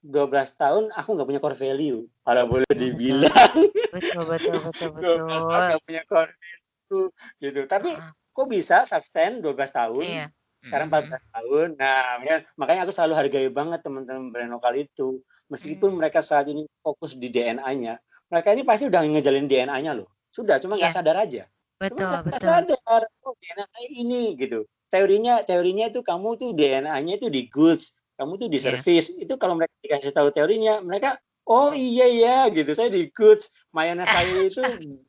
12 0.00 0.50
tahun 0.56 0.84
aku 0.90 1.08
nggak 1.12 1.28
punya 1.28 1.40
core 1.40 1.58
value. 1.58 2.00
Kalau 2.24 2.42
boleh 2.46 2.72
dibilang. 2.72 3.52
betul 3.90 4.22
betul 4.24 4.56
betul 4.64 4.88
12 4.96 4.96
tahun 4.96 4.96
betul 4.96 5.16
nggak 5.60 5.82
punya 5.84 6.02
core 6.04 6.32
value 6.32 7.06
gitu. 7.38 7.60
Tapi 7.66 7.90
Heeh. 7.92 8.10
kok 8.30 8.48
bisa 8.48 8.76
sustain 8.82 9.38
12 9.38 9.70
tahun? 9.70 10.04
iya 10.04 10.26
Sekarang 10.56 10.88
Mhm. 10.88 10.94
14 10.94 11.24
tahun. 11.32 11.68
Nah, 11.74 12.00
makanya- 12.16 12.44
makanya 12.54 12.80
aku 12.84 12.92
selalu 12.92 13.14
hargai 13.16 13.48
banget 13.48 13.80
teman-teman 13.80 14.28
brand 14.28 14.52
lokal 14.52 14.76
itu. 14.76 15.08
Meskipun 15.48 15.88
Hmm. 15.90 15.98
mereka 15.98 16.20
saat 16.20 16.44
ini 16.46 16.68
fokus 16.78 17.16
di 17.16 17.28
DNA-nya, 17.28 17.96
mereka 18.28 18.52
ini 18.52 18.60
pasti 18.60 18.84
udah 18.84 19.00
ngejalin 19.00 19.48
DNA-nya 19.48 19.96
loh. 19.96 20.04
Sudah, 20.30 20.56
cuma 20.62 20.78
nggak 20.78 20.90
Iya. 20.90 20.98
sadar 21.02 21.16
aja. 21.18 21.42
betul 21.80 21.96
Cuma 21.96 22.22
betul 22.22 22.40
sadar. 22.44 23.02
Oh, 23.26 23.34
DNA 23.36 23.66
ini 23.90 24.22
gitu. 24.38 24.64
Teorinya, 24.90 25.42
teorinya 25.46 25.86
itu 25.86 26.02
kamu 26.02 26.28
tuh 26.38 26.50
DNA-nya 26.54 27.18
itu 27.18 27.30
di 27.30 27.46
goods, 27.46 27.94
kamu 28.18 28.36
tuh 28.36 28.48
di 28.50 28.58
Iya. 28.58 28.78
service. 28.78 29.16
Itu 29.18 29.38
kalau 29.38 29.54
mereka 29.58 29.74
dikasih 29.82 30.12
tahu 30.14 30.28
teorinya, 30.34 30.82
mereka 30.82 31.18
oh 31.46 31.70
iya 31.74 32.06
ya 32.10 32.38
gitu. 32.50 32.70
Saya 32.74 32.90
di 32.90 33.06
goods. 33.10 33.54
Mayonnaise 33.70 34.10
saya 34.10 34.26
itu 34.50 34.62
bi- 34.78 35.02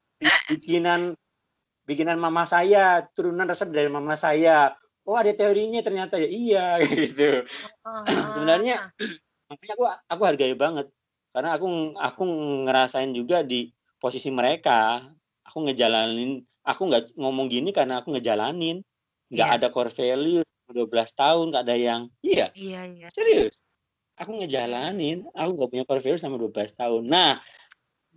bikinan 0.49 1.17
bikinan 1.86 2.17
mama 2.22 2.45
saya, 2.45 3.03
turunan 3.11 3.49
resep 3.49 3.74
dari 3.74 3.89
mama 3.89 4.13
saya. 4.15 4.74
Oh 5.01 5.17
ada 5.17 5.34
teorinya 5.34 5.82
ternyata 5.82 6.22
ya 6.22 6.30
iya 6.30 6.65
gitu. 6.88 7.41
Sebenarnya 8.32 8.93
makanya 9.49 9.74
aku 9.76 9.84
aku 10.07 10.22
hargai 10.24 10.55
banget 10.55 10.88
karena 11.34 11.57
aku 11.57 11.67
aku 11.97 12.24
ngerasain 12.69 13.11
juga 13.11 13.41
di 13.43 13.67
posisi 14.01 14.33
mereka. 14.33 15.05
Aku 15.45 15.61
ngejalanin 15.67 16.41
aku 16.65 16.81
nggak 16.89 17.17
ngomong 17.17 17.49
gini 17.49 17.69
karena 17.73 18.01
aku 18.01 18.13
ngejalanin 18.13 18.81
nggak 19.31 19.47
Iya. 19.49 19.57
ada 19.57 19.67
core 19.73 19.89
value 19.89 20.43
12 20.69 20.87
tahun 21.17 21.45
nggak 21.51 21.63
ada 21.67 21.75
yang 21.75 22.01
iya 22.21 22.47
Iya, 22.53 22.81
iya. 22.87 23.07
serius 23.11 23.65
aku 24.15 24.37
ngejalanin 24.39 25.25
aku 25.33 25.49
nggak 25.57 25.69
punya 25.73 25.83
core 25.89 26.03
value 26.03 26.21
sama 26.21 26.37
12 26.37 26.77
tahun 26.77 27.03
nah 27.09 27.39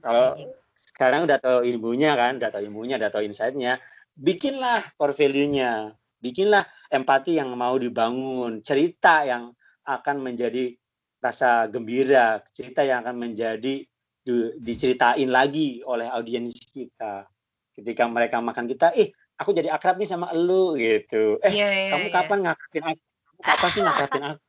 kalau 0.05 0.37
Amazing. 0.37 0.51
sekarang 0.77 1.21
udah 1.25 1.39
tahu 1.41 1.59
ilmunya 1.65 2.13
kan 2.15 2.37
udah 2.37 2.51
tahu 2.53 2.63
ilmunya 2.69 2.95
udah 3.01 3.11
tahu 3.11 3.23
insight-nya 3.25 3.81
bikinlah 4.15 4.85
core 5.01 5.17
value-nya 5.17 5.97
bikinlah 6.21 6.63
empati 6.93 7.41
yang 7.41 7.51
mau 7.57 7.75
dibangun 7.81 8.61
cerita 8.61 9.25
yang 9.25 9.51
akan 9.89 10.17
menjadi 10.21 10.77
rasa 11.19 11.67
gembira 11.73 12.45
cerita 12.53 12.85
yang 12.85 13.01
akan 13.01 13.17
menjadi 13.31 13.81
di- 14.25 14.57
diceritain 14.59 15.29
lagi 15.29 15.85
oleh 15.85 16.09
audiens 16.09 16.57
kita. 16.73 17.29
Ketika 17.77 18.09
mereka 18.09 18.41
makan 18.41 18.65
kita 18.65 18.97
eh 18.97 19.13
aku 19.37 19.53
jadi 19.53 19.69
akrab 19.71 20.01
nih 20.01 20.09
sama 20.09 20.33
elu 20.33 20.75
gitu. 20.81 21.37
Eh 21.45 21.53
Iya, 21.53 21.69
iya, 21.69 21.91
kamu 21.93 22.07
iya. 22.09 22.15
kapan 22.17 22.39
ngakrabin 22.49 22.85
aku? 22.89 23.03
Kamu 23.05 23.43
kapan 23.45 23.69
sih 23.71 23.81
ngakrabin 23.85 24.23
aku? 24.25 24.43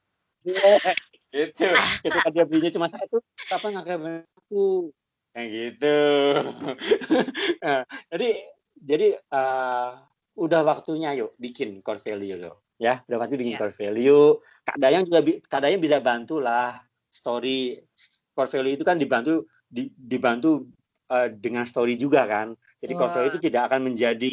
Gitu. 1.35 1.67
Ketika 1.99 2.31
dia 2.31 2.47
belinya 2.47 2.71
cuma 2.71 2.87
satu 2.87 3.19
kapan 3.51 3.69
ngakrabin 3.75 4.23
aku? 4.39 4.95
Kayak 5.35 5.47
gitu. 5.51 5.99
Nah, 7.65 7.81
jadi 8.13 8.29
jadi 8.77 9.07
eh, 9.19 9.89
udah 10.37 10.61
waktunya 10.63 11.11
yuk 11.17 11.33
bikin 11.35 11.81
core 11.83 11.99
value 11.99 12.39
lo 12.39 12.63
ya. 12.79 13.03
Udah 13.09 13.17
waktu 13.19 13.35
bikin 13.35 13.57
Iya. 13.57 13.59
core 13.59 13.75
value. 13.75 14.39
Kak 14.63 14.77
Dayang 14.79 15.03
juga 15.09 15.19
Kak 15.49 15.59
Dayang 15.65 15.81
bisa 15.81 15.97
bantu 15.99 16.39
lah 16.39 16.77
story. 17.09 17.81
Core 18.31 18.51
value 18.53 18.77
itu 18.77 18.85
kan 18.85 18.95
dibantu 19.01 19.49
di- 19.75 19.91
dibantu 19.91 20.71
eh, 21.11 21.27
dengan 21.35 21.67
story 21.67 21.99
juga 21.99 22.23
kan. 22.23 22.55
Jadi 22.79 22.93
core 22.95 23.11
value 23.11 23.29
itu 23.35 23.39
tidak 23.43 23.61
akan 23.67 23.91
menjadi 23.91 24.31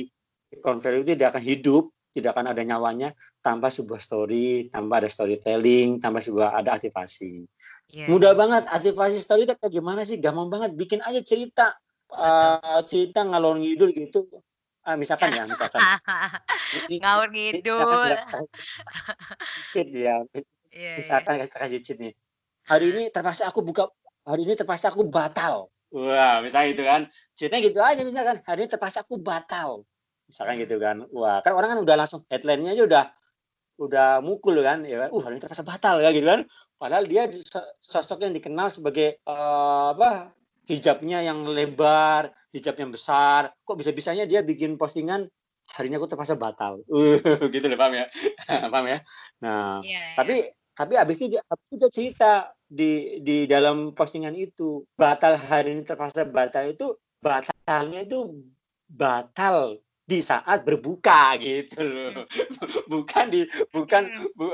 value 0.62 1.02
itu 1.02 1.10
tidak 1.18 1.28
akan 1.34 1.42
hidup 1.42 1.84
tidak 2.12 2.36
akan 2.36 2.52
ada 2.52 2.60
nyawanya 2.60 3.16
tanpa 3.40 3.72
sebuah 3.72 3.96
story 3.96 4.68
tanpa 4.68 5.00
ada 5.00 5.08
storytelling 5.08 5.98
tanpa 5.98 6.20
sebuah 6.22 6.54
ada 6.60 6.76
aktivasi. 6.76 7.48
Iya, 7.88 8.06
mudah 8.12 8.36
iya. 8.36 8.38
banget 8.38 8.62
aktivasi 8.68 9.16
story 9.18 9.48
itu 9.48 9.56
kayak 9.56 9.72
gimana 9.72 10.04
sih? 10.04 10.20
Gampang 10.20 10.52
banget 10.52 10.76
bikin 10.76 11.00
aja 11.02 11.18
cerita 11.24 11.72
Eh, 12.12 12.80
cerita 12.84 13.24
ngalor 13.24 13.56
ngidul 13.56 13.90
gitu. 13.96 14.28
Ah, 14.84 15.00
misalkan 15.00 15.32
ya 15.32 15.48
misalkan. 15.48 15.80
Ngawur 17.00 17.28
ngidul. 17.32 18.12
cheat 19.72 19.88
ya. 19.88 20.20
Iya, 20.28 20.44
iya. 20.72 20.92
misalkan 21.00 21.40
kasih 21.40 21.80
cheat 21.80 21.98
nih. 22.02 22.12
Hari 22.68 22.92
ini 22.92 23.02
terpaksa 23.08 23.48
aku 23.48 23.64
buka 23.64 23.88
hari 24.22 24.42
ini 24.46 24.54
terpaksa 24.54 24.90
aku 24.90 25.06
batal. 25.06 25.70
Wah 25.92 26.40
misalnya 26.40 26.72
gitu 26.72 26.84
kan. 26.86 27.00
Cheatnya 27.36 27.60
gitu 27.60 27.78
aja 27.84 28.00
misalkan. 28.00 28.40
Hari 28.40 28.64
ini 28.64 28.70
terpaksa 28.70 29.04
aku 29.04 29.20
batal. 29.20 29.84
Misalkan 30.24 30.56
gitu 30.62 30.80
kan. 30.80 31.04
Wah 31.12 31.44
kan 31.44 31.52
orang 31.52 31.76
kan 31.76 31.80
udah 31.84 31.96
langsung 31.98 32.24
headline-nya 32.32 32.72
aja 32.72 32.84
udah 32.88 33.04
udah 33.76 34.08
mukul 34.24 34.56
kan. 34.64 34.86
Ya 34.88 35.06
kan 35.06 35.10
uh 35.12 35.22
hari 35.22 35.36
ini 35.36 35.42
terpaksa 35.42 35.64
batal 35.66 36.00
ya 36.00 36.10
gitu 36.14 36.24
kan. 36.24 36.46
Padahal 36.80 37.04
dia 37.06 37.28
di- 37.28 37.44
so- 37.44 37.70
sosok 37.78 38.24
yang 38.24 38.32
dikenal 38.32 38.72
sebagai 38.72 39.20
eh, 39.20 39.86
apa 39.92 40.32
hijabnya 40.64 41.20
yang 41.20 41.44
lebar 41.44 42.32
hijab 42.54 42.78
yang 42.78 42.88
besar. 42.88 43.52
Kok 43.66 43.76
bisa 43.76 43.90
bisanya 43.92 44.24
dia 44.24 44.40
bikin 44.40 44.80
postingan 44.80 45.28
harinya 45.76 46.00
aku 46.00 46.08
terpaksa 46.08 46.40
batal. 46.40 46.80
Uh 46.88 47.20
gitu 47.54 47.68
loh 47.68 47.76
paham 47.76 48.00
ya. 48.00 48.06
Paham 48.72 48.86
ya? 48.88 48.98
Nah 49.44 49.84
Iya, 49.84 49.92
iya. 49.92 50.04
tapi 50.16 50.34
tapi 50.72 50.96
abis 50.96 51.20
itu 51.20 51.36
dia 51.36 51.44
abis 51.44 51.66
itu 51.68 51.76
dia 51.76 51.90
cerita 51.92 52.32
di 52.72 53.20
di 53.20 53.44
dalam 53.44 53.92
postingan 53.92 54.32
itu. 54.32 54.80
Batal 54.96 55.36
hari 55.36 55.76
ini 55.76 55.84
terpaksa 55.84 56.24
batal 56.24 56.72
itu 56.72 56.96
batalnya 57.20 58.00
itu 58.00 58.32
batal 58.88 59.76
di 60.08 60.18
saat 60.24 60.64
berbuka 60.64 61.36
gitu 61.36 61.78
loh. 61.84 62.24
Bukan 62.92 63.24
di 63.28 63.44
bukan 63.70 64.08
Hmm. 64.08 64.28
bu, 64.34 64.46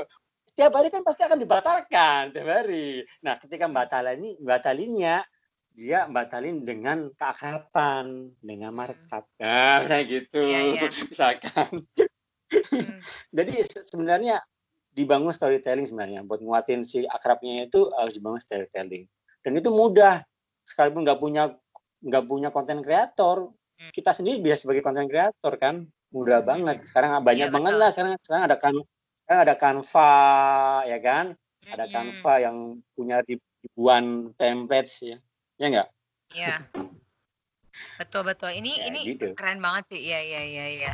setiap 0.45 0.75
hari 0.75 0.91
kan 0.91 1.01
pasti 1.07 1.23
akan 1.23 1.39
dibatalkan 1.39 2.21
tiap 2.35 2.47
hari. 2.47 3.07
Nah 3.23 3.39
ketika 3.39 3.65
batalan 3.71 4.19
ini 4.19 4.35
batalinnya 4.43 5.23
dia 5.71 6.11
batalin 6.11 6.67
dengan 6.67 7.07
keakraban 7.15 8.35
dengan 8.43 8.75
markup. 8.75 9.31
Nah 9.39 9.79
misalnya 9.87 10.05
gitu 10.05 10.43
Iya, 10.43 10.59
iya. 10.75 10.89
misalkan. 11.07 11.71
Hmm. 12.51 12.99
jadi 13.37 13.53
se- 13.63 13.87
sebenarnya 13.87 14.43
dibangun 14.99 15.31
storytelling 15.31 15.87
sebenarnya 15.87 16.27
buat 16.27 16.43
nguatin 16.43 16.83
si 16.83 17.07
akrabnya 17.07 17.65
itu 17.65 17.87
harus 17.95 18.19
dibangun 18.19 18.43
storytelling 18.43 19.07
dan 19.39 19.51
itu 19.55 19.71
mudah 19.71 20.19
sekalipun 20.67 21.07
nggak 21.07 21.19
punya 21.23 21.55
nggak 22.03 22.25
punya 22.27 22.49
konten 22.51 22.83
kreator 22.83 23.55
Hmm. 23.79 23.95
kita 23.95 24.11
sendiri 24.11 24.43
bisa 24.43 24.59
sebagai 24.59 24.83
konten 24.83 25.07
kreator 25.07 25.55
kan 25.55 25.87
mudah 26.11 26.43
Hmm. 26.43 26.51
banget 26.51 26.83
sekarang 26.83 27.23
banyak 27.23 27.47
Iya, 27.47 27.55
banget 27.55 27.71
betul. 27.71 27.79
lah 27.79 27.89
sekarang 27.95 28.13
sekarang 28.19 28.43
ada 28.43 28.57
kan 28.59 28.75
sekarang 29.15 29.39
ada 29.47 29.55
Canva 29.55 30.11
ya 30.83 30.97
kan 30.99 31.25
ada 31.63 31.85
Mm-mm. 31.87 31.93
Canva 31.95 32.33
yang 32.43 32.57
punya 32.91 33.17
ribuan 33.23 34.03
templates 34.35 34.99
ya 34.99 35.15
ya 35.55 35.65
enggak 35.71 35.87
Iya. 36.29 36.55
Betul 37.99 38.23
betul. 38.27 38.51
Ini 38.55 38.71
Ya, 38.79 38.85
ini 38.87 38.99
gitu. 39.11 39.35
keren 39.35 39.59
banget 39.59 39.91
sih. 39.91 39.99
Iya 40.07 40.19
iya 40.23 40.41
iya 40.43 40.65
iya. 40.71 40.93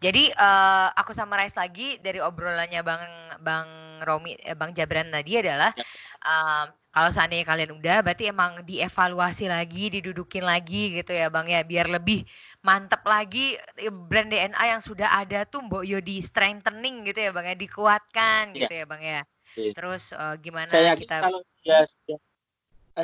Jadi 0.00 0.32
eh, 0.32 0.88
aku 0.96 1.12
summarize 1.12 1.56
lagi 1.56 2.00
dari 2.00 2.20
obrolannya 2.20 2.80
Bang 2.80 3.04
Bang 3.44 3.68
Romi 4.04 4.36
eh, 4.40 4.56
Bang 4.56 4.72
Jabran 4.72 5.12
tadi 5.12 5.40
adalah 5.40 5.72
Ya. 5.76 5.84
em, 6.24 6.66
kalau 6.96 7.12
seandainya 7.12 7.44
kalian 7.44 7.76
udah 7.76 8.00
berarti 8.00 8.32
emang 8.32 8.64
dievaluasi 8.64 9.52
lagi, 9.52 9.92
didudukin 9.92 10.44
lagi 10.44 10.96
gitu 10.96 11.12
ya 11.12 11.28
Bang 11.28 11.44
ya 11.44 11.60
biar 11.60 11.92
lebih 11.92 12.24
mantep 12.64 13.04
lagi 13.04 13.52
eh, 13.76 13.92
brand 13.92 14.32
DNA 14.32 14.76
yang 14.76 14.80
sudah 14.80 15.12
ada 15.12 15.44
tuh 15.44 15.60
Mbok 15.60 15.84
Yo 15.84 16.00
di 16.00 16.24
strengthening 16.24 17.04
gitu 17.04 17.20
ya 17.20 17.30
Bang 17.36 17.44
ya, 17.44 17.56
dikuatkan 17.56 18.56
Iya. 18.56 18.64
gitu 18.64 18.72
ya 18.80 18.84
Bang 18.88 19.02
ya. 19.04 19.20
Iya. 19.56 19.72
Terus 19.76 20.12
eh, 20.16 20.34
gimana 20.40 20.72
saya 20.72 20.96
kita 20.96 21.20
kalau 21.20 21.40
dia 21.60 21.84
sudah 21.84 22.18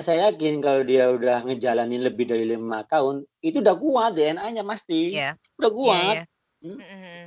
saya 0.01 0.32
yakin 0.32 0.64
kalau 0.64 0.80
dia 0.80 1.12
udah 1.12 1.45
ngejalanin 1.45 2.01
lebih 2.01 2.24
dari 2.24 2.49
lima 2.49 2.80
tahun 2.88 3.28
itu 3.45 3.61
udah 3.61 3.76
kuat 3.76 4.16
DNA-nya 4.16 4.64
pasti 4.64 5.12
Iya. 5.12 5.36
udah 5.61 5.68
Iya, 5.68 5.76
kuat 5.76 6.14
iya. 6.16 6.22
Hmm. 6.62 6.78
Mm-mm. 6.80 7.22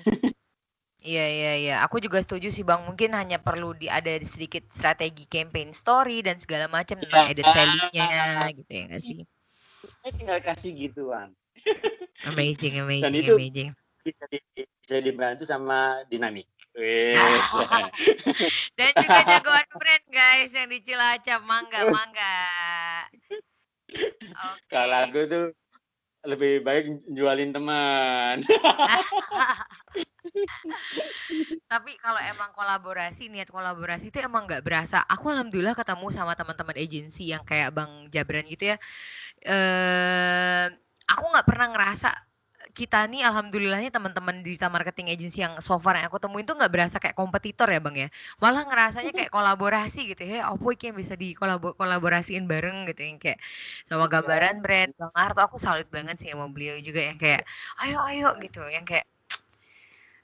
Iya 1.05 1.25
iya 1.29 1.53
iya, 1.61 1.75
aku 1.85 2.01
juga 2.01 2.17
setuju 2.17 2.49
sih 2.49 2.65
Bang. 2.65 2.81
Mungkin 2.89 3.13
hanya 3.13 3.37
perlu 3.37 3.77
di 3.77 3.85
ada 3.85 4.09
sedikit 4.25 4.65
strategi 4.73 5.29
campaign 5.29 5.69
story 5.69 6.25
dan 6.25 6.41
segala 6.41 6.65
macam 6.65 6.97
tentang 6.97 7.29
Iya. 7.29 7.33
edit 7.37 7.45
value-nya 7.45 8.07
gitu 8.57 8.71
ya 8.73 8.83
nggak 8.89 9.03
sih? 9.05 9.19
saya 10.01 10.11
tinggal 10.17 10.39
kasih 10.41 10.73
gituan 10.73 11.29
Amazing 12.25 12.81
amazing 12.81 13.13
itu- 13.21 13.37
amazing. 13.37 13.69
bisa 14.01 14.23
di, 14.25 14.37
bisa 14.81 14.97
dibantu 14.97 15.45
sama 15.45 16.01
dinamik 16.09 16.49
Wes. 16.75 17.49
Dan 18.77 18.91
juga 18.99 19.21
jagoan 19.23 19.67
brand 19.79 20.05
guys 20.11 20.51
yang 20.51 20.67
di 20.67 20.79
Cilacap, 20.83 21.41
mangga 21.47 21.87
mangga. 21.87 22.39
Oke. 24.35 24.67
kalau 24.67 24.97
aku 25.07 25.19
tuh 25.29 25.45
lebih 26.25 26.65
baik 26.65 27.05
jualin 27.13 27.53
teman 27.53 28.41
Tapi 31.71 31.91
kalau 32.01 32.17
emang 32.17 32.49
kolaborasi, 32.57 33.29
niat 33.29 33.47
kolaborasi 33.53 34.09
itu 34.09 34.17
emang 34.19 34.49
nggak 34.49 34.65
berasa. 34.65 35.05
Aku 35.05 35.29
alhamdulillah 35.29 35.77
ketemu 35.77 36.09
sama 36.09 36.33
teman-teman 36.33 36.75
agensi 36.81 37.29
yang 37.29 37.45
kayak 37.45 37.71
Bang 37.71 38.09
Jabran 38.09 38.49
gitu 38.49 38.73
ya. 38.73 38.77
Eh, 39.45 40.65
aku 41.05 41.25
nggak 41.29 41.45
pernah 41.45 41.67
ngerasa 41.77 42.09
kita 42.75 43.07
nih 43.07 43.23
alhamdulillahnya 43.23 43.87
teman-teman 43.87 44.43
digital 44.43 44.67
marketing 44.67 45.07
agency 45.07 45.39
yang 45.39 45.55
so 45.63 45.79
far 45.79 45.95
yang 45.95 46.11
aku 46.11 46.19
temuin 46.19 46.43
tuh 46.43 46.59
nggak 46.59 46.67
berasa 46.67 46.99
kayak 46.99 47.15
kompetitor 47.15 47.71
ya 47.71 47.79
bang 47.79 47.95
ya. 47.95 48.07
Malah 48.43 48.67
ngerasanya 48.67 49.15
kayak 49.15 49.31
kolaborasi 49.31 50.11
gitu. 50.11 50.27
Ya 50.27 50.51
apa 50.51 50.67
iki 50.75 50.91
yang 50.91 50.99
bisa 50.99 51.15
dikolaborasiin 51.15 52.43
bareng? 52.51 52.83
Gitu 52.91 53.01
yang 53.07 53.17
kayak 53.17 53.39
sama 53.87 54.11
gambaran 54.11 54.59
brand. 54.59 54.91
Bang 54.99 55.15
Arto 55.15 55.39
aku 55.39 55.55
salut 55.55 55.87
banget 55.87 56.19
sih 56.19 56.35
sama 56.35 56.51
beliau 56.51 56.75
juga 56.83 56.99
yang 56.99 57.15
kayak 57.15 57.47
ayo 57.87 57.97
ayo 58.11 58.35
gitu. 58.43 58.59
Yang 58.67 58.85
kayak 58.91 59.05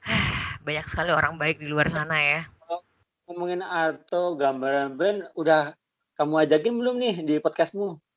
banyak 0.67 0.85
sekali 0.91 1.15
orang 1.15 1.39
baik 1.39 1.63
di 1.63 1.71
luar 1.71 1.87
sana 1.87 2.19
ya. 2.19 2.43
Ngomongin 3.31 3.63
Arto 3.63 4.35
gambaran 4.35 4.99
brand 4.99 5.23
udah 5.39 5.71
kamu 6.19 6.35
ajakin 6.43 6.73
belum 6.75 6.95
nih 6.99 7.15
di 7.23 7.35
podcastmu 7.39 8.10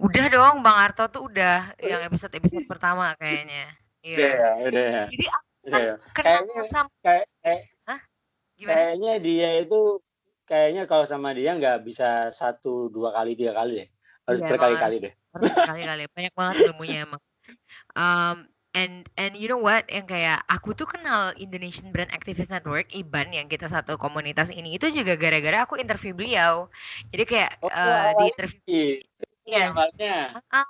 udah 0.00 0.24
dong 0.32 0.56
bang 0.64 0.76
Arto 0.80 1.04
tuh 1.06 1.28
udah 1.28 1.76
yang 1.76 2.00
episode 2.02 2.32
episode 2.32 2.64
pertama 2.64 3.12
kayaknya. 3.16 3.68
Udah 4.00 4.08
iya 4.08 4.28
ya 4.32 4.50
udah 4.64 4.84
ya. 4.84 5.04
Jadi 5.12 5.26
udah 5.68 5.80
ya. 5.80 5.94
Kayaknya- 6.16 6.64
sama 6.66 6.88
kayak 7.04 7.26
kayak- 7.44 7.68
gimana? 8.56 8.76
kayaknya 8.76 9.12
dia 9.20 9.48
itu 9.60 9.80
kayaknya 10.44 10.82
kalau 10.84 11.04
sama 11.04 11.32
dia 11.32 11.52
nggak 11.54 11.80
bisa 11.80 12.28
satu 12.28 12.88
dua 12.88 13.12
kali 13.12 13.36
tiga 13.36 13.52
kali 13.52 13.84
deh. 13.84 13.88
Harus 14.24 14.40
Iya, 14.40 14.48
berkali-kali 14.52 14.96
deh. 15.00 15.12
harus 15.32 15.52
kali-kali 15.54 16.02
banyak 16.10 16.34
banget 16.34 16.54
ilmunya 16.68 16.98
emang. 17.04 17.22
Um, 17.94 18.36
and 18.72 19.08
and 19.16 19.34
you 19.34 19.48
know 19.48 19.58
what? 19.58 19.88
Yang 19.88 20.12
kayak 20.12 20.38
aku 20.46 20.72
tuh 20.72 20.86
kenal 20.86 21.32
Indonesian 21.34 21.90
Brand 21.90 22.12
Activist 22.12 22.48
Network 22.48 22.92
IBAN 22.92 23.32
yang 23.32 23.46
kita 23.48 23.66
satu 23.66 23.96
komunitas 23.96 24.52
ini 24.52 24.76
itu 24.76 24.86
juga 24.92 25.16
gara-gara 25.16 25.64
aku 25.64 25.76
interview 25.76 26.14
beliau. 26.14 26.68
Jadi 27.10 27.24
kayak 27.26 27.50
Oh, 27.62 27.70
eh, 27.70 28.10
di 28.12 28.24
interview 28.28 28.60
Ih, 28.66 28.92
Yes. 29.46 29.72
awalnya 29.72 30.42
Ah, 30.52 30.66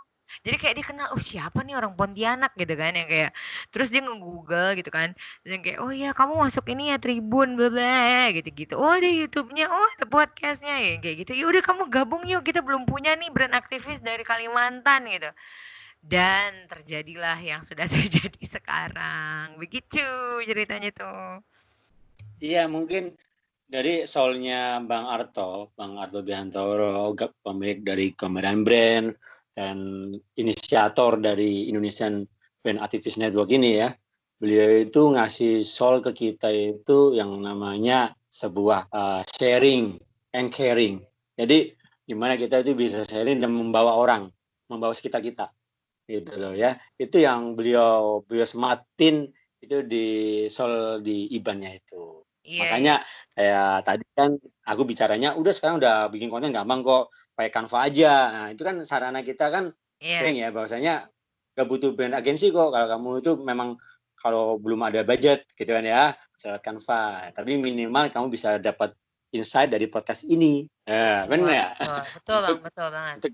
Jadi 0.47 0.57
kayak 0.63 0.75
dia 0.79 0.87
kenal, 0.87 1.07
"Oh 1.15 1.19
siapa 1.23 1.59
nih 1.67 1.75
orang 1.75 1.99
Pontianak?" 1.99 2.55
Gitu 2.55 2.75
kan 2.79 2.95
yang 2.95 3.09
kayak 3.11 3.31
terus 3.75 3.91
dia 3.91 3.99
nge-Google 4.07 4.79
gitu 4.79 4.91
kan, 4.95 5.11
dan 5.43 5.59
kayak, 5.65 5.79
"Oh 5.83 5.91
ya 5.91 6.15
kamu 6.15 6.35
masuk 6.39 6.65
ini 6.71 6.95
ya 6.95 6.97
Tribun 7.03 7.59
bla 7.59 7.69
bla," 7.75 8.31
gitu-gitu. 8.37 8.79
"Oh 8.79 8.95
ada 8.95 9.11
YouTube-nya, 9.11 9.67
oh 9.69 9.87
ada 9.99 10.07
podcast-nya 10.07 10.75
ya," 10.87 10.93
kayak 11.03 11.17
gitu. 11.27 11.33
"Ya 11.35 11.45
udah 11.51 11.63
kamu 11.67 11.83
gabung 11.91 12.23
yuk, 12.31 12.47
kita 12.47 12.63
belum 12.63 12.87
punya 12.87 13.19
nih 13.19 13.31
brand 13.35 13.55
aktivis 13.59 13.99
dari 14.07 14.23
Kalimantan," 14.23 15.03
gitu. 15.11 15.31
Dan 16.03 16.67
terjadilah 16.71 17.39
yang 17.43 17.63
sudah 17.67 17.87
terjadi 17.95 18.43
sekarang. 18.47 19.59
Begitu 19.61 20.05
ceritanya 20.49 20.91
tuh. 20.95 21.43
Iya 22.41 22.65
mungkin 22.75 23.05
dari 23.71 24.03
soalnya 24.03 24.83
Bang 24.83 25.07
Arto, 25.07 25.71
Bang 25.79 25.95
Arto 25.95 26.27
Bihantoro, 26.27 27.15
pemilik 27.47 27.79
dari 27.87 28.07
Komedan 28.19 28.67
Brand 28.67 29.15
dan 29.55 30.11
inisiator 30.35 31.23
dari 31.23 31.71
Indonesian 31.71 32.27
Brand 32.61 32.83
Activist 32.83 33.23
Network 33.23 33.55
ini 33.55 33.79
ya. 33.79 33.95
Beliau 34.43 34.83
itu 34.83 35.15
ngasih 35.15 35.63
soul 35.63 36.03
ke 36.03 36.11
kita 36.11 36.51
itu 36.51 37.15
yang 37.15 37.31
namanya 37.39 38.11
sebuah 38.27 38.91
uh, 38.91 39.23
sharing 39.39 40.03
and 40.35 40.51
caring. 40.51 41.07
Jadi 41.39 41.71
gimana 42.03 42.35
kita 42.35 42.67
itu 42.67 42.75
bisa 42.75 43.07
sharing 43.07 43.39
dan 43.39 43.55
membawa 43.55 43.95
orang, 43.95 44.27
membawa 44.67 44.91
sekitar 44.91 45.23
kita 45.23 45.47
gitu 46.11 46.35
loh 46.43 46.53
ya 46.59 46.75
itu 46.99 47.23
yang 47.23 47.55
beliau 47.55 48.19
beliau 48.27 48.43
sematin 48.43 49.31
itu 49.63 49.87
di 49.87 50.07
sol 50.51 50.99
di 50.99 51.31
ibannya 51.31 51.79
itu 51.79 52.20
yeah, 52.45 52.61
makanya 52.67 52.95
kayak 53.35 53.73
tadi 53.85 54.05
kan 54.17 54.31
aku 54.67 54.83
bicaranya 54.87 55.29
udah 55.37 55.53
sekarang 55.53 55.77
udah 55.81 56.09
bikin 56.09 56.29
konten 56.29 56.55
gampang 56.55 56.81
kok 56.85 57.13
pakai 57.37 57.51
Canva 57.53 57.79
aja. 57.89 58.13
Nah 58.33 58.47
itu 58.53 58.63
kan 58.63 58.85
sarana 58.85 59.21
kita 59.25 59.49
kan 59.49 59.73
yeah. 60.01 60.21
sering 60.21 60.37
ya 60.37 60.49
bahwasanya 60.53 61.09
gak 61.57 61.67
butuh 61.69 61.93
brand 61.97 62.17
agensi 62.17 62.53
kok. 62.53 62.73
Kalau 62.73 62.87
kamu 62.87 63.09
itu 63.21 63.33
memang 63.41 63.77
kalau 64.21 64.61
belum 64.61 64.85
ada 64.85 65.01
budget 65.01 65.49
gitu 65.57 65.73
kan 65.73 65.85
ya 65.85 66.13
bisa 66.37 66.61
Canva. 66.61 67.33
Tapi 67.33 67.57
minimal 67.57 68.13
kamu 68.13 68.27
bisa 68.29 68.61
dapat 68.61 68.93
insight 69.33 69.71
dari 69.71 69.87
podcast 69.87 70.27
ini. 70.27 70.67
Ya 70.85 71.25
benar 71.25 71.49
ya? 71.49 71.69
Betul 72.15 72.39
bang 72.45 72.61
betul 72.61 72.89
banget. 72.91 73.15
untuk 73.23 73.33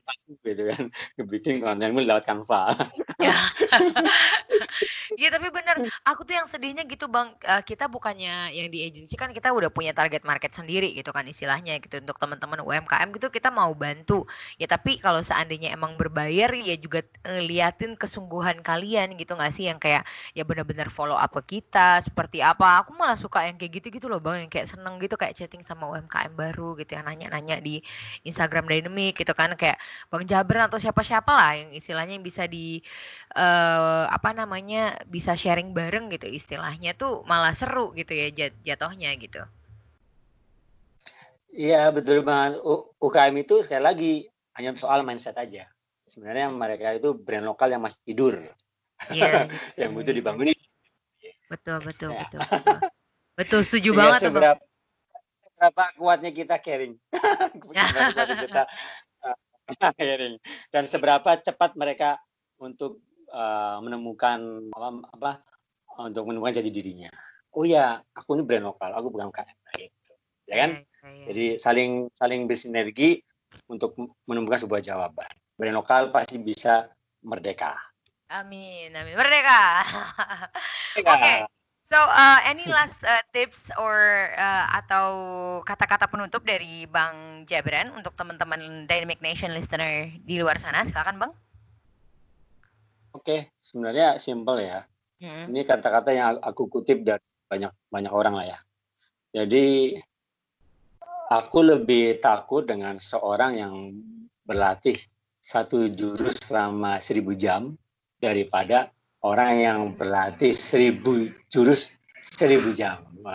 Canva 0.00 0.12
gitu 0.44 0.62
kan. 0.72 0.82
Bikin 1.32 1.54
kontenmu 1.60 2.00
lewat 2.04 2.24
Canva. 2.24 2.72
Ya 3.20 3.36
Iya 5.12 5.28
tapi 5.28 5.52
bener, 5.52 5.76
aku 6.08 6.24
tuh 6.24 6.34
yang 6.40 6.48
sedihnya 6.48 6.88
gitu 6.88 7.04
bang, 7.04 7.36
uh, 7.44 7.60
kita 7.60 7.84
bukannya 7.84 8.48
yang 8.56 8.72
di 8.72 8.88
agensi 8.88 9.12
kan 9.20 9.28
kita 9.36 9.52
udah 9.52 9.68
punya 9.68 9.92
target 9.92 10.24
market 10.24 10.56
sendiri 10.56 10.88
gitu 10.96 11.12
kan 11.12 11.28
istilahnya 11.28 11.76
gitu 11.84 12.00
untuk 12.00 12.16
teman-teman 12.16 12.64
UMKM 12.64 13.12
gitu 13.12 13.28
kita 13.28 13.52
mau 13.52 13.72
bantu. 13.76 14.24
Ya 14.56 14.64
tapi 14.64 14.96
kalau 14.96 15.20
seandainya 15.20 15.76
emang 15.76 16.00
berbayar 16.00 16.48
ya 16.56 16.76
juga 16.80 17.04
uh, 17.28 17.42
liatin 17.44 17.92
kesungguhan 18.00 18.64
kalian 18.64 19.20
gitu 19.20 19.36
nggak 19.36 19.52
sih? 19.52 19.68
Yang 19.68 19.78
kayak 19.84 20.02
ya 20.32 20.42
benar-benar 20.48 20.88
follow 20.88 21.16
up 21.16 21.36
ke 21.44 21.60
kita 21.60 22.00
seperti 22.00 22.40
apa. 22.40 22.80
Aku 22.84 22.96
malah 22.96 23.18
suka 23.20 23.44
yang 23.44 23.60
kayak 23.60 23.82
gitu 23.84 23.88
gitu 23.92 24.06
loh 24.08 24.20
bang 24.22 24.48
yang 24.48 24.50
kayak 24.52 24.68
seneng 24.72 24.96
gitu 24.96 25.20
kayak 25.20 25.36
chatting 25.36 25.60
sama 25.60 25.92
UMKM 25.92 26.32
baru 26.32 26.72
gitu 26.80 26.96
yang 26.96 27.04
nanya-nanya 27.04 27.60
di 27.60 27.84
Instagram 28.24 28.64
Dynamic 28.64 29.20
gitu 29.20 29.36
kan 29.36 29.52
kayak 29.60 29.76
Bang 30.12 30.28
Jabran 30.28 30.68
atau 30.68 30.76
siapa-siapa 30.76 31.32
lah 31.32 31.52
yang 31.56 31.70
istilahnya 31.72 32.20
yang 32.20 32.26
bisa 32.26 32.44
di 32.44 32.82
uh, 33.36 34.04
apa 34.10 34.36
namanya 34.36 34.98
bisa 35.08 35.32
sharing 35.32 35.72
bareng 35.72 36.12
gitu 36.12 36.28
istilahnya 36.28 36.92
tuh 36.98 37.24
malah 37.24 37.56
seru 37.56 37.96
gitu 37.96 38.12
ya 38.12 38.28
jat 38.32 38.52
jatuhnya 38.66 39.14
gitu. 39.16 39.42
Iya 41.52 41.92
betul 41.92 42.24
banget. 42.24 42.64
U 42.64 42.96
UKM 42.96 43.36
itu 43.44 43.60
sekali 43.60 43.84
lagi 43.84 44.12
hanya 44.56 44.72
soal 44.76 45.04
mindset 45.04 45.36
aja. 45.36 45.68
Sebenarnya 46.08 46.48
mereka 46.48 46.96
itu 46.96 47.12
brand 47.12 47.44
lokal 47.44 47.72
yang 47.72 47.84
masih 47.84 48.00
tidur. 48.08 48.34
Iya. 49.12 49.48
yang 49.80 49.92
butuh 49.92 50.16
dibangunin. 50.16 50.56
Betul 51.52 51.84
betul 51.84 52.16
ya. 52.16 52.24
betul. 52.24 52.40
Betul, 52.40 52.78
betul 53.36 53.60
setuju 53.68 53.90
ya, 53.92 53.96
banget 54.00 54.20
seberapa, 54.24 54.60
tuh. 54.60 54.68
Seberapa 55.44 55.84
kuatnya 56.00 56.30
kita 56.32 56.56
caring. 56.56 56.94
kita 57.68 58.62
caring 59.98 60.36
dan 60.70 60.84
seberapa 60.84 61.30
cepat 61.40 61.74
mereka 61.76 62.20
untuk 62.60 63.02
uh, 63.32 63.78
menemukan 63.82 64.70
apa, 64.72 64.88
apa 65.12 65.30
untuk 66.00 66.28
menemukan 66.28 66.60
jati 66.60 66.70
dirinya. 66.72 67.10
Oh 67.52 67.68
ya, 67.68 68.00
aku 68.16 68.40
ini 68.40 68.48
brand 68.48 68.64
lokal, 68.64 68.96
aku 68.96 69.12
bukan 69.12 69.28
KM 69.28 69.58
gitu. 69.76 70.12
Ya 70.48 70.54
kan? 70.64 70.70
Ya, 70.80 71.08
ya. 71.12 71.24
Jadi 71.32 71.46
saling 71.60 72.08
saling 72.16 72.48
bersinergi 72.48 73.20
untuk 73.68 73.92
menemukan 74.24 74.64
sebuah 74.64 74.80
jawaban. 74.80 75.28
Brand 75.60 75.76
lokal 75.76 76.08
pasti 76.08 76.40
bisa 76.40 76.88
merdeka. 77.20 77.76
Amin, 78.32 78.88
amin. 78.96 79.12
Merdeka. 79.12 79.84
Oke. 80.96 81.04
Okay. 81.04 81.61
So, 81.92 82.00
uh, 82.00 82.40
any 82.48 82.64
last 82.72 83.04
uh, 83.04 83.20
tips 83.36 83.68
or 83.76 84.32
uh, 84.40 84.64
atau 84.80 85.12
kata-kata 85.60 86.08
penutup 86.08 86.40
dari 86.40 86.88
Bang 86.88 87.44
Jabran 87.44 87.92
untuk 87.92 88.16
teman-teman 88.16 88.88
Dynamic 88.88 89.20
Nation 89.20 89.52
listener 89.52 90.08
di 90.24 90.40
luar 90.40 90.56
sana? 90.56 90.88
Silakan, 90.88 91.20
Bang. 91.20 91.32
Oke, 93.12 93.52
sebenarnya 93.60 94.16
simpel 94.16 94.64
ya. 94.64 94.88
Hmm. 95.20 95.52
Ini 95.52 95.68
kata-kata 95.68 96.16
yang 96.16 96.40
aku 96.40 96.72
kutip 96.72 97.04
dari 97.04 97.20
banyak 97.52 97.68
banyak 97.92 98.12
orang 98.16 98.40
lah 98.40 98.46
ya. 98.48 98.58
Jadi 99.36 99.92
aku 101.28 101.60
lebih 101.60 102.24
takut 102.24 102.64
dengan 102.64 102.96
seorang 102.96 103.52
yang 103.60 103.74
berlatih 104.48 104.96
satu 105.44 105.92
jurus 105.92 106.40
selama 106.40 107.04
seribu 107.04 107.36
jam 107.36 107.76
daripada 108.16 108.88
orang 109.22 109.52
yang 109.58 109.78
berlatih 109.94 110.54
seribu 110.54 111.30
jurus 111.50 111.98
seribu 112.22 112.70
jam. 112.74 113.02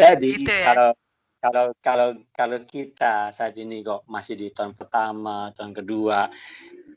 Jadi 0.00 0.28
gitu 0.38 0.52
ya? 0.52 0.64
kalau 0.72 0.90
kalau 1.38 1.66
kalau 1.82 2.08
kalau 2.34 2.58
kita 2.66 3.30
saat 3.34 3.54
ini 3.58 3.82
kok 3.82 4.06
masih 4.06 4.38
di 4.38 4.50
tahun 4.54 4.74
pertama, 4.74 5.50
tahun 5.54 5.74
kedua, 5.74 6.30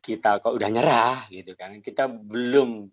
kita 0.01 0.41
kok 0.41 0.57
udah 0.57 0.69
nyerah 0.73 1.29
gitu 1.29 1.53
kan 1.53 1.77
kita 1.79 2.09
belum 2.09 2.89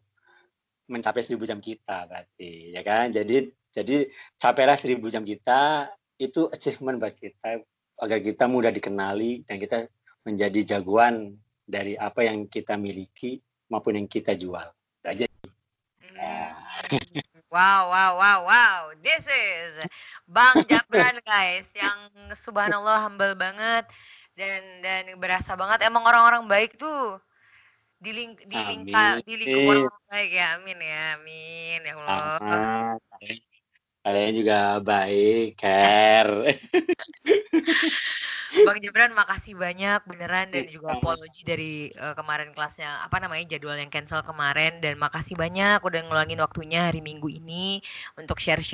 mencapai 0.89 1.25
seribu 1.25 1.49
jam 1.49 1.59
kita 1.59 2.05
berarti 2.05 2.77
ya 2.77 2.85
kan 2.85 3.09
jadi 3.09 3.49
jadi 3.73 4.07
capailah 4.37 4.77
seribu 4.77 5.09
jam 5.09 5.25
kita 5.25 5.89
itu 6.21 6.47
achievement 6.53 7.01
buat 7.01 7.17
kita 7.17 7.65
agar 7.99 8.19
kita 8.21 8.45
mudah 8.47 8.71
dikenali 8.71 9.43
dan 9.49 9.57
kita 9.57 9.89
menjadi 10.23 10.77
jagoan 10.77 11.41
dari 11.65 11.97
apa 11.97 12.29
yang 12.29 12.45
kita 12.49 12.77
miliki 12.77 13.41
maupun 13.69 14.01
yang 14.01 14.09
kita 14.09 14.35
jual. 14.35 14.65
Aja. 15.05 15.25
Hmm. 16.03 16.53
wow 17.49 17.89
wow 17.89 18.13
wow 18.19 18.41
wow. 18.45 18.81
This 19.01 19.25
is 19.25 19.73
Bang 20.29 20.65
Jabran 20.69 21.21
guys 21.25 21.69
yang 21.73 22.13
subhanallah 22.37 23.01
humble 23.01 23.33
banget 23.39 23.89
dan 24.37 24.61
dan 24.85 25.05
berasa 25.17 25.57
banget. 25.57 25.85
Emang 25.87 26.05
orang-orang 26.05 26.45
baik 26.45 26.77
tuh 26.77 27.17
di 27.99 28.13
link 28.13 28.45
di 28.45 28.57
lingka 28.57 29.25
di 29.25 29.35
lingkup 29.41 29.89
orang 29.89 30.05
baik. 30.13 30.31
Ya 30.33 30.47
amin 30.61 30.79
ya 30.81 31.01
amin. 31.17 31.81
Ya 31.85 31.95
Allah. 31.97 32.97
Kalian 34.09 34.33
juga 34.33 34.81
baik 34.81 35.61
care 35.61 36.57
Bang 38.69 38.79
Jebran 38.85 39.13
makasih 39.17 39.57
banyak 39.57 40.05
beneran 40.05 40.53
dan 40.53 40.69
juga 40.69 40.97
apologi 40.97 41.45
dari 41.45 41.93
uh, 41.97 42.13
kemarin 42.13 42.53
kelasnya 42.53 43.05
apa 43.05 43.17
namanya 43.21 43.57
jadwal 43.57 43.77
yang 43.77 43.89
cancel 43.89 44.21
kemarin 44.21 44.81
dan 44.85 45.01
makasih 45.01 45.37
banyak 45.37 45.81
udah 45.81 46.01
ngulangin 46.09 46.41
waktunya 46.41 46.89
hari 46.93 47.01
Minggu 47.01 47.33
ini 47.33 47.81
untuk 48.21 48.37
share-share 48.37 48.69